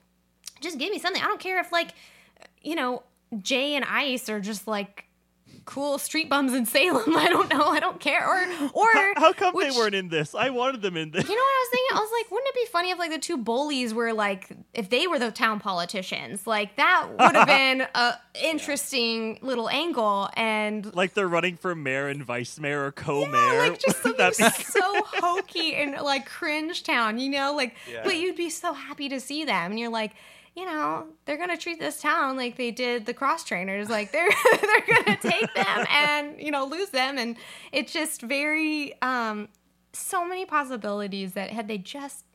[0.62, 1.22] just give me something.
[1.22, 1.94] I don't care if like
[2.62, 3.04] you know,
[3.41, 5.06] Jay and Ice are just like
[5.65, 7.15] cool street bums in Salem.
[7.18, 7.65] I don't know.
[7.68, 8.27] I don't care.
[8.27, 10.35] Or or How, how come which- they weren't in this?
[10.35, 11.23] I wanted them in this.
[11.27, 11.98] you know what I was thinking?
[11.98, 14.90] I was like, wouldn't it be funny if like the two bullies were like if
[14.90, 16.45] they were the town politicians?
[16.48, 18.14] Like that would have been a
[18.44, 23.53] interesting little angle and Like they're running for mayor and vice mayor or co-mayor.
[23.53, 27.53] yeah, like just something so hokey and like cringe town, you know?
[27.56, 28.02] Like Yeah.
[28.03, 30.11] but you'd be so happy to see them and you're like
[30.56, 33.90] you know, they're gonna treat this town like they did the cross trainers.
[33.90, 34.30] Like they're
[34.62, 37.36] they're gonna take them and you know lose them, and
[37.72, 39.48] it's just very um,
[39.94, 42.26] so many possibilities that had they just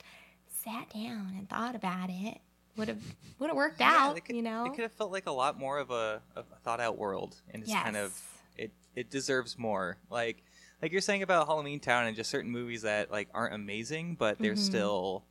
[0.50, 2.38] sat down and thought about it,
[2.76, 3.02] would have
[3.38, 4.16] would have worked out.
[4.16, 6.42] it could, you know, it could have felt like a lot more of a, a
[6.64, 8.12] thought out world, and it's kind of
[8.56, 9.96] it it deserves more.
[10.10, 10.42] Like
[10.82, 14.38] like you're saying about Halloween Town and just certain movies that like aren't amazing, but
[14.40, 14.58] they're Mhm.
[14.58, 15.24] still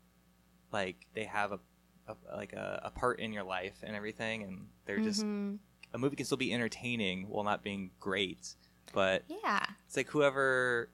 [0.72, 1.60] like they have a,
[2.08, 5.60] a like a, a part in your life and everything, and they're just Mhm.
[5.94, 8.56] a movie can still be entertaining while not being great.
[8.94, 10.90] But yeah, it's like whoever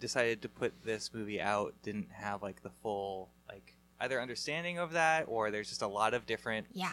[0.00, 4.92] decided to put this movie out didn't have like the full like either understanding of
[4.92, 6.92] that or there's just a lot of different yeah,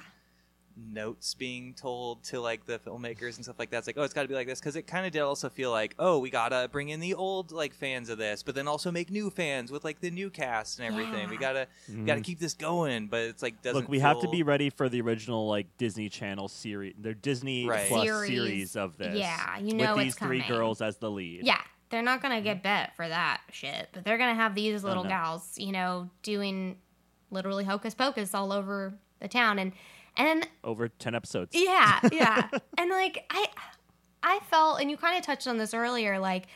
[0.75, 3.79] notes being told to like the filmmakers and stuff like that.
[3.79, 5.49] It's like, oh, it's got to be like this because it kind of did also
[5.49, 8.67] feel like, oh, we gotta bring in the old like fans of this, but then
[8.67, 11.29] also make new fans with like the new cast and everything.
[11.29, 12.21] We gotta we gotta mm-hmm.
[12.23, 15.01] keep this going, but it's like doesn't Look, we have to be ready for the
[15.01, 17.87] original like Disney Channel series, their Disney Right.
[17.87, 18.29] Plus Series.
[18.29, 19.17] series of this.
[19.17, 21.45] Yeah, you know with it's these three girls as the lead.
[21.45, 21.61] yeah.
[21.89, 22.63] they're not gonna get mm-hmm.
[22.63, 25.09] bet for that shit, but they're gonna have these little no.
[25.09, 26.77] gals, you know, doing
[27.31, 29.73] literally hocus pocus all over the town, and
[30.17, 31.55] and Over ten episodes.
[31.55, 32.47] yeah, yeah.
[32.77, 33.47] and like I
[34.21, 36.47] I felt and you kind of touched on this earlier like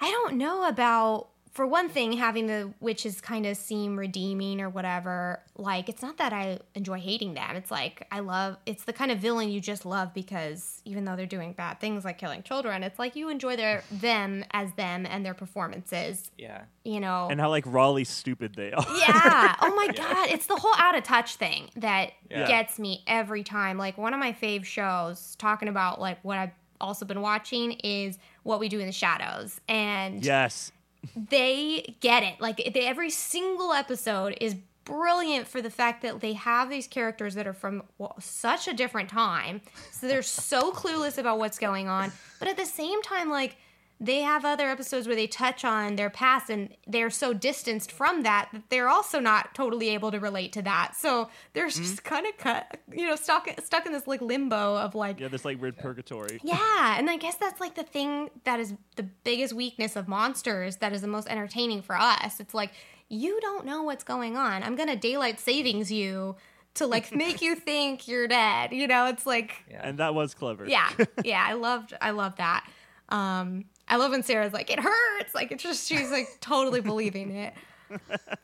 [0.00, 4.68] I don't know about for one thing having the witches kind of seem redeeming or
[4.68, 5.40] whatever.
[5.56, 7.54] Like it's not that I enjoy hating them.
[7.54, 11.14] It's like I love it's the kind of villain you just love because even though
[11.14, 15.06] they're doing bad things like killing children, it's like you enjoy their them as them
[15.06, 16.62] and their performances, Yeah.
[16.84, 17.28] you know.
[17.30, 18.84] And how like rawly stupid they are.
[18.98, 19.54] Yeah.
[19.62, 22.48] Oh my god, it's the whole out of touch thing that Yeah.
[22.48, 23.78] gets me every time.
[23.78, 26.50] Like one of my fave shows talking about like what I've
[26.80, 29.60] also been watching is What We Do in the Shadows.
[29.68, 30.72] And yes.
[31.16, 32.40] They get it.
[32.40, 34.54] Like they, every single episode is
[34.84, 38.74] brilliant for the fact that they have these characters that are from well, such a
[38.74, 39.60] different time.
[39.92, 43.56] So they're so clueless about what's going on, but at the same time like
[44.04, 48.22] they have other episodes where they touch on their past and they're so distanced from
[48.22, 50.92] that that they're also not totally able to relate to that.
[50.96, 54.94] So they're just kind of cut, you know, stuck stuck in this like limbo of
[54.94, 56.40] like Yeah, this like weird purgatory.
[56.44, 60.76] yeah, and I guess that's like the thing that is the biggest weakness of monsters
[60.76, 62.40] that is the most entertaining for us.
[62.40, 62.72] It's like
[63.08, 64.62] you don't know what's going on.
[64.62, 66.36] I'm going to daylight savings you
[66.74, 68.72] to like make you think you're dead.
[68.72, 69.80] You know, it's like Yeah.
[69.86, 70.66] And that was clever.
[70.66, 70.90] yeah.
[71.24, 72.68] Yeah, I loved I love that.
[73.10, 75.34] Um I love when Sarah's like it hurts.
[75.34, 77.54] Like it's just she's like totally believing it.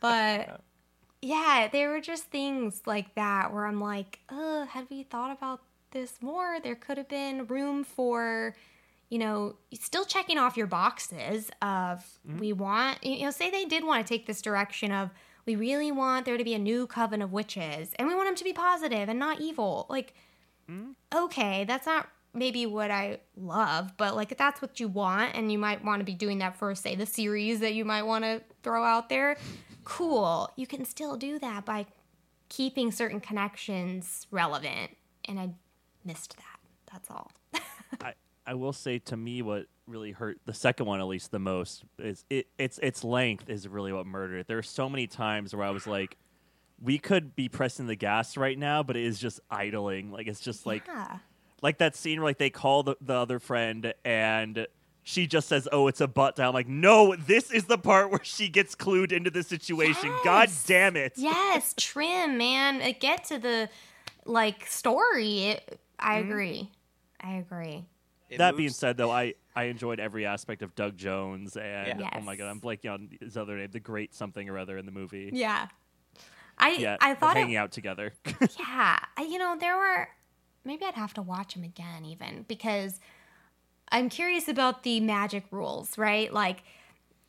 [0.00, 0.60] But
[1.22, 5.60] yeah, there were just things like that where I'm like, uh, had we thought about
[5.90, 6.58] this more?
[6.62, 8.54] There could have been room for,
[9.08, 12.06] you know, still checking off your boxes of
[12.38, 15.10] we want, you know, say they did want to take this direction of
[15.46, 18.36] we really want there to be a new coven of witches and we want them
[18.36, 19.86] to be positive and not evil.
[19.88, 20.14] Like,
[21.14, 25.58] okay, that's not maybe what I love, but like that's what you want and you
[25.58, 28.42] might want to be doing that for say the series that you might want to
[28.62, 29.36] throw out there,
[29.84, 30.50] cool.
[30.56, 31.86] You can still do that by
[32.48, 35.50] keeping certain connections relevant and I
[36.04, 36.92] missed that.
[36.92, 37.30] That's all.
[38.00, 38.14] I,
[38.46, 41.82] I will say to me what really hurt the second one at least the most
[41.98, 44.46] is it its its length is really what murdered it.
[44.46, 46.16] There are so many times where I was like,
[46.80, 50.12] we could be pressing the gas right now, but it is just idling.
[50.12, 51.18] Like it's just like yeah.
[51.62, 54.66] Like that scene where like they call the, the other friend and
[55.02, 58.10] she just says, "Oh, it's a butt dial." I'm like, "No, this is the part
[58.10, 61.14] where she gets clued into the situation." God damn it!
[61.16, 62.94] Yes, trim, man.
[63.00, 63.68] Get to the
[64.24, 65.58] like story.
[65.98, 66.30] I mm-hmm.
[66.30, 66.70] agree.
[67.20, 67.84] I agree.
[68.28, 72.10] It that being said, though, I I enjoyed every aspect of Doug Jones and Yeah.
[72.14, 74.86] oh my god, I'm blanking on his other name, the great something or other in
[74.86, 75.30] the movie.
[75.32, 75.68] Yeah.
[76.56, 78.12] I Yeah, I thought it, hanging out together.
[78.58, 80.08] yeah, you know, there were
[80.64, 83.00] maybe I'd have to watch them again even because
[83.90, 86.32] I'm curious about the magic rules, right?
[86.32, 86.62] Like,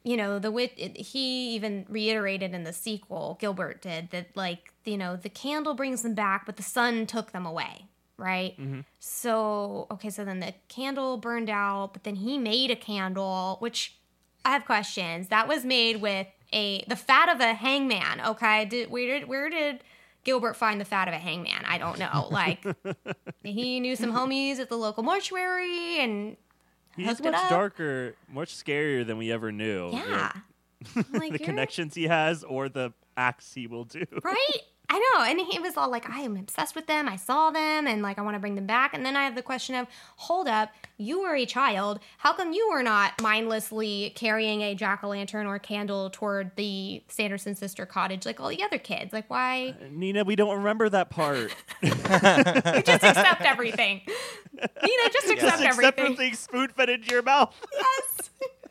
[0.03, 4.97] you know, the wit he even reiterated in the sequel, Gilbert did that like, you
[4.97, 7.85] know, the candle brings them back, but the sun took them away,
[8.17, 8.59] right?
[8.59, 8.81] Mm-hmm.
[8.99, 13.97] So, okay, so then the candle burned out, but then he made a candle, which
[14.43, 15.27] I have questions.
[15.27, 18.21] That was made with a the fat of a hangman.
[18.21, 19.83] Okay, did where did where did
[20.23, 21.63] Gilbert find the fat of a hangman?
[21.65, 22.27] I don't know.
[22.31, 22.63] Like
[23.43, 26.37] he knew some homies at the local mortuary, and
[26.95, 27.49] He's Hooked it much up.
[27.49, 29.91] darker, much scarier than we ever knew.
[29.93, 30.31] yeah,
[31.13, 34.03] like the connections he has or the acts he will do.
[34.23, 34.37] right?
[34.93, 35.23] I know.
[35.23, 37.07] And he was all like, I am obsessed with them.
[37.07, 38.93] I saw them and like I want to bring them back.
[38.93, 39.87] And then I have the question of,
[40.17, 42.01] hold up, you were a child.
[42.17, 47.01] How come you were not mindlessly carrying a jack o' lantern or candle toward the
[47.07, 49.13] Sanderson sister cottage like all the other kids?
[49.13, 49.75] Like, why?
[49.81, 51.55] Uh, Nina, we don't remember that part.
[51.81, 54.01] We just accept everything.
[54.53, 56.03] Nina, just accept Just accept everything.
[56.13, 57.55] everything spoon fed into your mouth.
[57.73, 58.10] Yes.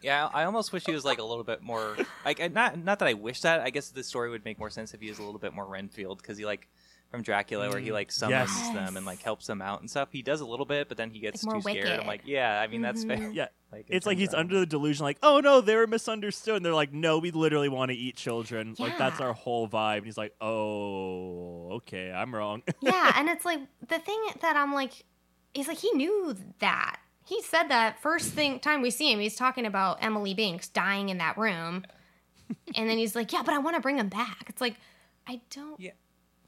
[0.03, 3.09] Yeah, I almost wish he was like a little bit more like not not that
[3.09, 3.61] I wish that.
[3.61, 5.67] I guess the story would make more sense if he was a little bit more
[5.67, 6.69] Renfield because he like
[7.11, 8.73] from Dracula where he mm, like summons Yes.
[8.73, 10.11] them and like helps them out and stuff.
[10.13, 11.85] He does a little bit, but then he gets Like, too more scared.
[11.89, 12.01] wicked.
[12.01, 13.17] I'm like, yeah, I mean that's fair.
[13.17, 13.33] Mm-hmm.
[13.35, 13.49] Yeah.
[13.73, 14.41] Like, it It's like turns he's out.
[14.41, 16.57] under the delusion, like, oh no, they were misunderstood.
[16.57, 18.75] And they're like, no, we literally want to eat children.
[18.79, 19.27] Like, that's Yeah.
[19.27, 19.99] our whole vibe.
[19.99, 22.63] And he's like, oh, okay, I'm wrong.
[22.81, 24.93] yeah, and it's like the thing that I'm like,
[25.55, 26.97] is like he knew that.
[27.31, 31.11] He said that first thing time we see him, he's talking about Emily Binks dying
[31.11, 31.85] in that room,
[32.75, 34.75] and then he's like, "Yeah, but I want to bring him back." It's like,
[35.29, 35.79] I don't.
[35.79, 35.93] Yeah.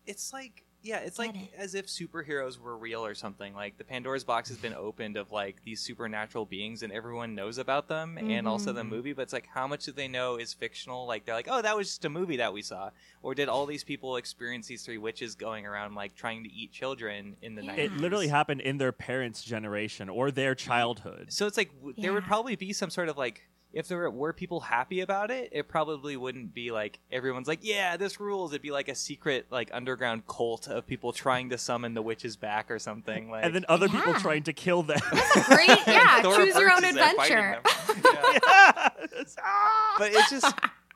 [0.08, 1.50] It's like Yeah, it's like it.
[1.56, 3.54] as if superheroes were real or something.
[3.54, 7.58] Like the Pandora's box has been opened of like these supernatural beings, and everyone knows
[7.58, 8.88] about them, and also the Mhm.
[8.88, 9.12] movie.
[9.12, 11.06] But it's like, how much do they know is fictional?
[11.06, 12.90] Like they're like, oh, that was just a movie that we saw,
[13.22, 16.72] or did all these people experience these three witches going around like trying to eat
[16.72, 17.68] children in the Yeah.
[17.76, 17.92] nineties?
[17.92, 21.32] It literally happened in their parents' generation or their childhood.
[21.32, 23.42] So it's like w- there would probably be some sort of like
[23.72, 27.60] if there were, were people happy about it, it probably wouldn't be like everyone's like,
[27.62, 28.52] yeah, this rules.
[28.52, 32.36] It'd be like a secret like underground cult of people trying to summon the witches
[32.36, 33.30] back or something.
[33.30, 35.00] Like And then other people trying to kill them.
[35.46, 36.22] Great, yeah.
[36.22, 37.60] Choose your own is there fighting adventure.
[37.62, 38.02] them.
[38.04, 38.88] Yeah.
[39.14, 39.36] Yes.
[39.42, 39.94] Ah!
[39.98, 40.54] But it's just.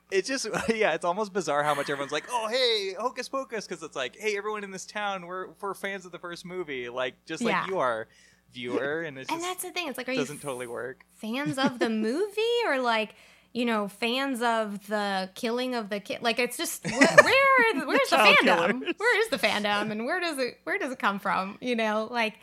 [0.09, 3.83] It's just yeah, it's almost bizarre how much everyone's like, oh hey, hocus pocus, because
[3.83, 7.15] it's like, hey, everyone in this town, we're we're fans of the first movie, like
[7.25, 7.67] just like Yeah.
[7.67, 8.07] you are,
[8.53, 9.87] viewer, and it And just that's the thing.
[9.87, 11.03] It's like, are doesn't totally work.
[11.15, 13.15] fans of the movie or like
[13.53, 18.09] you know fans of the killing of the kid like it's just where, where where's
[18.09, 18.93] the Child fandom killers.
[18.97, 22.07] where is the fandom and where does it where does it come from you know
[22.11, 22.35] like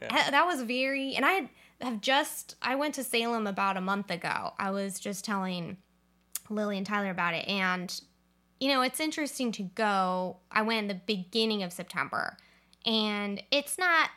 [0.00, 0.08] Yeah.
[0.12, 1.48] ha- that was very and i had,
[1.80, 5.76] have just i went to salem about a month ago i was just telling
[6.48, 8.00] lily and tyler about it and
[8.60, 12.36] you know it's interesting to go i went in the beginning of september
[12.86, 14.10] and it's not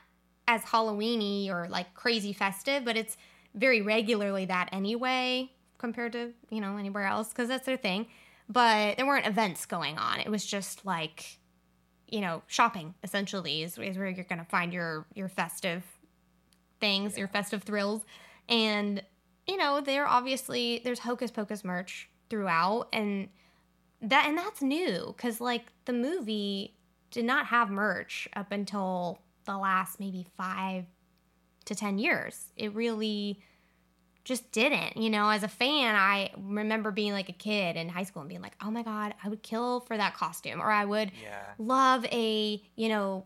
[0.47, 3.17] as halloweeny or like crazy festive but it's
[3.55, 8.07] very regularly that anyway compared to you know anywhere else because that's their thing.
[8.47, 10.19] But there weren't events going on.
[10.19, 11.39] It was just like
[12.07, 15.83] you know shopping essentially is, is where you're going to find your your festive
[16.79, 18.01] things your festive thrills.
[18.49, 19.01] And
[19.47, 23.29] you know there obviously there's hocus pocus merch throughout and
[24.01, 26.75] that and that's new because like the movie
[27.11, 30.85] did not have merch up until the last maybe five
[31.65, 33.39] to ten years it really
[34.23, 38.03] just didn't you know as a fan i remember being like a kid in high
[38.03, 40.83] school and being like oh my god i would kill for that costume or i
[40.85, 41.43] would Yeah.
[41.57, 43.25] love a you know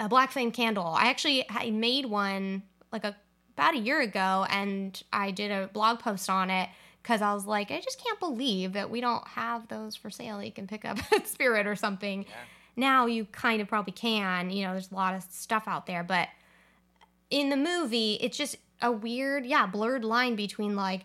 [0.00, 2.62] a black flame candle i actually i made one
[2.92, 3.16] like a
[3.56, 6.68] about a year ago and i did a blog post on it
[7.02, 10.42] because i was like i just can't believe that we don't have those for sale
[10.42, 12.34] you can pick up at spirit or something Yeah.
[12.78, 16.02] Now you kind of probably can you know there's a lot of stuff out there
[16.02, 16.28] but
[17.30, 21.04] in the movie it's just a weird yeah blurred line between like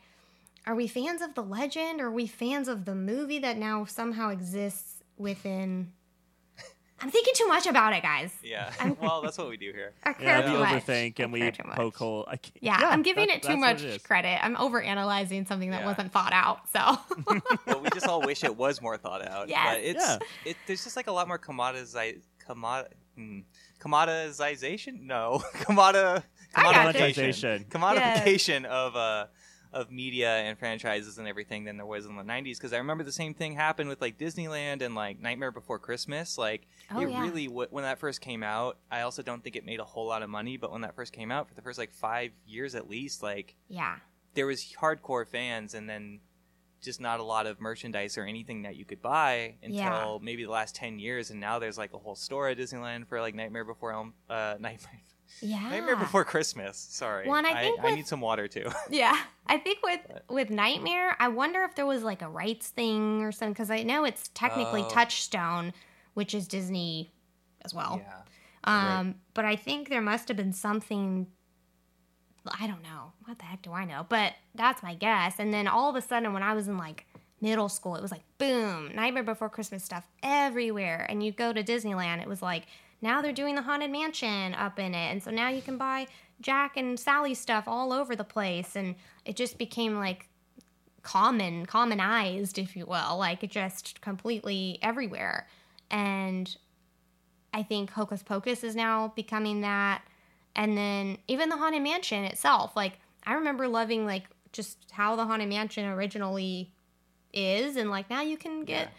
[0.66, 2.00] are we fans of the legend?
[2.00, 5.91] Or are we fans of the movie that now somehow exists within
[7.03, 8.71] i'm thinking too much about it guys Yeah.
[8.80, 9.93] I'm- well, that's what we do here.
[10.03, 10.84] I care Yeah, too we much.
[10.85, 12.25] overthink and we care too poke hole.
[12.27, 14.01] I can't- yeah, i'm giving that- it too much it is.
[14.01, 15.88] credit i'm over analyzing something that Yeah.
[15.88, 16.97] wasn't thought out so
[17.67, 19.49] well, we just all wish it was more thought out.
[19.49, 19.75] Yes.
[19.75, 20.51] But it's Yeah.
[20.51, 23.39] it, there's just like a lot more commoditize commod hmm,
[23.80, 25.01] commoditization.
[25.01, 26.23] No, commodita
[26.55, 27.01] I got you.
[27.01, 29.25] commoditization, commodification of uh
[29.71, 33.03] of media and franchises and everything than there was in the 90s because i remember
[33.03, 37.10] the same thing happened with like disneyland and like nightmare before christmas like Oh, it
[37.11, 37.22] yeah.
[37.22, 40.06] really w- when that first came out i also don't think it made a whole
[40.07, 42.76] lot of money but when that first came out for the first like five years
[42.76, 43.95] at least like yeah
[44.36, 46.20] there was hardcore fans and then
[46.82, 50.18] just not a lot of merchandise or anything that you could buy until Yeah.
[50.22, 53.22] maybe the last 10 years and now there's like a whole store at disneyland for
[53.22, 55.02] like nightmare before Elm, uh nightmare,
[55.41, 59.18] yeah nightmare before christmas sorry Well, I think I, with- need some water too Yeah,
[59.48, 63.32] I think with with Nightmare, I wonder if there was like a rights thing or
[63.32, 64.90] something because I know it's technically Oh.
[64.90, 65.74] Touchstone,
[66.14, 67.11] which is Disney
[67.64, 68.02] as well.
[68.03, 71.27] yeah Um, but I think there must have been something.
[72.60, 73.14] I don't know.
[73.26, 74.06] What the heck do I know?
[74.07, 75.35] But that's my guess.
[75.40, 77.06] And then all of a sudden, when I was in like
[77.40, 81.06] middle school, it was like boom, Nightmare Before Christmas stuff everywhere.
[81.10, 82.64] And you go to Disneyland, it was like
[83.02, 86.07] now they're doing the Haunted Mansion up in it, and so now you can buy
[86.40, 88.95] Jack and Sally stuff all over the place, and
[89.26, 90.30] it just became like
[91.02, 95.48] common, commonized, if you will, like it just completely everywhere.
[95.94, 96.53] And
[97.53, 100.02] I think Hocus Pocus is now becoming that.
[100.56, 105.26] And then even the Haunted Mansion itself, like I remember loving like just how the
[105.26, 106.74] Haunted Mansion originally
[107.32, 108.90] is, and like now you can get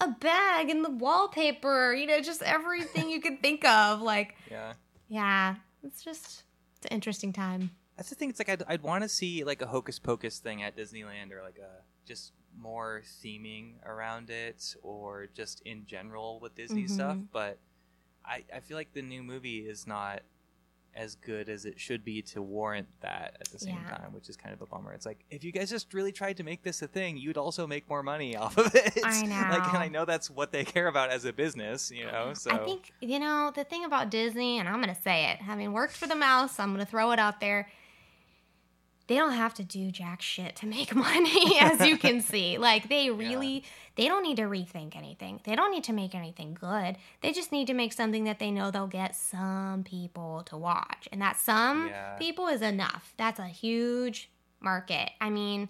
[0.00, 4.02] a bag and the wallpaper, you know, just everything you could think of.
[4.02, 4.74] Like, yeah
[5.10, 6.44] yeah, it's just
[6.76, 7.70] it's an interesting time.
[7.96, 10.62] that's the thing it's like i'd, I'd want to see like a hocus pocus thing
[10.62, 16.54] at disneyland or like a just more theming around it or just in general with
[16.54, 16.90] disney Mhm.
[16.90, 17.58] stuff but
[18.24, 20.22] I, I feel like the new movie is not
[20.94, 23.96] as good as it should be to warrant that at the same Yeah.
[23.96, 24.92] time, which is kind of a bummer.
[24.92, 27.64] It's like if you guys just really tried to make this a thing, you'd also
[27.66, 28.98] make more money off of it.
[29.04, 29.36] I know.
[29.50, 29.76] Like, and.
[29.78, 32.34] I know that's what they care about as a business, you know.
[32.34, 35.72] So I think you know the thing about Disney, and I'm gonna say it, having
[35.72, 37.68] worked for the mouse, I'm gonna throw it out there.
[39.10, 42.58] They don't have to do jack shit to make money, as you can see.
[42.58, 43.64] Like they really,
[43.96, 45.40] they don't need to rethink anything.
[45.44, 46.96] They don't need to make anything good.
[47.20, 51.08] They just need to make something that they know they'll get some people to watch,
[51.10, 52.14] and that some Yeah.
[52.18, 53.12] people is enough.
[53.16, 54.30] That's a huge
[54.60, 55.10] market.
[55.20, 55.68] I mean.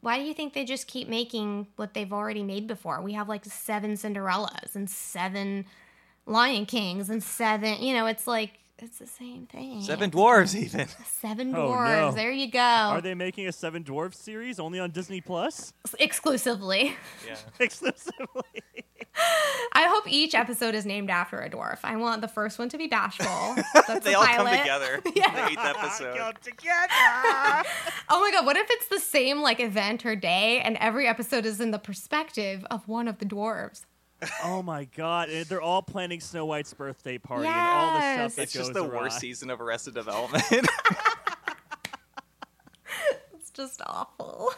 [0.00, 3.02] Why do you think they just keep making what they've already made before?
[3.02, 5.64] We have like seven Cinderellas and seven
[6.24, 9.82] Lion Kings and seven, you know, it's like it's the same thing.
[9.82, 10.86] Seven dwarves, even.
[11.06, 12.10] Seven Oh, dwarves.
[12.10, 12.12] no.
[12.12, 12.58] There you go.
[12.60, 15.72] Are they making a Seven Dwarfs series only on Disney Plus?
[15.98, 16.94] Exclusively.
[17.26, 17.36] Yeah.
[17.60, 18.62] Exclusively.
[19.72, 21.78] I hope each episode is named after a dwarf.
[21.82, 23.26] I want the first one to be Bashful.
[23.74, 24.50] That's they the all pilot.
[24.50, 25.00] come together.
[25.14, 25.34] Yeah.
[25.46, 26.16] The eighth episode.
[26.16, 27.68] Come together.
[28.08, 31.44] Oh my god, what if it's the same like event or day and every episode
[31.46, 33.84] is in the perspective of one of the dwarves?
[34.44, 35.28] Oh my god!
[35.30, 38.62] And they're all planning Snow White's birthday party and all the stuff that It's goes
[38.68, 39.02] just the awry.
[39.02, 40.44] worst season of Arrested Development.
[43.34, 44.52] It's just awful.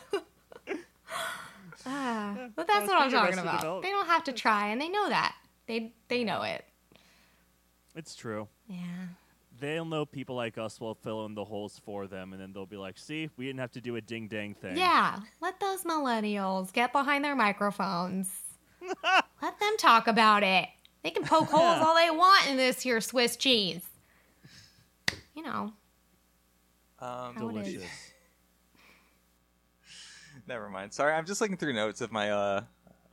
[1.87, 3.61] ah, but that's what I'm talking Arrested about.
[3.61, 5.35] Development- They don't have to try and they know that.
[5.67, 6.65] They they know it.
[7.95, 8.49] It's true.
[8.69, 8.79] Yeah.
[9.59, 12.65] They'll know people like us will fill in the holes for them, and then they'll
[12.67, 15.83] be like, "See, we didn't have to do a ding dang thing." Yeah, let those
[15.85, 18.31] millennials get behind their microphones.
[19.43, 20.69] let them talk about it.
[21.03, 23.83] They can poke holes all they want in this here Swiss cheese.
[25.35, 25.73] You know,
[26.99, 27.73] um, How it is.
[27.73, 27.91] delicious.
[30.47, 30.93] never mind.
[30.93, 32.63] Sorry, I'm just looking through notes of my uh,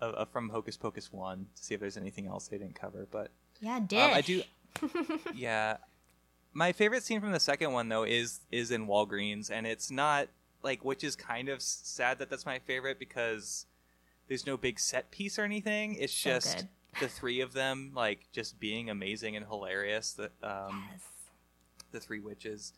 [0.01, 3.07] uh, uh, from Hocus Pocus one to see if there's anything else they didn't cover.
[3.09, 3.31] But
[3.61, 3.99] yeah, dish.
[3.99, 4.41] Um, I do.
[5.35, 5.77] yeah,
[6.53, 10.27] my favorite scene from the second one though is is in Walgreens, and it's not
[10.63, 13.66] like which is kind of sad that that's my favorite because
[14.27, 15.95] there's no big set piece or anything.
[15.95, 16.67] It's So just good.
[17.01, 20.13] the three of them like just being amazing and hilarious.
[20.13, 21.01] That um, Yes.
[21.91, 22.73] the three witches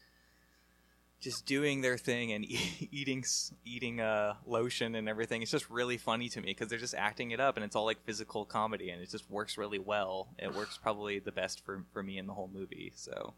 [1.19, 5.41] just doing their thing and e- eating s- eating uh, lotion and everything.
[5.41, 7.83] It's just really funny to me because they're just acting it up and it's all
[7.85, 10.29] like physical comedy and it just works really well.
[10.37, 12.93] It works probably the best for for me in the whole movie.
[12.95, 13.33] So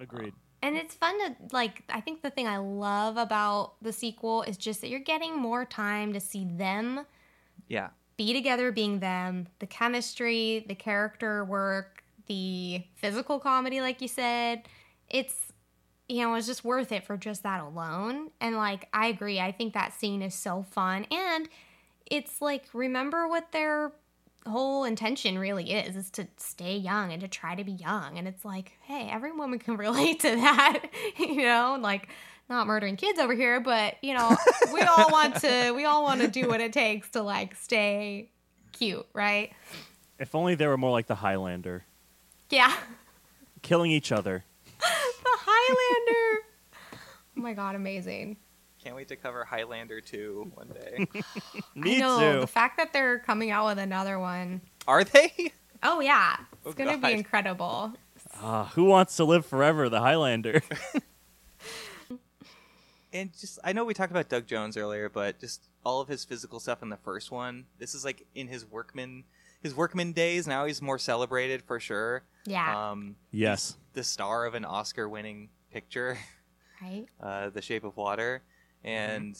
[0.00, 0.34] Agreed.
[0.62, 1.82] And it's fun to like.
[1.88, 5.64] I think the thing I love about the sequel is just that you're getting more
[5.64, 7.04] time to see them
[7.68, 14.08] yeah, be together being them the chemistry the character work the physical comedy like you
[14.08, 14.62] said
[15.08, 15.52] it's
[16.08, 18.30] you know it's just worth it for just that alone.
[18.40, 19.40] And like i agree.
[19.40, 21.06] I think that scene is so fun.
[21.10, 21.48] And
[22.06, 23.92] it's like remember what their
[24.46, 28.18] whole intention really is is to stay young and to try to be young.
[28.18, 30.82] And it's like hey every woman can relate to that
[31.18, 31.78] you know?
[31.80, 32.08] Like
[32.48, 34.36] not murdering kids over here but you know
[34.72, 38.28] we all want to we all want to do what it takes to like stay
[38.72, 39.52] cute right
[40.18, 41.84] If only they were more like the Highlander,
[42.50, 42.72] yeah
[43.62, 44.44] killing each other.
[44.80, 44.84] the
[45.24, 46.44] highlander
[47.36, 48.36] oh my god amazing
[48.82, 51.06] can't wait to cover Highlander two one day.
[51.76, 52.40] Me I know, too.
[52.40, 55.52] the fact that they're coming out with another one Are they?
[55.84, 56.36] oh yeah
[56.66, 57.92] it's Oh, gonna be incredible
[58.40, 59.88] Ah, who wants to live forever?
[59.88, 60.62] The Highlander.
[63.12, 66.24] And just I know we talked about Doug Jones earlier, but just all of his
[66.24, 67.66] physical stuff in the first one.
[67.78, 69.24] This is like in his workman
[69.62, 70.46] his workman days.
[70.46, 72.24] Now he's more celebrated for sure.
[72.46, 73.76] yeah Um, yes.
[73.92, 76.18] the star of an Oscar winning picture,
[76.80, 78.42] right uh, The Shape of Water,
[78.82, 79.36] and And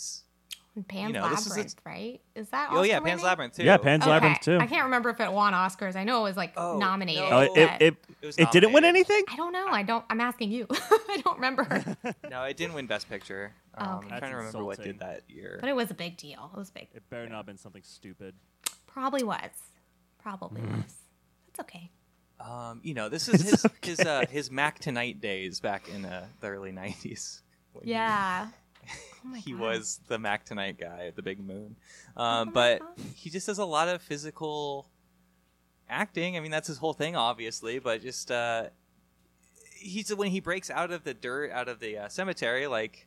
[0.88, 2.20] Pan's know, this is a- Labyrinth, right?
[2.34, 3.24] Is that oh yeah, Pan's winning?
[3.24, 3.62] Labyrinth too.
[3.64, 4.10] Yeah, Pan's Okay.
[4.10, 4.56] Labyrinth too.
[4.58, 5.96] I can't remember if it won Oscars.
[5.96, 7.28] I know it was like Oh, nominated.
[7.28, 7.36] no.
[7.36, 9.22] Oh, it, it, It was it didn't win anything?
[9.28, 9.66] I don't know.
[9.66, 10.02] I don't.
[10.08, 10.66] I'm asking you.
[10.70, 11.66] I don't remember.
[12.30, 13.52] No, it didn't win Best Picture.
[13.76, 14.04] Oh, Um, okay.
[14.04, 15.58] I'm trying That's to remember what did that year.
[15.60, 16.50] but it was a big deal.
[16.54, 16.88] It was big.
[16.94, 18.34] It better not have been something stupid.
[18.86, 19.50] Probably was.
[20.18, 20.76] Probably Mm.
[20.76, 20.94] was.
[21.48, 21.90] That's okay.
[22.40, 26.26] Um, you know, this is his his uh, his Mac Tonight days back in uh,
[26.40, 27.42] the early '90s.
[27.74, 28.48] when he- Yeah.
[29.24, 29.60] Oh he God.
[29.60, 31.76] was the Mac Tonight guy at the Big Moon.
[32.16, 32.88] Oh Um, my but God.
[33.14, 34.88] he just does a lot of physical
[35.88, 36.36] acting.
[36.36, 37.78] I mean, that's his whole thing, obviously.
[37.78, 38.64] But just uh,
[39.76, 43.06] he's when he breaks out of the dirt, out of the uh, cemetery, like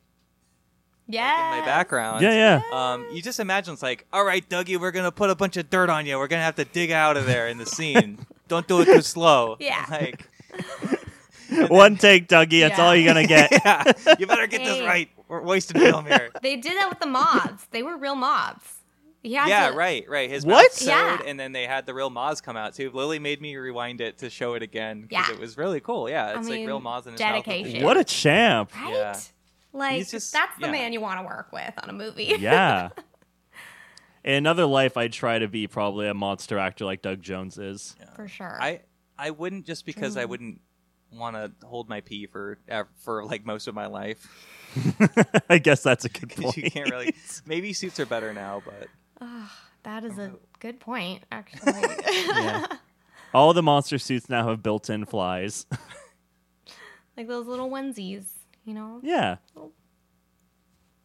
[1.08, 1.54] Yeah.
[1.56, 2.22] in my background.
[2.22, 2.94] Yeah, yeah.
[2.94, 5.70] Um, you just imagine it's like, all right, Dougie, we're gonna put a bunch of
[5.70, 6.18] dirt on you.
[6.18, 8.26] We're gonna have to dig out of there in the scene.
[8.48, 9.58] Don't do it too slow.
[9.60, 9.86] Yeah.
[9.90, 10.30] Like,
[11.70, 12.62] One take, Dougie.
[12.62, 12.86] That's Yeah.
[12.86, 13.52] all you're gonna get.
[13.66, 13.84] yeah,
[14.20, 14.86] you better get this Hey.
[14.86, 15.10] right.
[15.28, 16.30] We're wasting film here.
[16.42, 17.68] They did that with the moths.
[17.72, 18.72] They were real moths.
[19.24, 20.30] He had yeah, to- right, right.
[20.30, 20.64] His What?
[20.64, 21.18] mouth sewed, Yeah.
[21.26, 22.92] and then they had the real Moz come out too.
[22.94, 25.34] Lily made me rewind it to show it again because Yeah.
[25.34, 26.08] it was really cool.
[26.08, 27.74] Yeah, it's I like mean, real Moz in his dedication.
[27.80, 27.84] mouth.
[27.86, 28.72] What a champ.
[28.76, 28.94] Right?
[28.94, 29.20] Yeah.
[29.74, 30.72] Like He's just- that's the yeah.
[30.72, 32.36] man you want to work with on a movie.
[32.38, 32.90] Yeah.
[34.24, 37.96] In another life, I'd try to be probably a monster actor like Doug Jones is.
[38.16, 38.58] For sure.
[38.62, 38.82] I
[39.18, 40.62] I wouldn't just because I wouldn't
[41.12, 42.58] want to hold my pee for
[42.98, 44.28] for like most of my life.
[45.50, 46.58] I guess that's a good point.
[46.58, 47.14] you can't really.
[47.46, 48.88] Maybe suits are better now, but
[49.22, 49.52] ah,
[49.84, 51.74] That is a good point, actually.
[52.08, 52.66] Yeah.
[53.34, 55.66] All the monster suits now have built-in flies.
[57.18, 58.26] like those little onesies,
[58.66, 59.00] you know?
[59.04, 59.38] yeah.
[59.56, 59.60] I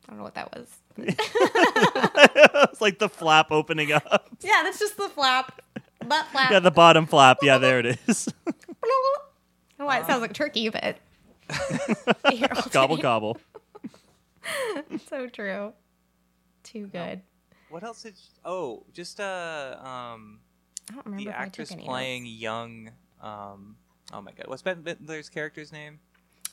[0.08, 0.68] don't know what that was.
[0.96, 4.28] it's like the flap opening up.
[4.40, 5.60] yeah, that's just the flap.
[6.06, 6.50] Butt flap.
[6.50, 7.38] Yeah, the bottom flap.
[7.42, 8.28] Yeah, there it is.
[9.80, 10.98] Oh, it sounds like turkey, but
[12.30, 13.38] Here, I'll gobble take- gobble.
[15.08, 15.72] So true.
[16.62, 17.20] Too good.
[17.70, 18.14] what else did?
[18.44, 20.40] Oh, just uh um
[20.90, 22.34] I don't remember the if I actress took any playing notes.
[22.34, 22.90] young
[23.20, 23.76] um
[24.12, 25.98] oh my god what's Bette Midler's character's name?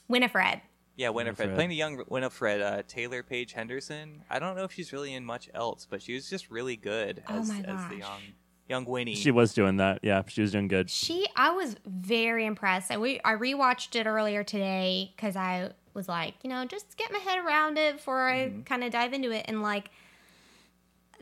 [0.08, 0.62] Winifred.
[0.96, 1.38] Yeah, Winifred.
[1.50, 1.56] Winifred.
[1.56, 4.24] Playing the young Winifred, uh, Taylor Paige Henderson.
[4.32, 7.22] I don't know if she's really in much else, but she was just really good
[7.30, 7.94] Oh as, my as the gosh.
[8.00, 8.22] young
[8.70, 9.16] young Winnie.
[9.16, 10.00] She was doing that.
[10.04, 10.90] Yeah, she was doing good.
[10.90, 12.92] She, I was very impressed.
[12.92, 17.12] I, we, I rewatched it earlier today because I was like, you know, just get
[17.12, 19.46] my head around it before I kind of dive into it.
[19.48, 19.90] And like,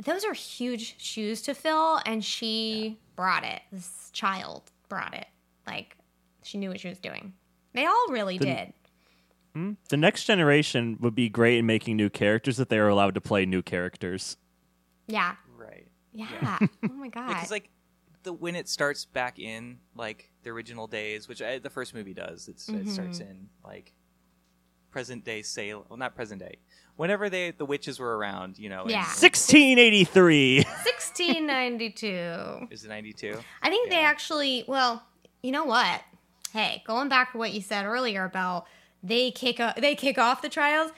[0.04, 3.62] those are huge shoes to fill, and she brought it.
[3.72, 5.28] This child brought it.
[5.66, 5.96] Like,
[6.44, 7.34] she knew what she was doing.
[7.74, 8.74] They all really The- did.
[9.54, 9.72] Hmm?
[9.88, 13.22] The next generation would be great in making new characters if they were allowed to
[13.22, 14.36] play new characters.
[15.08, 15.36] Yeah.
[16.16, 16.28] Right.
[16.42, 16.58] Yeah.
[16.90, 17.28] oh my god.
[17.30, 17.70] Because like
[18.24, 22.14] the when it starts back in like the original days, which I, the first movie
[22.14, 23.30] does, it's, it starts Mm-hmm.
[23.32, 23.94] in like
[24.92, 25.86] present day Salem.
[25.90, 26.58] Well, not present day.
[26.96, 28.86] Whenever they the witches were around, you know.
[28.88, 29.00] Yeah.
[29.06, 30.58] 1683.
[30.64, 32.68] 1692.
[32.72, 33.38] Is it ninety two?
[33.62, 35.04] I think they actually, well,
[35.44, 36.02] you know what?
[36.54, 38.66] Hey, going back to what you said earlier about
[39.04, 40.92] they kick o- they kick off the trials.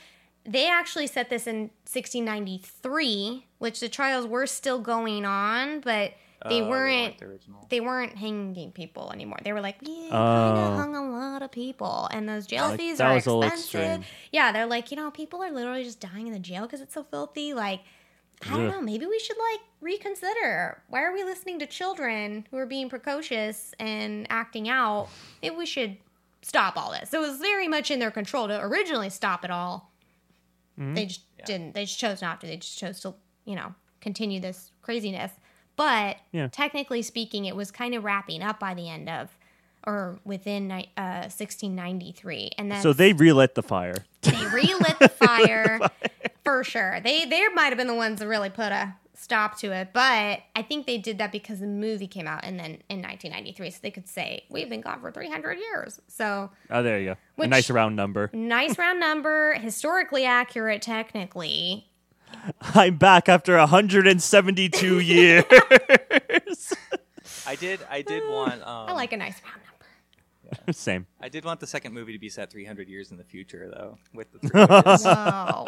[0.45, 6.13] They actually set this in 1693, which the trials were still going on, but
[6.47, 7.65] they weren't the original.
[7.69, 9.39] they weren't hanging people anymore.
[9.43, 10.71] They were like, yeah, kind Oh.
[10.73, 13.34] of hung a lot of people, and those jail Like, fees that are was a
[13.34, 14.05] little expensive.
[14.31, 16.93] Yeah, they're like, you know, people are literally just dying in the jail because it's
[16.93, 17.53] so filthy.
[17.53, 17.81] Like,
[18.45, 18.71] I don't Ugh.
[18.75, 18.81] know.
[18.81, 20.84] Maybe we should like reconsider.
[20.89, 25.09] Why are we listening to children who are being precocious and acting out?
[25.41, 25.97] Maybe we should
[26.43, 27.09] stop all this.
[27.09, 29.91] So it was very much in their control to originally stop it all.
[30.79, 30.93] Mm-hmm.
[30.93, 31.73] They just didn't.
[31.73, 32.47] They just chose not to.
[32.47, 33.15] They just chose to,
[33.48, 35.32] you know, continue this craziness.
[35.76, 36.48] But Yeah.
[36.52, 39.36] technically speaking, it was kind of wrapping up by the end of,
[39.86, 43.95] or within uh, 1693, and then so they relit the fire.
[44.22, 45.80] they relit the fire
[46.44, 46.99] for sure.
[47.03, 50.40] They they might have been the ones that really put a stop to it, but
[50.56, 53.80] I think they did that because the movie came out and then in 1993, so
[53.82, 55.99] they could say we've been gone for 300 years.
[56.07, 57.15] So Oh, there you go.
[57.36, 58.30] Which- a nice round number.
[58.34, 61.88] nice round number, historically accurate, technically.
[62.61, 65.43] I'm back after 172 years.
[67.45, 67.79] I did.
[67.89, 68.61] I did want.
[68.61, 70.57] Um, I like a nice round number.
[70.67, 70.71] Yeah.
[70.73, 71.07] Same.
[71.21, 73.97] I did want the second movie to be set 300 years in the future, though.
[74.13, 75.03] With the three witches.
[75.05, 75.67] Whoa,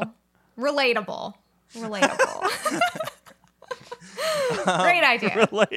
[0.58, 1.34] relatable,
[1.76, 2.80] relatable.
[4.64, 5.48] Great um, idea.
[5.52, 5.72] Like-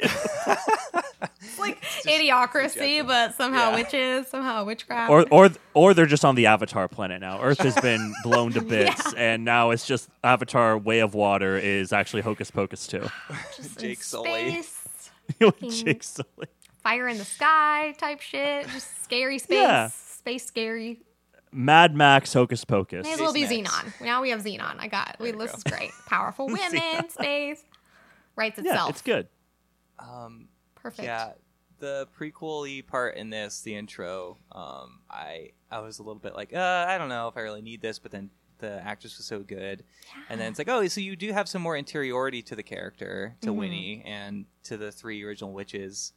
[1.41, 3.75] It's like idiocracy, but somehow Yeah.
[3.77, 5.11] witches, somehow witchcraft.
[5.11, 7.41] or or or they're just on the Avatar planet now.
[7.41, 11.93] Earth has been blown to bits, and now it's just Avatar Way of Water is
[11.93, 13.09] actually Hocus Pocus too.
[13.57, 14.63] Just Jake Sully.
[14.63, 15.11] space,
[15.83, 16.49] Jake Sully.
[16.83, 18.67] fire in the sky type shit.
[18.69, 19.59] Just scary space.
[19.59, 19.89] Yeah.
[19.89, 21.01] Space scary.
[21.53, 23.05] Mad Max Hocus Pocus.
[23.05, 24.01] May as well be Space Zenon.
[24.01, 24.77] Now we have Zenon.
[24.79, 25.17] I got.
[25.21, 25.57] We, you this go.
[25.59, 25.91] is great.
[26.07, 27.63] Powerful women, space.
[28.37, 28.87] Writes itself.
[28.87, 29.29] Yeah, it's good.
[29.99, 31.05] um, Perfect.
[31.05, 31.33] Yeah,
[31.79, 36.53] the prequel-y part in this, the intro, um, I I was a little bit like,
[36.55, 39.41] uh, I don't know if I really need this, but then the actress was so
[39.41, 39.85] good,
[40.29, 43.37] and then it's like, oh, so you do have some more interiority to the character,
[43.43, 43.57] to Mhm.
[43.57, 46.13] Winnie, and to the three original witches.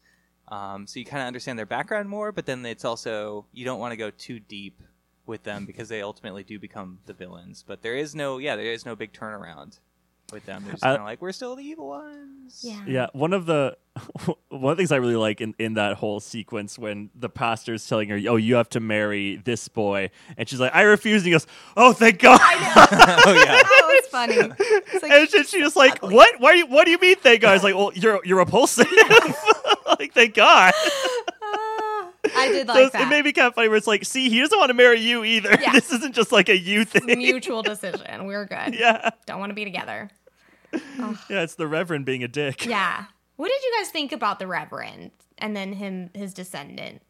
[0.47, 3.79] Um, so you kind of understand their background more, but then it's also you don't
[3.79, 4.81] want to go too deep
[5.25, 7.63] with them because they ultimately do become the villains.
[7.65, 9.79] But there is no, yeah, there is no big turnaround
[10.31, 10.63] with them.
[10.63, 12.61] They're just I- kind of like we're still the evil ones.
[12.61, 12.81] Yeah.
[12.87, 13.77] Yeah, one of the
[14.49, 17.87] one of the things I really like in, in that whole sequence when the pastor's
[17.87, 21.27] telling her, "Oh, you have to marry this boy," and she's like, "I refuse," and
[21.27, 21.47] he goes,
[21.77, 23.55] "Oh, thank God!" oh yeah.
[23.55, 24.35] That was funny.
[24.35, 26.39] It's like, and she's just like, "What?
[26.39, 26.53] Why?
[26.53, 28.87] You, what do you mean, thank God?" It's like, "Well, you're you're repulsive."
[29.99, 30.73] like, thank God.
[32.35, 33.01] I did So like it's- that.
[33.03, 33.67] it made me kind of funny.
[33.67, 35.57] Where it's like, see, he doesn't want to marry you either.
[35.61, 35.71] Yeah.
[35.73, 37.05] This isn't just like a you thing.
[37.17, 38.25] Mutual decision.
[38.25, 38.75] We're good.
[38.75, 40.09] yeah, Don't want to be together.
[40.73, 41.13] yeah.
[41.29, 42.65] It's the Reverend being a dick.
[42.65, 43.05] Yeah.
[43.37, 47.01] What did you guys think about the Reverend and then him, his descendant?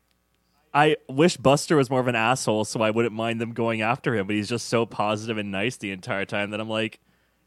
[0.74, 4.14] I wish Buster was more of an asshole, so I wouldn't mind them going after
[4.16, 4.28] him.
[4.28, 7.00] But he's just so positive and nice the entire time that I'm like,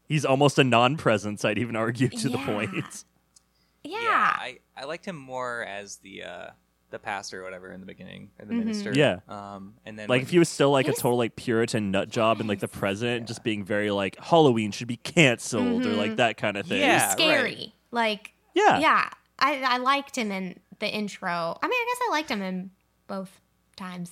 [0.07, 1.45] he's almost a non-presence.
[1.45, 2.71] I'd even argue to the point.
[2.73, 3.99] Yeah.
[4.01, 6.47] Yeah, I, I liked him more as the uh,
[6.91, 8.59] the pastor or whatever in the beginning, or the Mhm.
[8.59, 8.91] minister.
[8.95, 9.19] Yeah.
[9.27, 12.09] Um, and then Like when- if he was still like a total like Puritan nut
[12.09, 16.15] job and like the president, just being very like Halloween should be canceled or like
[16.17, 16.79] that kind of thing.
[16.81, 17.11] Yeah, He's right.
[17.11, 17.75] scary.
[17.91, 18.79] Like Yeah.
[18.79, 19.09] yeah.
[19.37, 21.57] I I liked him in the intro.
[21.61, 22.71] I mean, I guess I liked him in
[23.07, 23.39] both
[23.75, 24.11] times.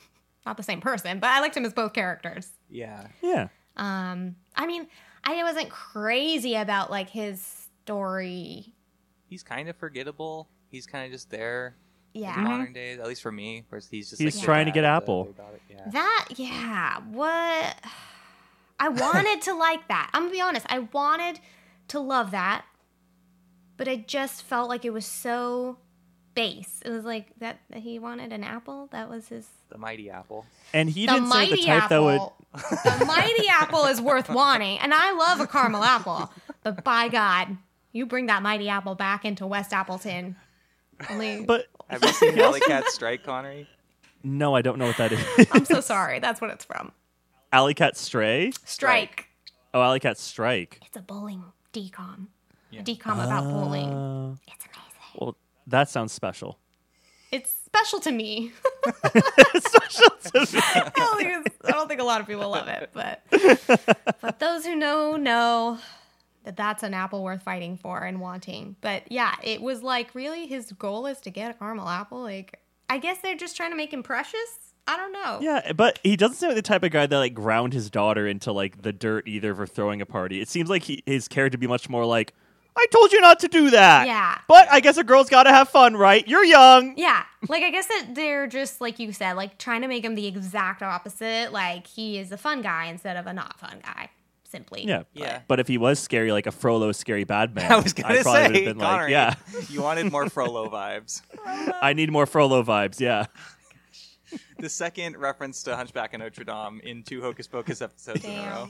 [0.46, 2.52] Not the same person, but I liked him as both characters.
[2.68, 3.48] yeah, Yeah.
[3.76, 4.88] Um, I mean,
[5.24, 8.74] I wasn't crazy about like his story.
[9.26, 10.48] he's kind of forgettable.
[10.70, 11.76] He's kind of just there.
[12.18, 12.38] Yeah.
[12.38, 14.84] in modern days, at least for me, where he's just He's like, trying to get
[14.84, 15.26] Apple.
[15.26, 15.90] it, about it, Yeah.
[15.90, 17.76] That yeah, what
[18.80, 20.10] I wanted to like that.
[20.12, 21.40] I'm gonna be honest, I wanted
[21.88, 22.64] to love that,
[23.76, 25.78] but I just felt like it was so
[26.34, 26.80] base.
[26.84, 28.88] It was like that, that he wanted an apple.
[28.92, 30.46] That was his the mighty apple.
[30.72, 32.20] And he the didn't say the mighty type that would
[32.54, 36.32] the mighty apple is worth wanting, and I love a caramel apple.
[36.62, 37.56] But by God,
[37.92, 40.36] you bring that mighty apple back into West Appleton.
[41.10, 43.66] Only, but Have you seen Alley Cat Strike, Konnery?
[44.22, 45.46] no, I don't know what that is.
[45.52, 46.18] I'm so sorry.
[46.18, 46.92] That's what it's from.
[47.52, 48.52] Alley Cat Stray?
[48.64, 49.26] Strike.
[49.72, 50.80] Oh, Alley Cat Strike.
[50.84, 51.42] It's a bowling
[51.72, 52.26] DCom.
[52.70, 52.80] Yeah.
[52.80, 53.88] A DCom about bowling.
[53.88, 54.92] Uh, It's amazing.
[55.18, 55.36] well,
[55.66, 56.58] that sounds special.
[57.30, 58.52] It's special to me.
[59.04, 60.60] special to me.
[60.64, 63.22] I don't think it's- I don't think a lot of people love it, but
[64.20, 65.82] but those who know know that
[66.56, 68.76] that's an apple worth fighting for and wanting.
[68.80, 72.20] But yeah, it was like really his goal is to get a caramel apple.
[72.22, 74.68] Like I guess they're just trying to make him precious.
[74.86, 75.38] I don't know.
[75.42, 78.26] Yeah, but he doesn't seem like the type of guy that like ground his daughter
[78.26, 80.40] into like the dirt either for throwing a party.
[80.40, 82.32] It seems like he, his character would be much more like,
[82.74, 84.38] "I told you not to do that." Yeah.
[84.48, 86.26] But I guess a girl's got to have fun, right?
[86.26, 86.94] You're young.
[86.96, 90.14] Yeah, like I guess that they're just like you said, like trying to make him
[90.14, 91.52] the exact opposite.
[91.52, 94.08] Like he is a fun guy instead of a not fun guy.
[94.50, 94.86] Simply.
[94.86, 95.02] Yeah.
[95.12, 95.42] Yeah.
[95.46, 98.42] But if he was scary, like a Frollo scary bad man, I was gonna probably
[98.42, 99.34] would say, have been like, yeah,
[99.68, 101.20] you wanted more Frollo vibes.
[101.82, 102.98] I need more Frollo vibes.
[102.98, 103.26] Yeah.
[104.58, 108.34] The second reference to Hunchback of Notre Dame in two Hocus Pocus episodes in a
[108.34, 108.52] Damn.
[108.52, 108.68] row.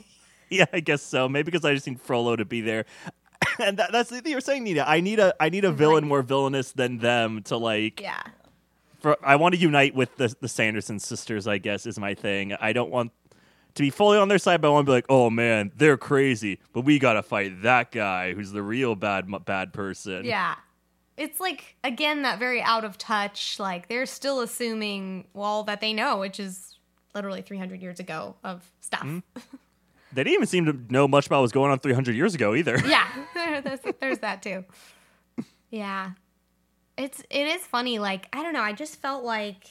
[0.49, 1.29] Yeah, I guess so.
[1.29, 2.85] Maybe because I just need Frollo to be there.
[3.59, 4.83] and that, that's the thing you're saying, Nina.
[4.85, 8.01] I need a I need a villain more villainous than them to like.
[8.01, 8.21] Yeah.
[8.99, 11.47] For I want to unite with the the Sanderson sisters.
[11.47, 12.53] I guess is my thing.
[12.53, 13.11] I don't want
[13.75, 15.97] to be fully on their side, but I want to be like, oh man, they're
[15.97, 20.25] crazy, but we gotta fight that guy who's the real bad bad person.
[20.25, 20.55] Yeah.
[21.17, 23.59] It's like again that very out of touch.
[23.59, 26.77] Like they're still assuming well that they know, which is
[27.13, 29.01] literally 300 years ago of stuff.
[29.01, 29.39] Mm-hmm.
[30.11, 32.55] They didn't even seem to know much about what was going on 300 years ago
[32.55, 32.79] either.
[32.85, 33.07] Yeah,
[33.61, 34.65] there's, there's that too.
[35.69, 36.11] Yeah,
[36.97, 37.99] it's it is funny.
[37.99, 38.61] Like I don't know.
[38.61, 39.65] I just felt like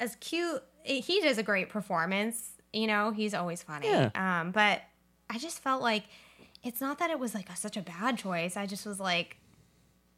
[0.00, 0.62] as cute.
[0.82, 2.50] He does a great performance.
[2.74, 3.88] You know, he's always funny.
[3.88, 4.10] Yeah.
[4.14, 4.82] Um, but
[5.30, 6.04] I just felt like
[6.62, 8.56] it's not that it was like a, such a bad choice.
[8.56, 9.36] I just was like,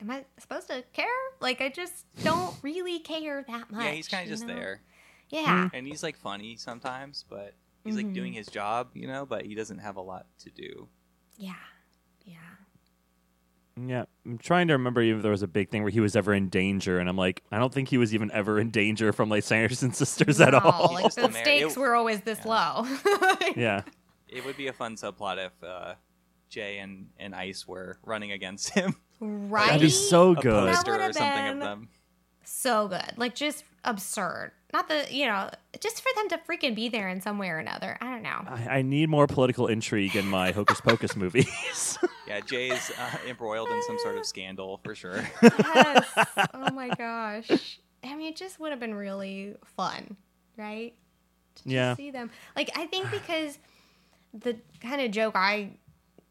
[0.01, 1.07] am I supposed to care?
[1.41, 3.85] Like I just don't really care that much.
[3.85, 4.55] Yeah, he's kind of just know?
[4.55, 4.81] there.
[5.29, 5.69] Yeah.
[5.73, 7.55] And he's like funny sometimes, but
[7.85, 10.89] he's like doing his job, you know, but he doesn't have a lot to do.
[11.37, 11.55] Yeah.
[12.25, 12.37] Yeah.
[13.79, 16.33] Yeah, I'm trying to remember if there was a big thing where he was ever
[16.33, 19.29] in danger, and I'm like, I don't think he was even ever in danger from
[19.29, 20.95] like Sanderson sisters at all.
[20.95, 22.87] Like the stakes it- were always this low.
[23.57, 23.83] yeah,
[24.29, 25.95] It would be a fun subplot if uh,
[26.49, 28.97] Jay and, and Ice were running against him.
[29.21, 29.67] right.
[29.67, 30.69] that'd be so A good.
[30.69, 31.89] That poster or would've something been- of them.
[32.45, 33.13] so good.
[33.19, 34.53] Like just absurd.
[34.77, 35.49] Not the you know,
[35.81, 37.97] just for them to freaking be there in some way or another.
[38.01, 38.43] I don't know.
[38.47, 41.99] I, I need more political intrigue in my Hocus Pocus movies.
[42.29, 45.27] Yeah, Jay's uh, embroiled in some sort of scandal for sure.
[45.43, 46.05] yes.
[46.53, 47.79] Oh my gosh.
[48.05, 50.17] I mean, it just would have been really fun,
[50.59, 50.93] right?
[51.57, 51.95] To Yeah.
[51.97, 52.31] see them.
[52.55, 53.59] Like I think because
[54.35, 55.71] the kind of joke I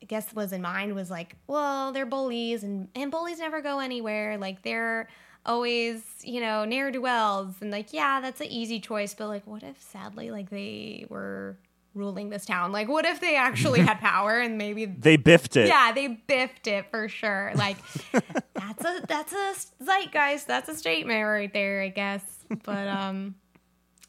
[0.08, 4.38] guess was in mind was like, well, they're bullies and and bullies never go anywhere.
[4.38, 5.08] Like they're
[5.46, 9.14] always, you know, ne'er do wells and like, yeah, that's an easy choice.
[9.14, 11.58] But like, what if sadly like they were
[11.94, 12.72] ruling this town?
[12.72, 15.68] Like, what if they actually had power and maybe they biffed it.
[15.68, 17.52] yeah, they biffed it for sure.
[17.56, 17.78] Like
[18.54, 19.54] that's a that's a
[19.84, 20.48] zeitgeist.
[20.48, 22.24] That's a statement right there, I guess.
[22.64, 23.36] But um,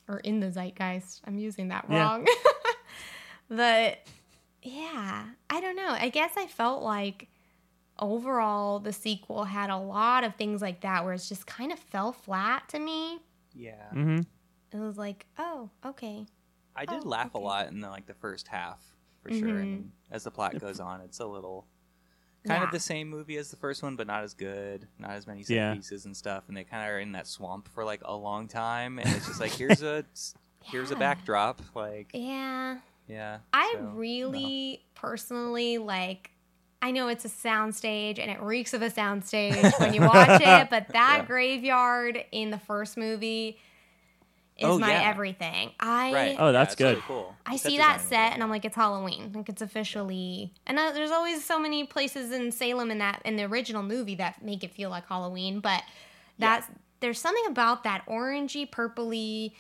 [0.09, 1.21] or in the zeitgeist.
[1.27, 2.03] I'm using that Yeah.
[2.07, 2.27] wrong.
[3.49, 3.99] but
[4.63, 5.91] yeah, I don't know.
[5.91, 7.29] I guess I felt like
[7.99, 11.79] overall the sequel had a lot of things like that where it's just kind of
[11.79, 13.21] fell flat to me.
[13.55, 13.73] Yeah.
[13.95, 14.19] Mm-hmm.
[14.73, 16.27] It was like, oh, okay.
[16.75, 18.79] I did Oh, laugh a lot in the, like the first half
[19.23, 19.49] for sure.
[19.49, 19.63] Mhm.
[19.63, 21.67] And as the plot goes on, it's a little
[22.47, 22.67] kind Yeah.
[22.67, 25.43] of the same movie as the first one, but not as good, not as many
[25.43, 25.75] set Yeah.
[25.75, 26.45] pieces and stuff.
[26.49, 29.27] And they kind of are in that swamp for like a long time, and it's
[29.27, 30.05] just like here's a
[30.65, 32.79] here's a backdrop, like Yeah.
[33.09, 33.39] yeah.
[33.53, 36.31] I so, really personally like
[36.87, 40.71] I know it's a soundstage and it reeks of a soundstage when you watch it,
[40.71, 41.27] but that Yeah.
[41.27, 43.59] graveyard in the first movie
[44.57, 45.11] is Oh, my yeah.
[45.11, 45.73] everything.
[45.81, 46.37] I Right.
[46.39, 47.03] Oh, that's it's really good.
[47.03, 47.35] cool.
[47.45, 49.33] I Set see that set and I'm like, it's Halloween.
[49.35, 53.35] Like it's officially, and uh, there's always so many places in Salem in that in
[53.35, 55.59] the original movie that make it feel like Halloween.
[55.59, 55.83] But
[56.39, 56.69] that's
[57.01, 59.55] there's something about that orangey, purpley,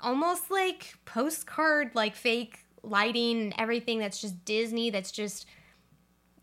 [0.00, 4.00] almost like postcard, like fake lighting and everything.
[4.00, 4.90] That's just Disney.
[4.90, 5.46] That's just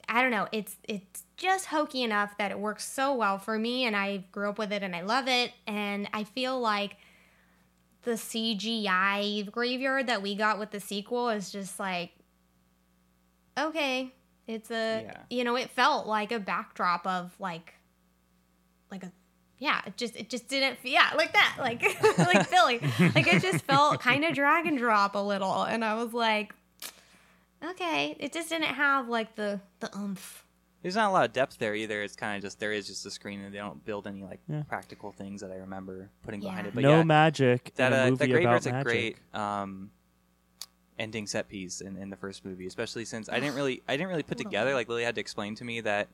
[0.07, 0.47] I don't know.
[0.51, 4.49] It's it's just hokey enough that it works so well for me, and I grew
[4.49, 5.51] up with it and I love it.
[5.67, 6.97] And I feel like
[8.03, 12.11] the CGI graveyard that we got with the sequel is just like,
[13.57, 14.13] okay,
[14.47, 15.17] it's a Yeah.
[15.29, 17.73] you know, it felt like a backdrop of like,
[18.91, 19.11] like a
[19.59, 21.81] yeah, it just it just didn't feel yeah like that like
[22.17, 22.81] like Billy
[23.15, 26.53] like it just felt kind of drag and drop a little, and I was like,
[27.63, 30.45] okay, it just didn't have like the the oomph.
[30.81, 32.03] There's not a lot of depth there either.
[32.03, 34.41] It's kind of just there is just a screen, and they don't build any like
[34.49, 34.63] Yeah.
[34.63, 36.75] practical things that I remember putting behind it.
[36.75, 37.73] But no yeah, magic.
[37.75, 38.85] that in a uh, movie that about graveyard's a magic.
[38.85, 39.91] great um,
[40.99, 44.09] ending set piece in, in the first movie, especially since I didn't really I didn't
[44.09, 46.09] really put together like Lily had to explain to me that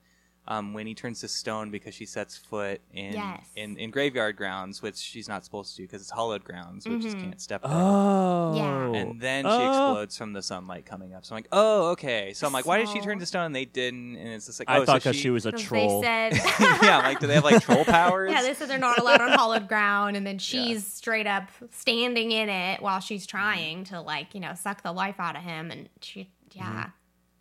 [0.50, 3.46] um, when he turns to stone because she sets foot in Yes.
[3.56, 7.04] in, in graveyard grounds, which she's not supposed to do because it's hollowed grounds, which
[7.04, 7.22] just Mhm.
[7.22, 7.72] can't step there.
[7.72, 8.56] Oh.
[8.56, 9.00] Yeah.
[9.00, 9.68] And then she Oh.
[9.70, 11.24] explodes from the sunlight coming up.
[11.24, 12.34] So I'm like, oh, okay.
[12.34, 14.16] So I'm like, why did she turn to stone and they didn't?
[14.16, 16.02] And it's just like, I oh, thought so because she, was a troll.
[16.02, 16.34] They said
[16.84, 18.32] yeah, like, do they have like troll powers?
[18.32, 22.32] Yeah, they said they're not allowed on hollowed ground, and then she's straight up standing
[22.32, 25.70] in it while she's trying to like you know suck the life out of him,
[25.70, 26.86] and she yeah.
[26.86, 26.92] But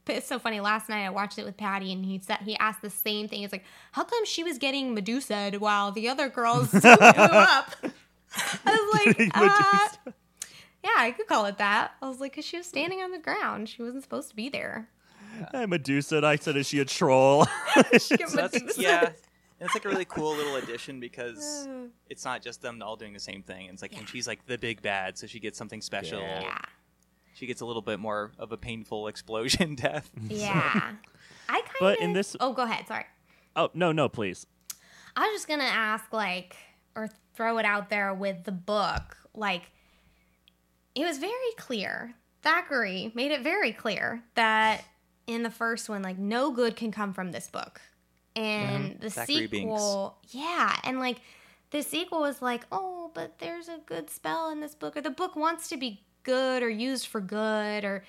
[0.08, 0.60] it's so funny.
[0.60, 3.40] Last night I watched it with Patty, and he said he asked the same thing.
[3.40, 7.74] He's like, how come she was getting Medusa while the other girls blew up?
[8.64, 10.10] I was like, uh,
[10.84, 11.92] yeah, I could call it that.
[12.00, 14.48] I was like, because she was standing on the ground, she wasn't supposed to be
[14.48, 14.88] there.
[15.52, 16.18] Hey, Medusa.
[16.18, 17.46] And I said, is she a troll?
[17.74, 19.04] Get So that's, yeah.
[19.60, 21.68] And it's like a really cool little addition because
[22.10, 23.66] it's not just them all doing the same thing.
[23.66, 26.20] It's like, and she's like the big bad, so she gets something special.
[26.20, 26.58] Yeah.
[27.38, 27.40] Yeah.
[27.40, 30.10] She gets a little bit more of a painful explosion death.
[30.28, 30.92] Yeah.
[31.48, 31.80] I kind of.
[31.80, 32.86] But in this- Oh, go ahead.
[32.88, 33.04] Sorry.
[33.56, 34.46] oh no, no, please.
[35.16, 36.56] I was just gonna ask, like,
[36.94, 39.16] or throw it out there with the book.
[39.34, 39.70] Like,
[40.94, 42.14] it was very clear.
[42.44, 44.84] Thackery made it very clear that
[45.26, 47.80] in the first one, like, no good can come from this book.
[48.36, 49.00] And mm-hmm.
[49.00, 51.20] the Thackery sequel, yeah, and like
[51.70, 55.10] the sequel was like, oh, but there's a good spell in this book, or the
[55.10, 58.04] book wants to be good or used for good, or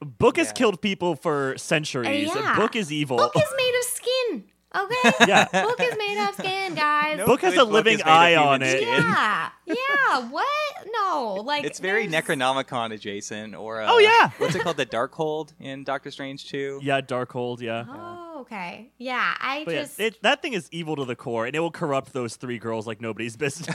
[0.00, 0.52] Book has Yeah.
[0.54, 2.28] killed people for centuries.
[2.34, 2.56] Uh, yeah.
[2.56, 3.16] Book is evil.
[3.18, 4.44] book is made of skin.
[4.74, 5.44] Okay, Yeah.
[5.52, 7.18] book is made of skin, guys.
[7.18, 8.78] No Book has good a living is made of eye on it.
[8.78, 8.88] skin.
[8.88, 10.28] Yeah, yeah.
[10.30, 10.46] What?
[10.92, 14.30] No, like It's very there's- Necronomicon adjacent, or uh, Oh, yeah.
[14.38, 14.78] what's it called?
[14.78, 16.80] The Darkhold in Doctor Strange 2?
[16.82, 17.60] yeah, Darkhold.
[17.60, 17.84] Yeah.
[17.86, 18.90] Oh, okay.
[18.98, 21.60] Yeah, I But yeah, just it, that thing is evil to the core, and it
[21.60, 23.68] will corrupt those three girls like nobody's business.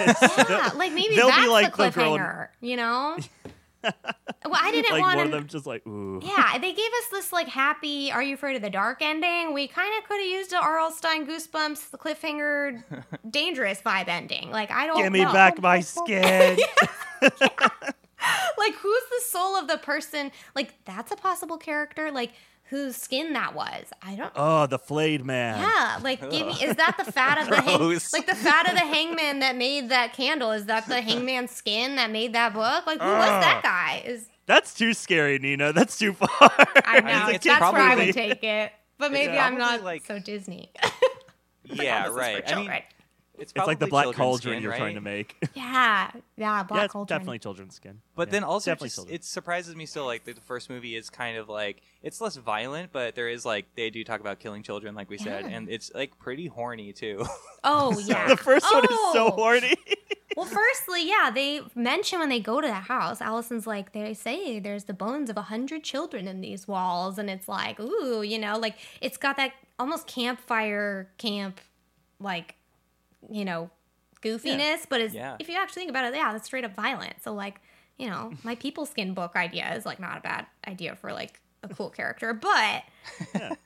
[0.50, 2.48] yeah, like maybe They'll be that's like the the girl.
[2.60, 3.18] You know.
[4.46, 5.32] Well, I didn't like want one to.
[5.32, 6.22] them just like ooh.
[6.24, 9.54] Yeah, they gave us this like happy "Are you afraid of the dark?" ending.
[9.54, 10.92] We kind of could have used a R.L.
[10.92, 12.84] Stine Goosebumps, the cliffhanger,
[13.30, 14.50] dangerous vibe ending.
[14.52, 15.34] Like I don't Give me know.
[15.34, 16.58] back my skin.
[17.22, 20.32] like who's the soul of the person?
[20.56, 22.12] Like that's a possible character.
[22.12, 22.32] Like
[22.70, 23.86] whose skin that was.
[24.02, 24.32] I don't.
[24.36, 25.60] oh, the flayed man.
[25.60, 27.80] Yeah, like give me is that the fat of the hang,
[28.14, 30.52] like the fat of the hangman that made that candle?
[30.52, 32.86] Is that the hangman's skin that made that book?
[32.86, 33.68] Like who was that oh.
[33.68, 34.04] guy?
[34.06, 35.74] Is That's too scary, Nina.
[35.74, 36.30] That's too far.
[36.86, 39.46] I know mean, it's that's where I would take it, but maybe Yeah.
[39.46, 40.72] I'm not like- so Disney.
[41.64, 42.36] Yeah, This is right.
[42.36, 42.84] I mean, children.
[43.38, 44.78] It's, It's like the black cauldron skin, you're right?
[44.80, 45.36] trying to make.
[45.54, 47.20] yeah, yeah, black yeah, it's cauldron.
[47.20, 48.02] definitely children's skin.
[48.16, 50.06] But Yeah, then also, definitely just, it surprises me still.
[50.06, 53.46] Like the, the first movie is kind of like it's less violent, but there is
[53.46, 56.94] like they do talk about killing children, like we said, and it's like pretty horny
[56.94, 57.26] too.
[57.64, 59.32] Oh yeah, the first one is so Oh.
[59.32, 59.76] horny.
[60.38, 64.60] Well, firstly, yeah, they mention when they go to the house, Allison's like, they say
[64.60, 68.38] there's the bones of a hundred children in these walls, and it's like, ooh, you
[68.38, 71.60] know, like it's got that almost campfire camp,
[72.20, 72.56] like,
[73.30, 73.70] you know,
[74.22, 74.86] goofiness.
[74.90, 75.36] But it's, Yeah.
[75.40, 77.14] if you actually think about it, yeah, that's straight up violent.
[77.24, 77.60] So like,
[77.98, 81.40] you know, my people skin book idea is like not a bad idea for like
[81.64, 82.84] a cool character, but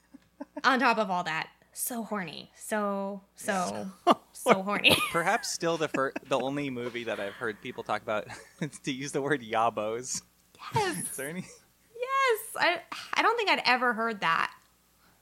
[0.64, 3.88] on top of all that, so horny, so so
[4.34, 4.96] so horny.
[5.12, 8.28] Perhaps still the fir- the only movie that I've heard people talk about
[8.84, 10.22] to use the word yabos.
[10.76, 10.98] Yes.
[10.98, 11.42] Is there any?
[11.46, 12.82] Yes, I
[13.14, 14.52] I don't think I'd ever heard that.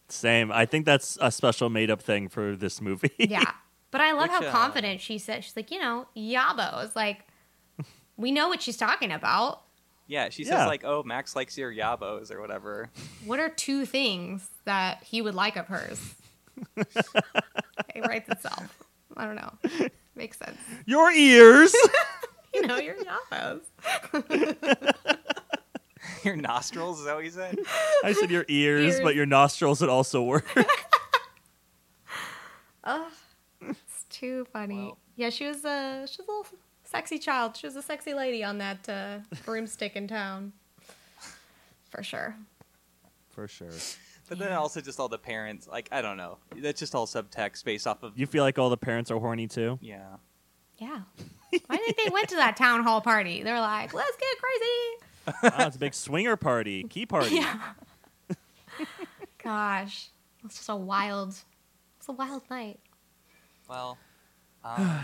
[0.07, 0.51] Same.
[0.51, 3.11] I think that's a special made up thing for this movie.
[3.19, 3.51] Yeah,
[3.91, 5.43] but I love Which, how uh, confident she said.
[5.43, 6.95] She's like, you know, yabos.
[6.95, 7.25] Like,
[8.17, 9.61] we know what she's talking about.
[10.07, 10.65] Yeah, she says Yeah.
[10.65, 12.89] like, "Oh, Max likes your yabos" or whatever.
[13.25, 16.15] What are two things that he would like of hers?
[16.75, 18.83] it writes itself.
[19.15, 19.53] I don't know.
[20.15, 20.57] Makes sense.
[20.85, 21.73] Your ears.
[22.51, 23.61] You know, your Yabos.
[26.25, 27.55] your nostrils is that what you said?
[28.03, 29.01] I said your ears, Ears.
[29.03, 30.47] but your nostrils would also work.
[32.83, 33.18] Oh, it's
[34.19, 34.85] too funny.
[34.85, 34.97] Wow.
[35.15, 36.45] Yeah, she was a she was a little
[36.83, 37.55] sexy child.
[37.57, 40.53] She was a sexy lady on that uh, broomstick in town,
[41.89, 42.35] for sure.
[43.29, 43.69] For sure.
[44.27, 46.37] But then also just all the parents, like I don't know.
[46.55, 49.47] That's just all subtext based off of You feel like all the parents are horny
[49.47, 49.79] too?
[49.81, 50.17] yeah.
[50.77, 51.01] Yeah.
[51.69, 53.43] I think they went to that town hall party.
[53.43, 55.55] They're like, let's get crazy.
[55.57, 57.35] oh, it's a big swinger party, key party.
[57.35, 57.59] Yeah.
[59.43, 60.09] Gosh,
[60.45, 61.35] it's just a wild,
[61.97, 62.79] it's a wild night.
[63.69, 63.97] Well,
[64.63, 65.03] um,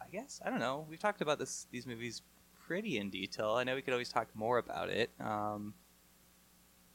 [0.00, 0.86] I guess I don't know.
[0.88, 2.22] We've talked about this these movies
[2.66, 3.52] pretty in detail.
[3.52, 5.10] I know we could always talk more about it.
[5.20, 5.74] Um,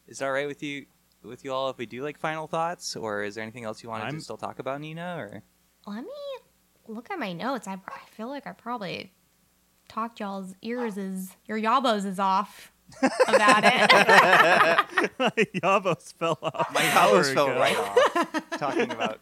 [0.08, 0.86] is that all right with you
[1.24, 3.90] with you all if we do like final thoughts, or is there anything else you
[3.90, 5.16] wanted I'm- to still talk about, Nina?
[5.18, 5.44] Or
[5.88, 6.10] Let me
[6.88, 7.68] look at my notes.
[7.68, 9.12] I, I feel like I probably
[9.88, 12.72] talked y'all's ears is your yabos is off
[13.28, 13.90] about it.
[15.64, 16.74] Yavos fell off.
[16.74, 19.20] my an house hour fell right off talking about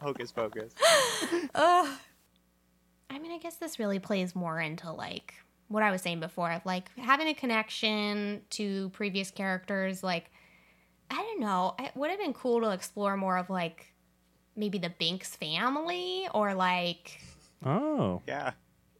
[0.00, 0.72] Hocus Pocus.
[1.54, 1.98] Ugh.
[3.10, 5.34] I mean, I guess this really plays more into like
[5.68, 10.02] what I was saying before of like having a connection to previous characters.
[10.02, 10.30] Like,
[11.10, 11.74] I don't know.
[11.78, 13.92] It would have been cool to explore more of like
[14.56, 17.20] maybe the Binks family or like,
[17.64, 18.22] Oh.
[18.26, 18.52] Yeah.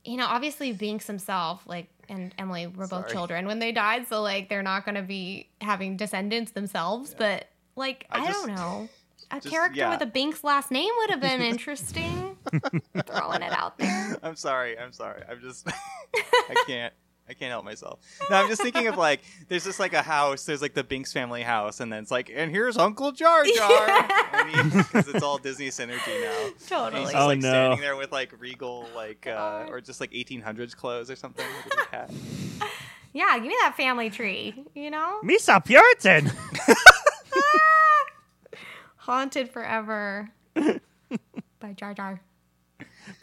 [0.05, 3.11] you know, obviously Binks himself, like, and Emily were both Sorry.
[3.12, 4.09] children when they died.
[4.09, 7.15] So, like, they're not going to be having descendants themselves.
[7.16, 7.47] But,
[7.77, 8.89] like, I I, just- don't know.
[9.31, 9.91] A just- character yeah.
[9.91, 12.37] with a Binks last name would have been interesting.
[13.07, 14.17] Throwing it out there.
[14.23, 14.79] I'm sorry.
[14.79, 15.23] I'm sorry.
[15.29, 15.69] I'm just
[16.15, 16.95] I can't
[17.29, 18.01] I can't help myself.
[18.31, 20.45] No, I'm just thinking of like there's just like a house.
[20.47, 23.69] There's like the Binks family house, and then it's like, and here's Uncle Jar Jar.
[23.69, 26.33] I mean, because it's all Disney synergy now.
[26.47, 27.03] And he's Totally.
[27.03, 27.51] just Oh, like no.
[27.51, 31.45] standing there with like regal, like uh, or just like 1800s clothes or something.
[31.67, 32.11] with a big hat.
[33.13, 35.21] Yeah, give me that family tree, you know?
[35.23, 36.31] Misa Puritan.
[39.09, 42.21] Haunted forever by Jar Jar.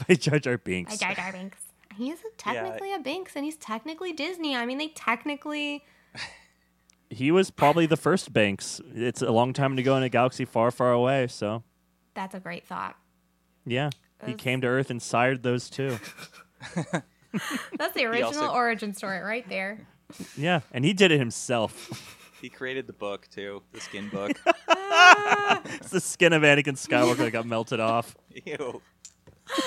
[0.07, 0.97] By Jar Jar Binks.
[0.97, 1.59] By Jar Jar Binks.
[1.95, 4.55] He's technically a Binks and he's technically Disney.
[4.55, 5.83] I mean, they technically.
[7.11, 8.81] He was probably the first Binks.
[8.95, 11.27] It's a long time ago in a galaxy far, far away.
[11.27, 11.61] So,
[12.15, 12.95] That's a great thought.
[13.63, 13.91] yeah.
[14.25, 15.99] He came to Earth and sired those two.
[17.77, 19.85] That's the original also- origin story right there.
[20.35, 20.61] Yeah.
[20.71, 22.24] And he did it himself.
[22.45, 24.33] He created the book too, the skin book.
[25.65, 28.15] it's the skin of Anakin Skywalker that got melted off.
[28.45, 28.81] Ew.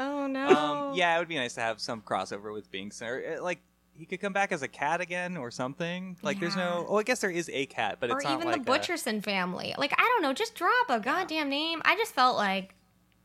[0.00, 0.46] Oh no.
[0.48, 3.58] Um, yeah, it would be nice to have some crossover with Binks, or uh, like
[3.94, 6.16] he could come back as a cat again or something.
[6.22, 6.86] Like there's no.
[6.88, 8.78] Oh, I guess there is a cat, but or it's not even like the a-
[8.78, 9.74] Butcherson family.
[9.76, 11.82] Like, I don't know, just drop a goddamn name.
[11.84, 12.74] I just felt like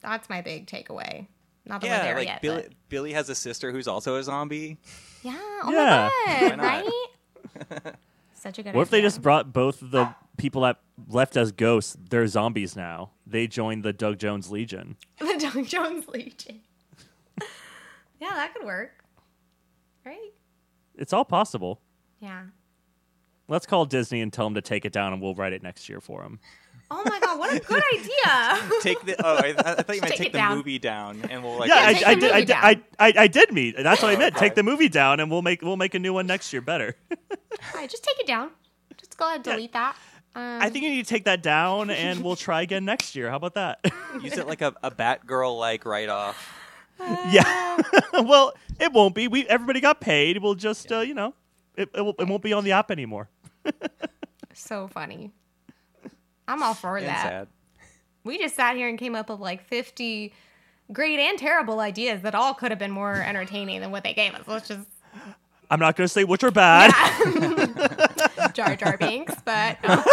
[0.02, 1.28] that's my big takeaway.
[1.66, 2.42] Not that we're Yeah, there like yet.
[2.42, 4.78] Billy, but- Billy has a sister who's also a zombie.
[5.22, 5.34] Yeah.
[5.38, 6.10] Oh Yeah.
[6.26, 6.60] my god.
[6.60, 6.90] Why
[7.84, 7.94] Right?
[8.44, 11.96] Such a good What if they just brought both the people that left as ghosts?
[12.10, 13.12] They're zombies now.
[13.26, 14.98] They joined the Doug Jones Legion.
[15.20, 16.60] the Doug Jones Legion?
[18.20, 19.06] yeah, that could work.
[20.06, 20.34] Right?
[20.96, 21.80] It's all possible.
[22.20, 22.48] Yeah.
[23.48, 25.88] Let's call Disney and tell them to take it down, and we'll write it next
[25.88, 26.42] year for them.
[26.92, 28.70] Oh my god, what a good idea.
[28.82, 29.16] Take the.
[29.26, 30.58] Oh, I, I thought you meant Take take, the down.
[30.58, 31.70] movie down, and we'll like.
[31.70, 32.32] yeah, I, take I did.
[32.32, 32.56] I did.
[32.56, 33.76] I, I, I did meet.
[33.78, 34.36] and That's what I meant.
[34.36, 36.96] Take the movie down, and we'll make we'll make a new one next year better.
[37.12, 37.18] All
[37.74, 38.52] right, just take it down.
[38.98, 39.54] Just go ahead and Yeah.
[39.54, 39.96] delete that.
[40.36, 43.30] Um, I think you need to take that down, and we'll try again next year.
[43.30, 43.80] How about that?
[44.22, 46.54] use it like a, a Batgirl like write off.
[47.00, 47.78] yeah.
[48.14, 49.28] well, it won't be.
[49.28, 50.38] We everybody got paid.
[50.38, 51.34] We'll just uh, you know,
[51.76, 53.30] it, it, will, it won't be on the app anymore.
[54.54, 55.32] so funny.
[56.54, 57.24] I'm all for And that.
[57.24, 57.48] sad.
[58.24, 60.34] We just sat here and came up with like 50
[60.92, 64.34] great and terrible ideas that all could have been more entertaining than what they gave
[64.36, 64.44] us.
[64.48, 64.88] Let's just
[65.72, 66.92] I'm not going to say which are bad.
[68.54, 70.04] Jar Jar Binks, but um,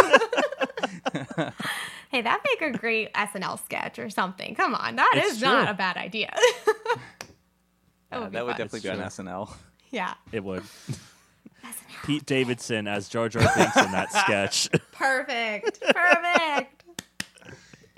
[2.09, 4.55] hey, that'd make a great SNL sketch or something.
[4.55, 5.71] Come on, that is It's not true.
[5.71, 6.33] a bad idea.
[8.11, 8.57] Yeah, would be that would fun.
[8.67, 9.53] definitely be on SNL.
[9.91, 10.63] yeah, It would.
[11.63, 12.05] SNL.
[12.05, 14.69] Pete Davidson as Jar Jar Binks in that sketch.
[14.91, 16.83] Perfect, perfect.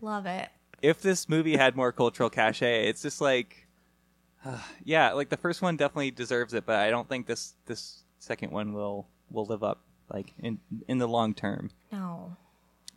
[0.01, 0.49] Love it.
[0.81, 3.67] If this movie had more cultural cachet, it's just like,
[4.83, 8.51] yeah, like the first one definitely deserves it, but I don't think this this second
[8.51, 11.69] one will will live up like in in the long term.
[11.91, 12.35] No,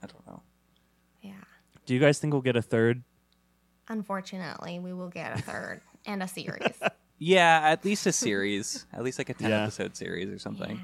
[0.03, 0.43] I don't know.
[1.23, 1.33] yeah.
[1.85, 3.03] Do you guys think we'll get a third?
[3.89, 6.75] Unfortunately, we will get a third and a series.
[7.19, 9.63] Yeah, at least a series, at least like a ten Yeah.
[9.63, 10.81] episode series or something.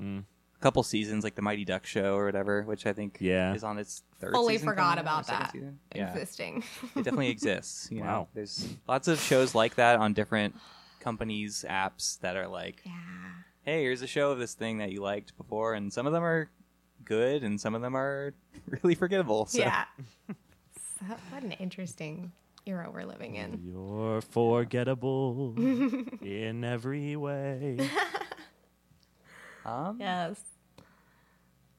[0.00, 0.20] Yeah.
[0.20, 3.52] A couple seasons, like the Mighty Duck show or whatever, which I think Yeah.
[3.54, 4.32] is on its third.
[4.32, 5.78] Fully season forgot coming out, or about second that season.
[5.94, 6.64] Yeah, it existing.
[6.96, 7.88] definitely exists.
[7.90, 8.28] You know, Wow.
[8.34, 10.54] there's lots of shows like that on different
[11.00, 12.92] companies' apps that are like, yeah.
[13.62, 16.22] hey, here's a show of this thing that you liked before, and some of them
[16.22, 16.48] are
[17.04, 18.32] good, and some of them are
[18.82, 19.46] really forgettable.
[19.46, 19.58] So.
[19.58, 19.84] Yeah.
[20.28, 22.30] so, what an interesting
[22.66, 23.60] era we're living in.
[23.64, 25.54] You're forgettable
[26.22, 27.78] in every way.
[29.64, 30.40] Um, Yes.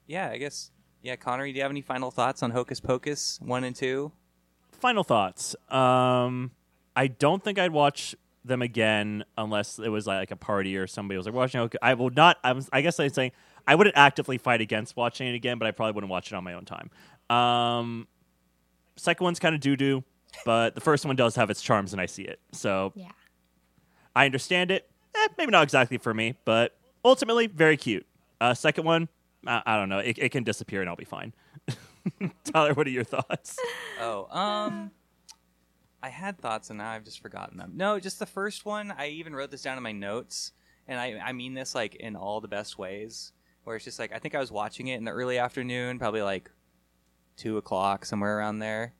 [0.07, 0.71] yeah, I guess.
[1.01, 4.13] Yeah, Konnery, do you have any final thoughts on Hocus Pocus one and two?
[4.71, 5.53] Final thoughts.
[5.69, 6.51] Um,
[6.95, 8.15] I don't think I'd watch
[8.45, 11.59] them again unless it was like a party or somebody was like watching.
[11.61, 12.37] Okay, I will not.
[12.41, 12.69] I was.
[12.71, 13.31] I guess I'm saying
[13.67, 16.43] I wouldn't actively fight against watching it again, but I probably wouldn't watch it on
[16.45, 16.89] my own time.
[17.29, 18.07] Um,
[18.95, 20.05] second one's kind of doo doo,
[20.45, 22.39] but the first one does have its charms, and I see it.
[22.51, 23.11] So Yeah.
[24.15, 24.89] I understand it.
[25.15, 28.05] Eh, maybe not exactly for me, but ultimately very cute.
[28.41, 29.07] Uh, second one,
[29.47, 29.99] I, I don't know.
[29.99, 31.33] It, it can disappear and I'll be fine.
[32.43, 33.57] Tyler, what are your thoughts?
[33.99, 34.91] Oh, um,
[36.01, 37.73] I had thoughts and now I've just forgotten them.
[37.75, 38.91] No, just the first one.
[38.91, 40.51] I even wrote this down in my notes,
[40.87, 43.31] and I I mean this like in all the best ways.
[43.63, 46.21] Where it's just like I think I was watching it in the early afternoon, probably
[46.21, 46.51] like
[47.37, 48.93] two o'clock somewhere around there,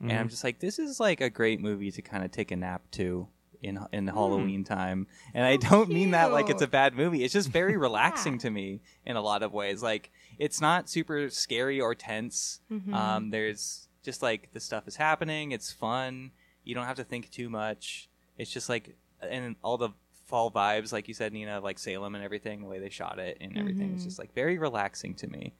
[0.00, 0.28] and I'm mm-hmm.
[0.28, 3.28] just like, this is like a great movie to kind of take a nap to
[3.62, 4.14] in in hmm.
[4.14, 5.06] Halloween time.
[5.34, 7.24] And I don't mean that like it's a bad movie.
[7.24, 9.82] It's just very relaxing to me in a lot of ways.
[9.82, 12.60] Like it's not super scary or tense.
[12.70, 12.94] Mm-hmm.
[12.94, 15.52] Um, there's just like the stuff is happening.
[15.52, 16.30] It's fun.
[16.64, 18.08] You don't have to think too much.
[18.38, 19.90] It's just like and all the
[20.26, 23.38] fall vibes, like you said, Nina, like Salem and everything, the way they shot it
[23.40, 23.90] and everything.
[23.90, 24.08] It's mm-hmm.
[24.08, 25.54] just like very relaxing to me.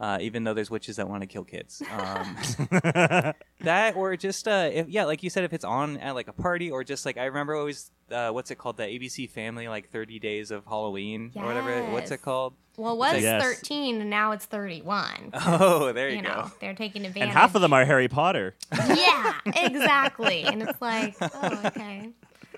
[0.00, 1.80] Uh, even though there's witches that want to kill kids.
[1.92, 2.36] Um,
[3.60, 6.32] that or just uh if, yeah like you said if it's on at like a
[6.32, 9.90] party or just like i remember always uh what's it called the abc family like
[9.90, 13.42] 30 days of halloween or whatever what's it called Well, it was Yes.
[13.42, 15.30] 13 and now it's 31.
[15.46, 17.28] oh there you, you go know, they're taking advantage.
[17.28, 18.56] and half of them are Harry Potter.
[18.72, 20.42] Yeah, exactly.
[20.42, 22.10] and it's like, oh, okay.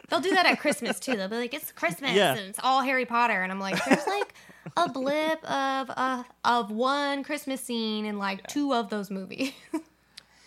[0.08, 1.16] They'll do that at Christmas too.
[1.16, 2.32] They'll be like, "It's Christmas Yeah.
[2.36, 4.34] and it's all Harry Potter," and I'm like, "There's like
[4.76, 9.52] a blip of uh, of one Christmas scene in like two of those movies."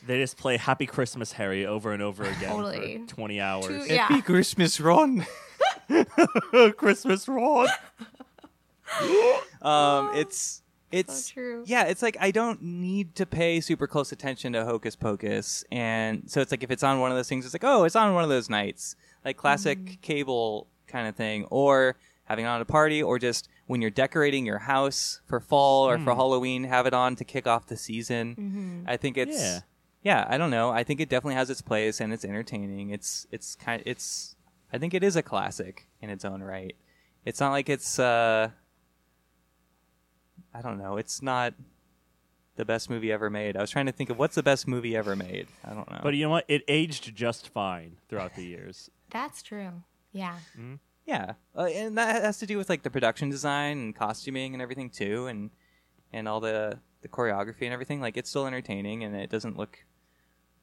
[0.07, 2.99] They just play Happy Christmas, Harry over and over again Totally.
[2.99, 3.65] for 20 hours.
[3.67, 4.21] Two- yeah.
[4.21, 5.25] christmas ron
[6.77, 7.67] Christmas Ron.
[9.61, 11.63] um it's it's So true.
[11.67, 16.23] yeah it's like i don't need to pay super close attention to hocus pocus and
[16.27, 18.13] so it's like if it's on one of those things it's like oh it's on
[18.15, 19.93] one of those nights like classic Mm-hmm.
[20.01, 24.45] cable kind of thing or having it on a party or just when you're decorating
[24.45, 28.35] your house for fall or for halloween have it on to kick off the season
[28.35, 28.83] Mm-hmm.
[28.87, 29.59] i think it's Yeah.
[30.03, 33.27] yeah i don't know i think it definitely has its place and it's entertaining it's
[33.31, 34.35] it's kind it's
[34.73, 36.75] i think it is a classic in its own right
[37.25, 38.49] it's not like it's uh
[40.53, 40.97] I don't know.
[40.97, 41.53] It's not
[42.55, 43.55] the best movie ever made.
[43.55, 45.47] I was trying to think of what's the best movie ever made.
[45.63, 45.99] I don't know.
[46.01, 46.45] But you know what?
[46.47, 48.89] It aged just fine throughout the years.
[49.11, 49.83] That's true.
[50.11, 50.37] Yeah.
[51.09, 54.61] Yeah, uh, and that has to do with like the production design and costuming and
[54.61, 55.49] everything too, and
[56.13, 57.99] and all the the choreography and everything.
[58.01, 59.85] Like it's still entertaining and it doesn't look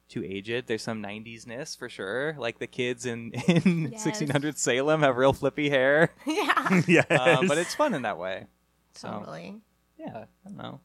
[0.07, 0.67] too aged.
[0.67, 2.35] There's some 90s ness for sure.
[2.39, 4.05] Like the kids in in Yes.
[4.05, 6.81] 1600 Salem have real flippy hair, Yeah.
[6.87, 7.05] yes.
[7.09, 8.45] uh, but it's fun in that way.
[8.93, 9.55] So totally.
[9.99, 10.79] yeah, I don't know.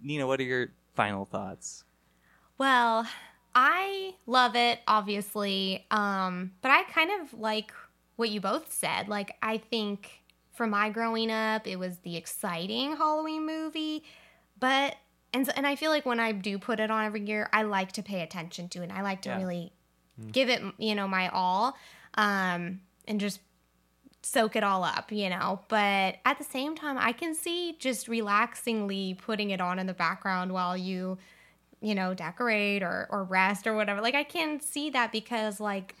[0.00, 1.84] Nina, what are your final thoughts?
[2.58, 3.06] Well,
[3.54, 5.84] I love it, obviously.
[5.90, 7.72] Um, but I kind of like
[8.22, 9.08] what you both said.
[9.08, 10.22] Like, I think
[10.52, 14.04] for my growing up, it was the exciting Halloween movie.
[14.58, 14.96] But,
[15.34, 17.62] and, so- and I feel like when I do put it on every year, I
[17.62, 18.84] like to pay attention to it.
[18.84, 19.38] And I like to Yeah.
[19.38, 19.72] really
[20.30, 21.76] give it, you know, my all
[22.14, 23.40] um, and just
[24.22, 25.60] soak it all up, you know.
[25.68, 29.94] But at the same time, I can see just relaxingly putting it on in the
[29.94, 31.18] background while you,
[31.80, 34.00] you know, decorate or or rest or whatever.
[34.00, 35.96] Like I can see that because like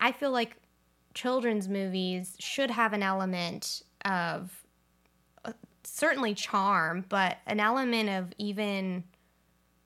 [0.00, 0.56] I feel like
[1.14, 4.64] children's movies should have an element of
[5.44, 5.52] uh,
[5.84, 9.04] certainly charm, but an element of even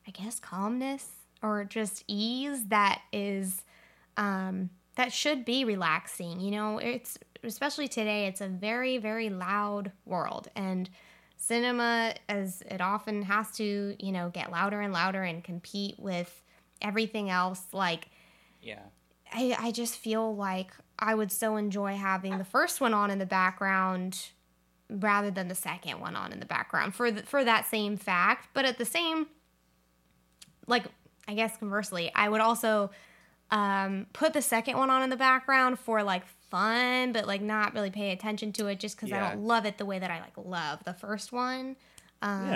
[0.07, 1.09] I guess calmness
[1.43, 3.63] or just ease that is
[4.17, 6.41] um, that should be relaxing.
[6.41, 8.27] You know, it's especially today.
[8.27, 10.89] It's a very very loud world, and
[11.37, 16.43] cinema, as it often has to, you know, get louder and louder and compete with
[16.81, 17.63] everything else.
[17.73, 18.09] Like,
[18.63, 18.81] Yeah.
[19.33, 23.19] I I just feel like I would so enjoy having the first one on in
[23.19, 24.31] the background
[24.91, 28.49] rather than the second one on in the background for the, for that same fact.
[28.55, 29.27] But at the same
[30.67, 30.85] like
[31.27, 32.91] I guess conversely, I would also
[33.51, 37.75] um, put the second one on in the background for like fun, but like not
[37.75, 39.27] really pay attention to it just because Yeah.
[39.27, 41.77] I don't love it the way that I like love the first one.
[42.23, 42.49] Um,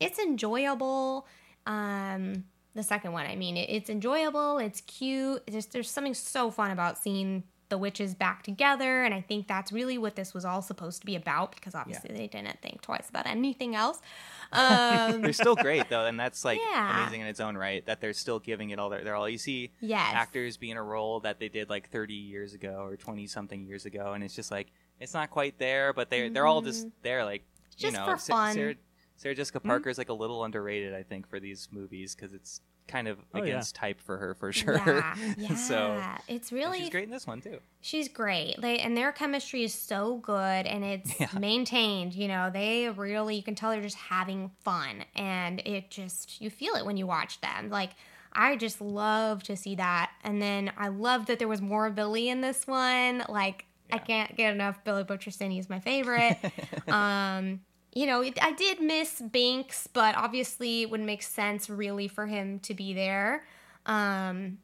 [0.00, 0.06] Yeah.
[0.06, 1.26] It's enjoyable.
[1.66, 2.44] Um,
[2.74, 4.58] the second one, I mean, it, it's enjoyable.
[4.58, 5.42] It's cute.
[5.46, 9.72] There's there's something so fun about seeing the witches back together, and I think that's
[9.72, 13.08] really what this was all supposed to be about because obviously they didn't think twice
[13.08, 14.00] about anything else.
[14.52, 17.02] Um, they're still great though, and that's like Yeah.
[17.02, 17.86] amazing in its own right.
[17.86, 19.28] That they're still giving it all their, their all.
[19.28, 20.12] You see Yes.
[20.12, 23.64] actors be in a role that they did like 30 years ago or 20 something
[23.64, 24.66] years ago, and it's just like
[24.98, 27.44] it's not quite there, but they are they're all just there, like
[27.78, 27.94] you Mm-hmm.
[27.96, 28.54] Know, for fun.
[28.54, 28.74] Sarah,
[29.16, 32.60] Sarah Jessica Parker's like a little underrated, I think, for these movies because it's
[32.90, 33.44] kind of Oh, yeah.
[33.44, 34.74] against type for her for sure.
[34.86, 35.54] Yeah, yeah.
[35.54, 37.58] so it's really she's great in this one too.
[37.80, 38.56] She's great.
[38.60, 41.28] They and their chemistry is so good and it's Yeah.
[41.38, 42.14] maintained.
[42.14, 46.50] You know, they really you can tell they're just having fun and it just you
[46.50, 47.70] feel it when you watch them.
[47.70, 47.90] Like
[48.32, 50.10] I just love to see that.
[50.22, 53.24] And then I love that there was more Billy in this one.
[53.28, 55.50] Like I can't get enough Billy Butcherson.
[55.50, 56.36] He's my favorite.
[56.88, 57.60] um
[57.92, 62.60] you know, I did miss Binks, but obviously it would make sense really for him
[62.60, 63.44] to be there.
[63.86, 64.58] Um,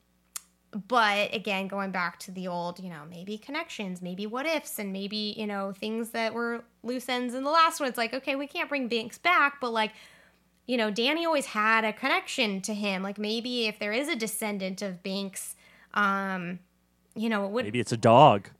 [0.89, 4.93] but again going back to the old you know maybe connections maybe what ifs and
[4.93, 8.37] maybe you know things that were loose ends in the last one it's like okay
[8.37, 9.93] we can't bring Binks back but like
[10.67, 14.17] you know Dani always had a connection to him like maybe if there is a
[14.17, 15.55] descendant of Binks,
[15.95, 16.59] um
[17.15, 18.51] you know it would Maybe it's a dog.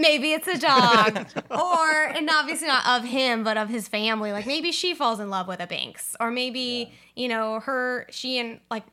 [0.00, 1.26] Maybe it's a dog.
[1.50, 4.32] Or and obviously not of him but of his family.
[4.32, 6.16] Like maybe she falls in love with a Binks.
[6.20, 8.84] or maybe you know her she and like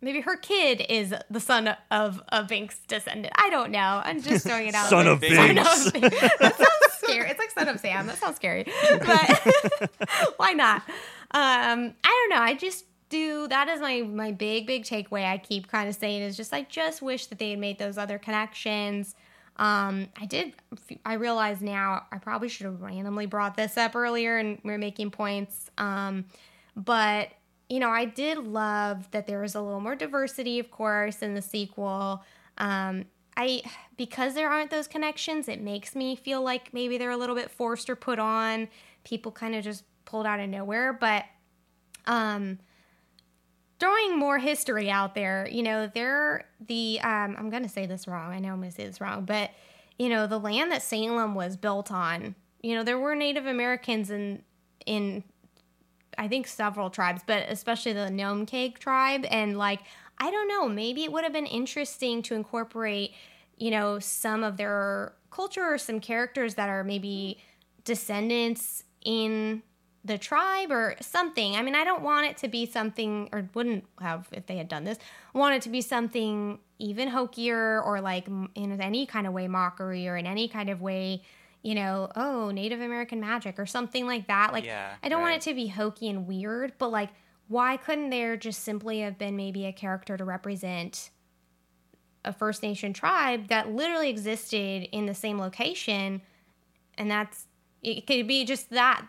[0.00, 3.32] maybe her kid is the son of a binks descendant.
[3.36, 4.02] I don't know.
[4.04, 5.14] I'm just throwing it out Son there.
[5.14, 5.92] of Son of Binks.
[6.40, 7.30] that sounds scary.
[7.30, 8.06] It's like son of sam.
[8.06, 8.64] That sounds scary.
[8.90, 9.90] But
[10.36, 10.82] why not?
[11.32, 12.42] Um i don't know.
[12.42, 16.22] I just do that is my my big big takeaway i keep kind of saying
[16.22, 19.14] is just i just wish that they had made those other connections
[19.56, 20.54] um, I did.
[21.04, 24.78] I realize now I probably should have randomly brought this up earlier, and we are
[24.78, 25.70] making points.
[25.78, 26.24] Um,
[26.74, 27.28] but
[27.68, 31.34] you know, I did love that there was a little more diversity, of course, in
[31.34, 32.22] the sequel.
[32.58, 33.06] Um,
[33.36, 33.62] I
[33.96, 37.50] because there aren't those connections, it makes me feel like maybe they're a little bit
[37.50, 38.68] forced or put on.
[39.04, 41.24] People kind of just pulled out of nowhere, but
[42.06, 42.58] um
[43.82, 48.32] throwing more history out there you know they're the um i'm gonna say this wrong
[48.32, 49.50] i know i'm gonna say this wrong but
[49.98, 54.08] you know the land that salem was built on you know there were native americans
[54.08, 54.40] in
[54.86, 55.24] in
[56.16, 59.80] i think several tribes but especially the Naumkeag tribe and like
[60.18, 63.12] i don't know maybe it would have been interesting to incorporate
[63.56, 67.42] you know some of their culture or some characters that are maybe
[67.84, 69.60] descendants in
[70.04, 71.54] the tribe or something.
[71.56, 74.68] I mean, I don't want it to be something, or wouldn't have if they had
[74.68, 74.98] done this.
[75.32, 80.08] Want it to be something even hokier or like in any kind of way mockery
[80.08, 81.22] or in any kind of way,
[81.62, 84.52] you know, oh, Native American magic or something like that.
[84.52, 87.10] Like, Yeah, I don't want it to be hokey and weird, but like,
[87.46, 91.10] why couldn't there just simply have been maybe a character to represent
[92.24, 96.22] a First Nation tribe that literally existed in the same location?
[96.98, 97.46] And that's
[97.82, 99.06] it could be just that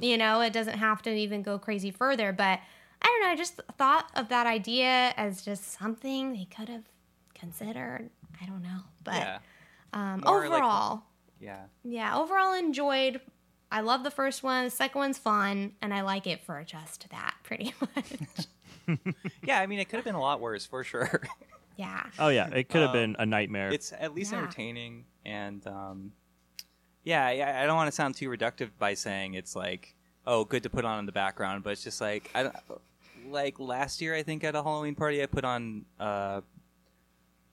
[0.00, 2.58] you know it doesn't have to even go crazy further but
[3.02, 6.84] i don't know i just thought of that idea as just something they could have
[7.34, 8.08] considered
[8.40, 9.38] i don't know but yeah,
[9.92, 11.02] um, More like- overall
[11.40, 11.64] yeah.
[11.84, 13.20] yeah overall enjoyed
[13.70, 17.08] i love the first one the second one's fun and i like it for just
[17.10, 18.46] that pretty much
[19.44, 21.22] Yeah, I mean, it could have been a lot worse for sure.
[21.76, 23.70] yeah Oh yeah, it could have Um, been a nightmare.
[23.70, 24.38] it's at least Yeah.
[24.38, 26.12] entertaining and um,
[27.04, 29.94] yeah I, I don't want to sound too reductive by saying it's like
[30.26, 32.54] oh good to put on in the background but it's just like i don't
[33.28, 36.40] like last year i think at a halloween party i put on uh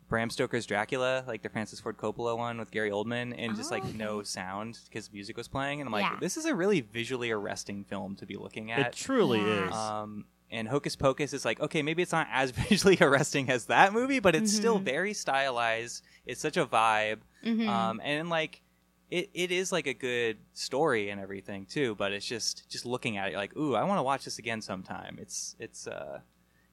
[0.07, 3.75] Bram Stoker's Dracula, like the Francis Ford Coppola one with Gary Oldman, and just Oh,
[3.75, 6.17] like no sound because music was playing, and I'm like, Yeah.
[6.19, 8.79] this is a really visually arresting film to be looking at.
[8.79, 9.67] it truly Yeah.
[9.67, 9.71] is.
[9.75, 13.93] Um, and Hocus Pocus is like, okay, maybe it's not as visually arresting as that
[13.93, 14.83] movie, but it's still Mhm.
[14.83, 16.03] very stylized.
[16.25, 17.19] It's such a vibe.
[17.45, 17.67] Mhm.
[17.67, 18.63] Um, and like,
[19.09, 23.17] it, it is like a good story and everything too, but it's just, just looking
[23.17, 25.17] at it, you're like, ooh, I want to watch this again sometime.
[25.19, 26.19] It's, it's, uh,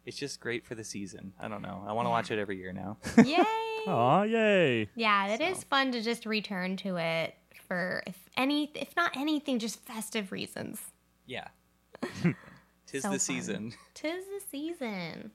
[0.04, 1.32] it's just great for the season.
[1.40, 1.84] I don't know.
[1.86, 2.14] I want to Yeah.
[2.14, 2.98] watch it every year now.
[3.24, 3.44] yay
[3.88, 4.88] Aw, yay!
[4.96, 5.64] yeah it is So.
[5.70, 7.34] fun to just return to it
[7.68, 10.80] for if any if not anything just festive reasons
[11.26, 11.48] yeah.
[12.86, 13.18] Tis So the fun.
[13.18, 13.72] season.
[13.94, 15.30] tis the season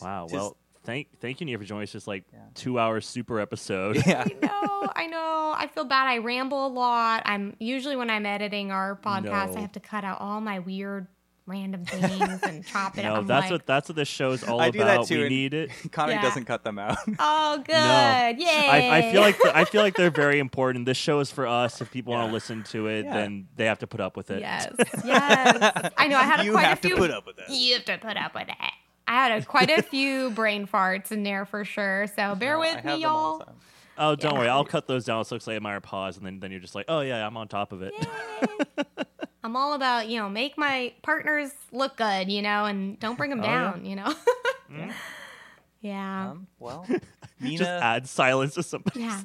[0.00, 0.24] Wow.
[0.28, 0.56] Just- well,
[0.88, 1.92] thank thank you, Nia, for joining us.
[1.92, 2.38] Just like Yeah.
[2.54, 3.96] two hour super episode.
[4.06, 4.24] Yeah.
[4.24, 5.54] I know, I know.
[5.56, 6.08] I feel bad.
[6.08, 7.22] I ramble a lot.
[7.26, 9.58] I'm usually when I'm editing our podcast, No.
[9.58, 11.06] I have to cut out all my weird
[11.46, 13.02] random things and chop it.
[13.04, 14.72] No, I'm that's like, what that's what this show's all I about.
[14.72, 15.70] do that too, we and- need it.
[15.92, 16.22] Connor Yeah.
[16.22, 16.98] doesn't cut them out.
[17.18, 17.72] Oh, good.
[17.74, 18.34] No.
[18.46, 18.68] Yay.
[18.68, 20.86] I, I feel like I feel like they're very important.
[20.86, 21.80] This show is for us.
[21.82, 23.14] If people want to listen to it, Yeah.
[23.14, 24.40] then they have to put up with it.
[24.40, 24.68] Yes,
[25.04, 25.90] yes.
[25.98, 26.16] I know.
[26.18, 26.90] I had you quite have a few.
[26.90, 27.50] You have to put up with that.
[27.50, 28.54] You have to put up with it.
[29.08, 32.06] I had a, quite a few brain farts in there for sure.
[32.14, 33.42] So bear No, with have me, y'all.
[33.96, 34.38] Oh, don't Yeah.
[34.38, 34.48] worry.
[34.48, 36.60] I'll cut those down so it looks like I admire pause, and then, then you're
[36.60, 37.92] just like, oh yeah, I'm on top of it.
[39.42, 43.30] I'm all about you know make my partners look good, you know, and don't bring
[43.30, 43.62] them Oh, yeah.
[43.72, 44.14] down, you know.
[44.70, 44.92] Yeah.
[45.80, 46.30] yeah.
[46.32, 46.86] Um, well,
[47.42, 49.00] just add silence to somebody.
[49.00, 49.22] Yeah.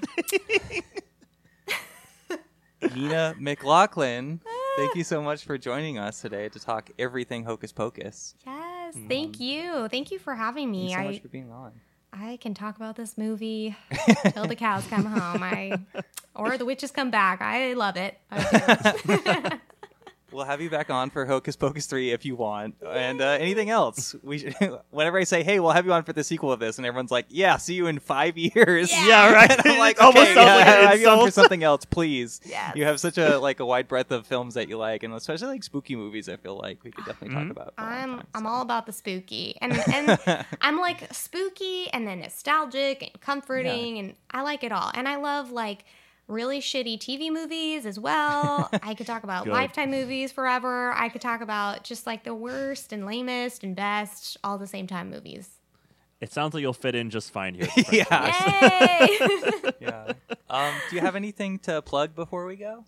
[2.93, 4.39] Nina McLaughlin,
[4.77, 8.35] thank you so much for joining us today to talk everything Hocus Pocus.
[8.94, 8.99] Yes.
[8.99, 9.07] Mm-hmm.
[9.10, 9.88] Thank you.
[9.90, 10.84] Thank you for having Thank me.
[10.86, 11.72] you so I much for being on.
[12.11, 13.76] I can talk about this movie
[14.34, 15.41] till the cows come home.
[15.41, 15.80] I
[16.36, 17.41] or the witches come back.
[17.41, 18.18] I love it.
[18.32, 19.60] I.
[20.34, 22.76] We'll have you back on for Hocus Pocus 3 if you want.
[22.85, 24.15] And uh, anything else.
[24.23, 24.55] We should,
[24.91, 27.11] whenever I say, hey, we'll have you on for the sequel of this, and everyone's
[27.11, 28.91] like, yeah, see you in five years.
[28.91, 29.05] Yeah.
[29.07, 29.51] Yeah, right.
[29.65, 31.85] And I'm like, Almost okay, sounds yeah, like an have you on for something else,
[31.85, 32.41] please.
[32.43, 32.76] Yes.
[32.76, 35.47] You have such a like a wide breadth of films that you like, and especially
[35.47, 36.27] like spooky movies.
[36.27, 37.41] I feel like we could definitely Mhm.
[37.47, 37.76] talk about.
[37.76, 38.49] For a long I'm time, I'm so.
[38.49, 44.15] all about the spooky, and and I'm like spooky and then nostalgic and comforting, and
[44.31, 44.89] I like it all.
[44.93, 45.85] And I love like
[46.28, 48.70] really shitty TV movies as well.
[48.84, 50.91] I could talk about Lifetime movies forever.
[50.94, 54.88] I could talk about just like the worst and lamest and best all the same
[54.88, 55.50] time movies.
[56.22, 57.68] It sounds like you'll fit in just fine here.
[57.91, 58.06] Yeah.
[58.06, 59.10] Friendchise.
[59.62, 59.72] Yay!
[59.82, 60.14] yeah.
[60.50, 62.86] Um, do you have anything to plug before we go?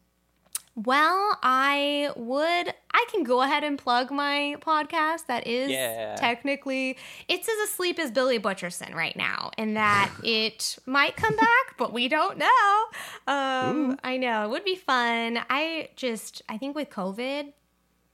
[0.76, 2.74] Well, I would.
[2.97, 5.26] I can go ahead and plug my podcast.
[5.27, 6.15] That is Yeah.
[6.15, 6.97] technically
[7.27, 11.91] it's as asleep as Billy Butcherson right now, and that it might come back, but
[11.91, 12.85] we don't know.
[13.27, 15.39] Um, I know it would be fun.
[15.49, 17.51] I just I think with COVID,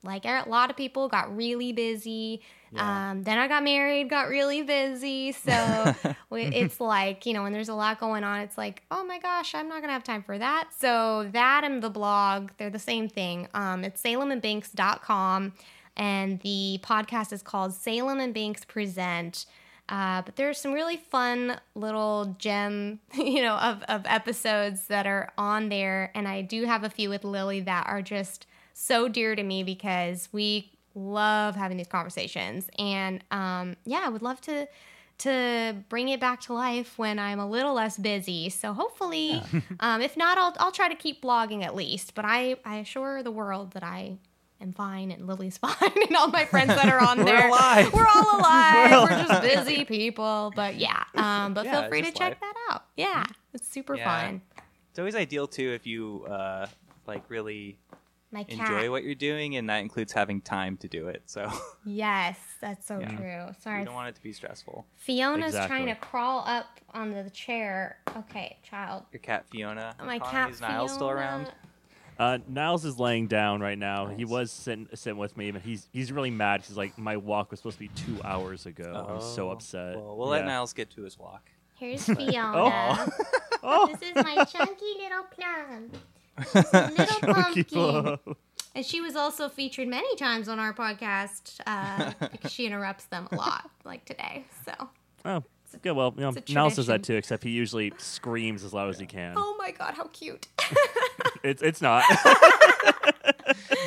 [0.03, 2.41] like a lot of people got really busy.
[2.71, 3.11] Yeah.
[3.11, 5.33] Um, then I got married, got really busy.
[5.33, 5.93] So
[6.31, 9.53] it's like, you know, when there's a lot going on, it's like, oh my gosh,
[9.53, 10.69] I'm not going to have time for that.
[10.77, 13.47] So that and the blog, they're the same thing.
[13.53, 15.53] Um, it's salemandbanks.com.
[15.97, 19.45] And the podcast is called Salem and Banks Present.
[19.89, 25.33] Uh, but there's some really fun little gem, you know, of, of episodes that are
[25.37, 26.11] on there.
[26.15, 29.63] And I do have a few with Lily that are just so dear to me
[29.63, 32.69] because we love having these conversations.
[32.79, 34.67] And um, yeah, I would love to
[35.19, 38.49] to bring it back to life when I'm a little less busy.
[38.49, 39.43] So hopefully,
[39.79, 42.15] um, if not, I'll I'll try to keep blogging at least.
[42.15, 44.17] But I I assure the world that I
[44.59, 45.73] am fine and Lily's fine
[46.07, 47.47] and all my friends that are on We're there.
[47.49, 47.93] alive.
[47.93, 48.91] We're all alive.
[48.91, 50.53] We're We're, just busy people.
[50.55, 52.39] But yeah, um, but Yeah, feel free to just check life.
[52.41, 52.85] that out.
[52.97, 53.23] Yeah,
[53.53, 54.05] it's super Yeah.
[54.27, 54.41] fun.
[54.89, 56.65] It's always ideal too if you uh,
[57.07, 57.77] like really
[58.33, 58.59] My cat.
[58.59, 61.23] enjoy what you're doing, and that includes having time to do it.
[61.25, 61.49] So
[61.85, 63.15] Yes, that's so Yeah.
[63.15, 63.55] true.
[63.61, 64.85] Sorry, you don't want it to be stressful.
[64.95, 65.67] Fiona's Exactly.
[65.67, 67.97] trying to crawl up on the chair.
[68.15, 69.03] Okay, child.
[69.11, 69.95] Your cat Fiona.
[69.99, 71.51] My Connie, cat is Niles still around?
[72.19, 74.05] Uh, Niles is laying down right now.
[74.07, 76.61] He was sitting, sitting with me, but he's he's really mad.
[76.65, 79.07] He's like, my walk was supposed to be two hours ago.
[79.09, 79.95] I'm so Oh, upset.
[79.97, 81.49] Well, we'll let Niles get to his walk.
[81.77, 82.53] Here's Fiona.
[82.55, 83.07] Oh.
[83.63, 85.91] Oh, This is my chunky little plum.
[86.43, 87.63] She's a little Chunky pumpkin.
[87.65, 88.19] Flo.
[88.73, 93.27] And she was also featured many times on our podcast uh, because she interrupts them
[93.31, 94.45] a lot, like today.
[94.65, 94.89] So,
[95.25, 95.43] Oh,
[95.81, 95.91] good.
[95.91, 98.97] Well, you know, it's Niles does that too, except he usually screams as loud as
[98.97, 99.33] he can.
[99.37, 100.47] oh my god, how cute!
[101.43, 102.03] It's it's not.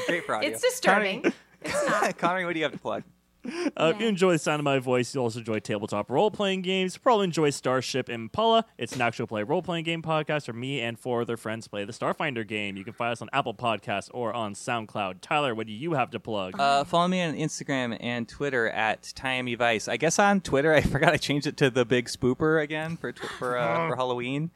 [0.07, 0.51] Great for audio.
[0.51, 1.33] it's disturbing.
[1.63, 2.19] It's not.
[2.19, 3.05] Konnery, what do you have to plug?
[3.77, 6.63] Uh, If you enjoy the sound of my voice, you'll also enjoy tabletop role playing
[6.63, 6.97] games.
[6.97, 8.65] Probably enjoy Starship Impala.
[8.79, 11.85] It's an actual play role playing game podcast where me and four other friends play
[11.85, 12.77] the Starfinder game.
[12.77, 15.17] You can find us on Apple Podcasts or on SoundCloud.
[15.21, 16.59] Tyler, what do you have to plug?
[16.59, 19.89] Uh, follow me on Instagram and Twitter at Tiami Vice.
[19.89, 23.13] I guess on Twitter, I forgot I changed it to the Big Spooper again for
[23.13, 24.51] tw- for uh, for Halloween,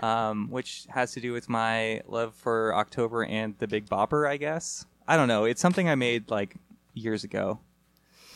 [0.00, 4.28] um, which has to do with my love for October and the Big Bopper.
[4.28, 5.44] I guess I don't know.
[5.44, 6.56] It's something I made like
[6.94, 7.60] years ago.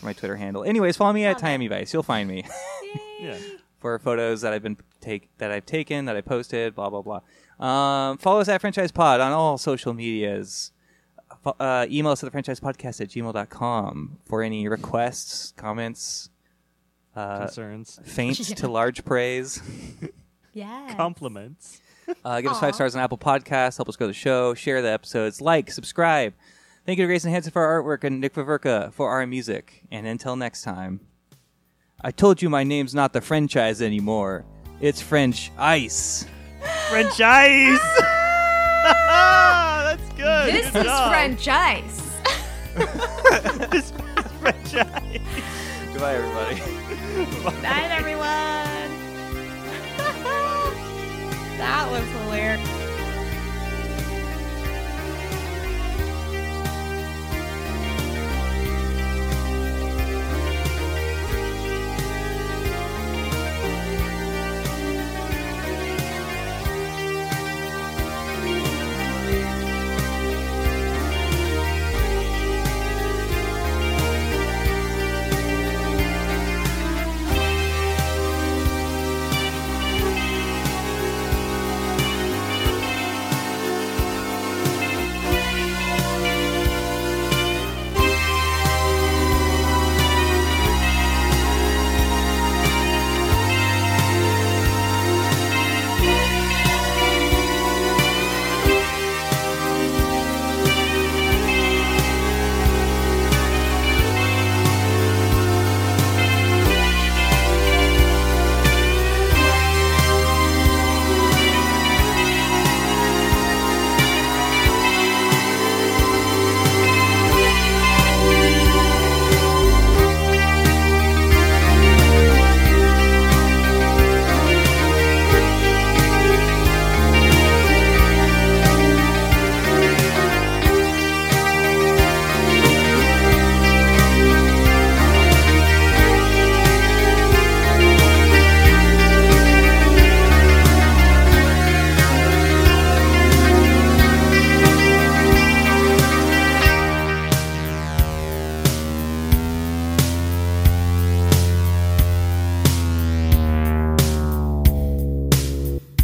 [0.02, 0.64] For My Twitter handle.
[0.64, 1.58] Anyways, follow me at Love it.
[1.60, 1.92] Tiami Vice.
[1.94, 2.44] You'll find me
[3.20, 3.36] yeah.
[3.78, 6.74] for photos that I've been take that I've taken that I posted.
[6.74, 7.20] Blah blah blah.
[7.64, 10.72] Um, follow us at Friendchise Pod on all social medias.
[11.44, 16.30] Fo- Uh, email us at the Friendchise podcast at gmail.com for any requests, comments,
[17.14, 18.00] uh, Concerns.
[18.04, 18.54] faint Yeah.
[18.56, 19.62] to large praise.
[20.54, 20.92] Yeah.
[20.96, 21.80] Compliments.
[22.22, 22.60] Uh, give us Aw.
[22.60, 23.78] five stars on Apple Podcasts.
[23.78, 24.52] Help us grow the show.
[24.52, 25.40] Share the episodes.
[25.40, 26.34] Like, subscribe.
[26.84, 29.82] Thank you to Grayson Hanson for our artwork and Nick Paverka for our music.
[29.92, 31.00] And until next time,
[32.00, 34.44] I told you my name's not the Friendchise anymore.
[34.80, 36.26] It's French Ice.
[36.90, 37.80] French Ice!
[38.82, 40.54] That's good.
[40.54, 41.10] This good is job.
[41.12, 42.10] French Ice.
[43.70, 43.92] this is
[44.40, 45.20] French Ice.
[45.92, 46.56] Goodbye, everybody.
[47.44, 47.62] Bye.
[47.62, 48.26] Night, everyone.
[51.58, 52.81] that was hilarious.